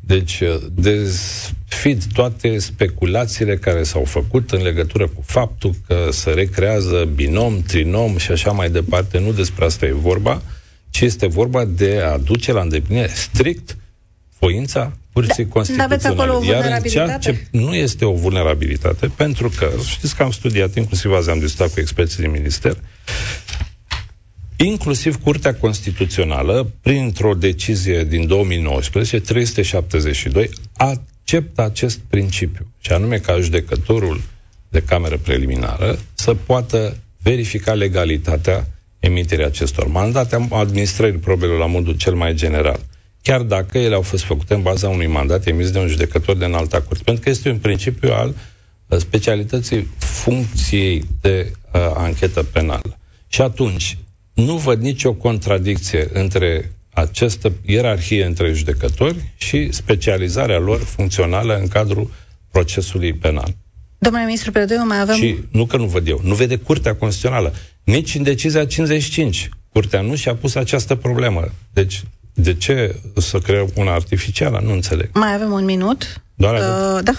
Deci, 0.00 0.42
desfid 0.74 2.04
toate 2.12 2.58
speculațiile 2.58 3.56
care 3.56 3.82
s-au 3.82 4.04
făcut 4.04 4.50
în 4.50 4.62
legătură 4.62 5.06
cu 5.08 5.22
faptul 5.26 5.74
că 5.86 6.08
se 6.10 6.30
recrează 6.30 7.04
binom, 7.14 7.62
trinom 7.62 8.16
și 8.16 8.30
așa 8.30 8.50
mai 8.50 8.70
departe. 8.70 9.18
Nu 9.18 9.32
despre 9.32 9.64
asta 9.64 9.86
e 9.86 9.92
vorba, 9.92 10.42
ci 10.90 11.00
ci 11.00 11.00
este 11.00 11.26
vorba 11.26 11.64
de 11.64 12.00
a 12.00 12.18
duce 12.18 12.52
la 12.52 12.60
îndeplinire 12.60 13.10
strict 13.14 13.76
voința 14.40 14.92
Curții 15.12 15.44
da, 15.44 15.50
Constituționale. 15.50 15.94
Aveți 15.94 16.48
Iar 16.48 16.80
în 16.82 16.90
ceea 16.90 17.18
ce 17.18 17.46
nu 17.50 17.74
este 17.74 18.04
o 18.04 18.12
vulnerabilitate, 18.12 19.06
pentru 19.06 19.48
că, 19.48 19.70
știți 19.88 20.16
că 20.16 20.22
am 20.22 20.30
studiat, 20.30 20.76
inclusiv 20.76 21.12
azi 21.12 21.30
am 21.30 21.38
discutat 21.38 21.72
cu 21.72 21.80
experții 21.80 22.22
din 22.22 22.30
minister, 22.30 22.76
inclusiv 24.56 25.22
Curtea 25.22 25.54
Constituțională, 25.54 26.72
printr-o 26.80 27.34
decizie 27.34 28.04
din 28.04 28.26
2019, 28.26 29.20
372, 29.20 30.50
acceptă 30.76 31.62
acest 31.62 31.98
principiu, 32.08 32.66
și 32.80 32.92
anume 32.92 33.16
ca 33.16 33.38
judecătorul 33.40 34.20
de 34.68 34.82
cameră 34.82 35.16
preliminară 35.16 35.98
să 36.14 36.34
poată 36.34 36.96
verifica 37.22 37.72
legalitatea 37.72 38.66
emiterii 38.98 39.44
acestor 39.44 39.86
mandate, 39.86 40.48
administrării 40.50 41.18
probelor 41.18 41.58
la 41.58 41.66
modul 41.66 41.96
cel 41.96 42.14
mai 42.14 42.34
general 42.34 42.80
chiar 43.22 43.42
dacă 43.42 43.78
ele 43.78 43.94
au 43.94 44.02
fost 44.02 44.24
făcute 44.24 44.54
în 44.54 44.62
baza 44.62 44.88
unui 44.88 45.06
mandat 45.06 45.46
emis 45.46 45.70
de 45.70 45.78
un 45.78 45.88
judecător 45.88 46.36
de 46.36 46.44
înalta 46.44 46.80
curte. 46.80 47.02
Pentru 47.04 47.22
că 47.22 47.30
este 47.30 47.50
un 47.50 47.58
principiu 47.58 48.12
al 48.12 48.34
uh, 48.86 48.98
specialității 48.98 49.88
funcției 49.98 51.04
de 51.20 51.52
uh, 51.72 51.80
anchetă 51.94 52.42
penală. 52.42 52.98
Și 53.28 53.40
atunci, 53.40 53.98
nu 54.34 54.56
văd 54.56 54.80
nicio 54.80 55.12
contradicție 55.12 56.08
între 56.12 56.72
această 56.90 57.52
ierarhie 57.64 58.24
între 58.24 58.52
judecători 58.52 59.32
și 59.36 59.72
specializarea 59.72 60.58
lor 60.58 60.80
funcțională 60.80 61.56
în 61.56 61.68
cadrul 61.68 62.10
procesului 62.50 63.12
penal. 63.12 63.54
Domnule 63.98 64.24
ministru 64.24 64.50
Perdoiu, 64.50 64.84
mai 64.86 65.00
avem... 65.00 65.16
Și 65.16 65.36
nu 65.50 65.66
că 65.66 65.76
nu 65.76 65.86
văd 65.86 66.08
eu, 66.08 66.20
nu 66.24 66.34
vede 66.34 66.56
Curtea 66.56 66.94
Constituțională. 66.94 67.54
Nici 67.84 68.14
în 68.14 68.22
decizia 68.22 68.64
55. 68.64 69.48
Curtea 69.72 70.00
nu 70.00 70.14
și-a 70.14 70.34
pus 70.34 70.54
această 70.54 70.94
problemă. 70.94 71.48
Deci 71.72 72.02
de 72.34 72.54
ce 72.54 72.96
să 73.16 73.38
creăm 73.38 73.70
una 73.74 73.92
artificială? 73.92 74.60
Nu 74.64 74.72
înțeleg. 74.72 75.10
Mai 75.12 75.34
avem 75.34 75.52
un 75.52 75.64
minut. 75.64 76.22
Doar 76.34 76.54
uh, 76.54 77.02
Da. 77.02 77.12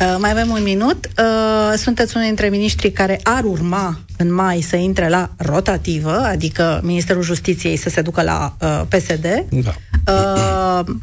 Uh, 0.00 0.16
mai 0.18 0.30
avem 0.30 0.50
un 0.50 0.62
minut. 0.62 1.08
Uh, 1.18 1.72
sunteți 1.76 2.16
unul 2.16 2.26
dintre 2.28 2.48
miniștrii 2.48 2.92
care 2.92 3.20
ar 3.22 3.44
urma 3.44 3.98
în 4.16 4.32
mai 4.32 4.60
să 4.60 4.76
intre 4.76 5.08
la 5.08 5.30
rotativă, 5.36 6.18
adică 6.18 6.80
Ministerul 6.82 7.22
Justiției 7.22 7.76
să 7.76 7.88
se 7.88 8.02
ducă 8.02 8.22
la 8.22 8.56
uh, 8.60 8.82
PSD. 8.88 9.26
Da. 9.50 9.74
Uh, 10.12 10.94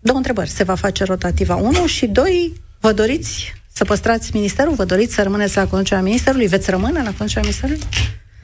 două 0.00 0.16
întrebări. 0.16 0.50
Se 0.50 0.64
va 0.64 0.74
face 0.74 1.04
rotativa 1.04 1.54
1 1.54 1.86
și 1.86 2.06
2. 2.06 2.52
Vă 2.80 2.92
doriți 2.92 3.54
să 3.72 3.84
păstrați 3.84 4.30
ministerul? 4.34 4.74
Vă 4.74 4.84
doriți 4.84 5.14
să 5.14 5.22
rămâneți 5.22 5.56
la 5.56 5.66
conducerea 5.66 6.02
ministerului? 6.02 6.46
Veți 6.46 6.70
rămâne 6.70 7.02
la 7.02 7.12
conducerea 7.16 7.42
ministerului? 7.42 7.82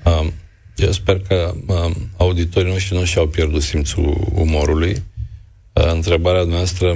Um, 0.05 0.33
eu 0.79 0.93
sper 0.93 1.21
că 1.21 1.55
uh, 1.67 1.91
auditorii 2.17 2.71
noștri 2.71 2.95
nu 2.97 3.05
și-au 3.05 3.27
pierdut 3.27 3.63
simțul 3.63 4.29
umorului. 4.35 5.03
Uh, 5.73 5.93
întrebarea 5.93 6.43
noastră 6.43 6.95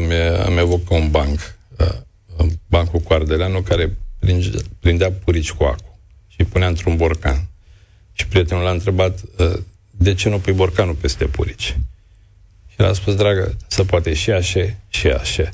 mi 0.49 0.59
evocă 0.59 0.95
un 0.95 1.11
banc, 1.11 1.57
uh, 1.79 2.47
bancul 2.67 3.01
cu 3.01 3.13
Ardeleanu, 3.13 3.61
care 3.61 3.97
pringe, 4.19 4.51
prindea 4.79 5.13
purici 5.13 5.53
cu 5.53 5.65
acu 5.65 5.99
și 6.27 6.45
punea 6.45 6.69
într-un 6.69 6.97
borcan. 6.97 7.47
Și 8.13 8.27
prietenul 8.27 8.63
l-a 8.63 8.71
întrebat, 8.71 9.21
uh, 9.39 9.59
de 9.91 10.15
ce 10.15 10.29
nu 10.29 10.39
pui 10.39 10.53
borcanul 10.53 10.95
peste 10.95 11.25
purici? 11.25 11.77
Și 12.69 12.81
l-a 12.81 12.93
spus, 12.93 13.15
dragă, 13.15 13.57
să 13.67 13.85
poate 13.85 14.15
și 14.15 14.31
așa, 14.31 14.75
și 14.89 15.07
așa. 15.07 15.49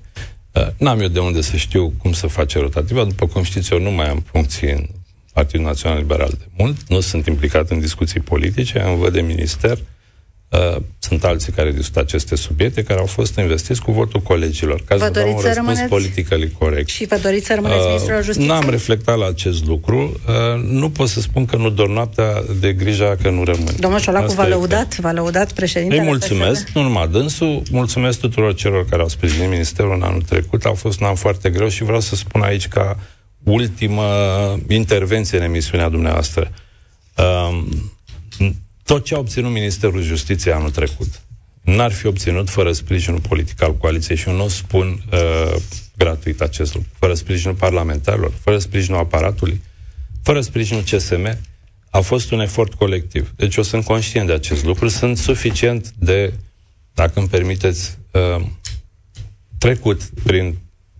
Uh, 0.53 0.67
n-am 0.77 1.01
eu 1.01 1.09
de 1.09 1.21
unde 1.21 1.41
să 1.41 1.57
știu 1.57 1.93
cum 1.99 2.13
să 2.13 2.27
face 2.27 2.59
rotativa. 2.59 3.05
După 3.05 3.27
cum 3.27 3.43
știți, 3.43 3.73
eu 3.73 3.81
nu 3.81 3.91
mai 3.91 4.09
am 4.09 4.21
funcții 4.21 4.71
în 4.71 4.89
Partidul 5.39 5.67
Național 5.67 5.99
Liberal 5.99 6.33
de 6.39 6.45
mult, 6.57 6.77
nu 6.89 7.01
sunt 7.01 7.27
implicat 7.27 7.71
în 7.71 7.81
discuții 7.81 8.21
politice, 8.21 8.79
am 8.79 8.99
văd 8.99 9.13
de 9.13 9.21
minister, 9.21 9.79
uh, 10.49 10.77
sunt 10.99 11.25
alții 11.25 11.53
care 11.53 11.73
discută 11.73 12.01
aceste 12.01 12.37
subiecte, 12.37 12.83
care 12.83 13.01
au 13.01 13.07
fost 13.07 13.37
investiți 13.37 13.83
cu 13.83 13.93
votul 13.93 14.21
colegilor, 14.21 14.83
ca 14.89 14.97
să 14.99 15.11
dau 15.11 15.27
un 15.27 15.33
răspuns 15.33 15.55
rămâneți... 15.55 15.89
politically 15.89 16.51
corect. 16.59 16.89
Și 16.89 17.07
vă 17.07 17.19
doriți 17.23 17.47
să 17.47 17.55
rămâneți 17.55 17.81
uh, 17.81 17.87
ministrul 17.87 18.17
al 18.17 18.23
justiției? 18.23 18.53
N-am 18.53 18.71
reflectat 18.71 19.19
la 19.19 19.27
acest 19.27 19.67
lucru. 19.67 20.21
Uh, 20.29 20.63
nu 20.63 20.91
pot 20.91 21.09
să 21.09 21.21
spun 21.21 21.45
că 21.45 21.57
nu 21.57 21.71
dorm 21.71 21.93
noaptea 21.93 22.43
de 22.61 22.73
grija 22.73 23.17
că 23.23 23.31
nu 23.31 23.45
rămân. 23.45 23.75
Domnul 23.79 24.01
Ciolacu 24.01 24.33
v-a 24.33 24.47
lăudat, 24.47 24.97
v-a 24.97 25.13
lăudat 25.13 25.53
președintele 25.53 26.01
Îi 26.01 26.07
mulțumesc, 26.07 26.65
PSD? 26.65 26.75
nu 26.75 26.83
numai 26.83 27.09
dânsul, 27.09 27.63
mulțumesc 27.71 28.21
tuturor 28.21 28.55
celor 28.55 28.87
care 28.89 29.03
au 29.03 29.09
sprijinit 29.09 29.49
ministerul 29.49 29.95
în 29.95 30.03
anul 30.03 30.23
trecut. 30.23 30.65
A 30.65 30.73
fost 30.73 31.01
un 31.01 31.07
an 31.07 31.15
foarte 31.15 31.51
greu 31.51 31.69
și 31.69 31.83
vreau 31.85 32.01
să 32.01 32.15
spun 32.15 32.41
aici 32.41 32.69
ca 32.69 32.97
ultimă 33.49 34.05
intervenție 34.69 35.39
în 35.39 35.45
emisiunea 35.45 35.89
dumneavoastră. 35.89 36.53
Um, 37.17 37.93
tot 38.85 39.05
ce 39.05 39.15
a 39.15 39.19
obținut 39.19 39.53
Ministerul 39.53 40.03
Justiției 40.03 40.55
anul 40.55 40.71
trecut 40.71 41.23
n-ar 41.77 41.93
fi 41.93 42.07
obținut 42.07 42.51
fără 42.51 42.73
sprijinul 42.73 43.21
politic 43.21 43.63
al 43.63 43.77
coaliției 43.77 44.17
și 44.17 44.29
eu 44.29 44.35
nu 44.35 44.49
spun 44.49 45.03
uh, 45.13 45.55
gratuit 45.97 46.41
acest 46.41 46.75
lucru, 46.75 46.89
fără 46.99 47.15
sprijinul 47.15 47.55
parlamentarilor, 47.55 48.33
fără 48.41 48.59
sprijinul 48.59 49.01
aparatului, 49.01 49.61
fără 50.23 50.41
sprijinul 50.41 50.83
CSM, 50.83 51.39
a 51.91 52.01
fost 52.01 52.31
un 52.31 52.41
efort 52.41 52.75
colectiv. 52.75 53.33
Deci 53.37 53.57
eu 53.57 53.63
sunt 53.63 53.85
conștient 53.85 54.27
de 54.27 54.33
acest 54.33 54.65
lucru, 54.65 54.89
sunt 54.89 55.17
suficient 55.17 55.93
de, 55.99 56.33
dacă 56.95 57.19
îmi 57.19 57.29
permiteți, 57.29 57.99
uh, 58.13 58.45
trecut 59.59 60.03
prin 60.23 60.59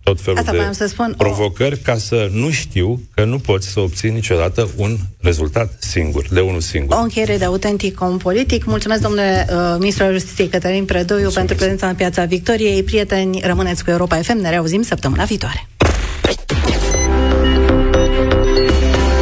tot 0.09 0.21
felul 0.21 0.39
Asta 0.39 0.51
de 0.51 0.69
să 0.71 0.87
spun, 0.87 1.13
provocări 1.17 1.75
o... 1.75 1.81
ca 1.83 1.97
să 1.97 2.29
nu 2.31 2.49
știu 2.49 3.01
că 3.13 3.23
nu 3.23 3.39
poți 3.39 3.67
să 3.67 3.79
obții 3.79 4.09
niciodată 4.09 4.69
un 4.75 4.97
rezultat 5.21 5.73
singur, 5.79 6.25
de 6.31 6.39
unul 6.39 6.59
singur. 6.59 6.97
O 6.97 7.01
încheiere 7.01 7.37
de 7.37 7.45
autentic 7.45 8.01
om 8.01 8.17
politic. 8.17 8.65
Mulțumesc, 8.65 9.01
domnule 9.01 9.47
uh, 9.49 9.75
ministru 9.79 10.03
al 10.03 10.11
Justiției 10.11 10.47
Cătălin 10.47 10.85
Predoiu, 10.85 11.21
Mulțumesc. 11.21 11.35
pentru 11.37 11.55
prezența 11.55 11.87
în 11.87 11.95
Piața 11.95 12.25
Victoriei. 12.25 12.83
Prieteni, 12.83 13.41
rămâneți 13.43 13.83
cu 13.83 13.89
Europa 13.89 14.15
FM. 14.15 14.37
Ne 14.37 14.49
reauzim 14.49 14.81
săptămâna 14.81 15.23
viitoare. 15.23 15.67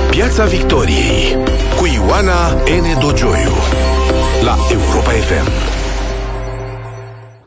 Piața 0.10 0.46
Victoriei 0.46 1.38
cu 1.78 1.86
Ioana 1.86 2.50
N. 2.50 3.00
Dogioiu 3.00 3.52
la 4.44 4.58
Europa 4.72 5.12
FM. 5.12 5.86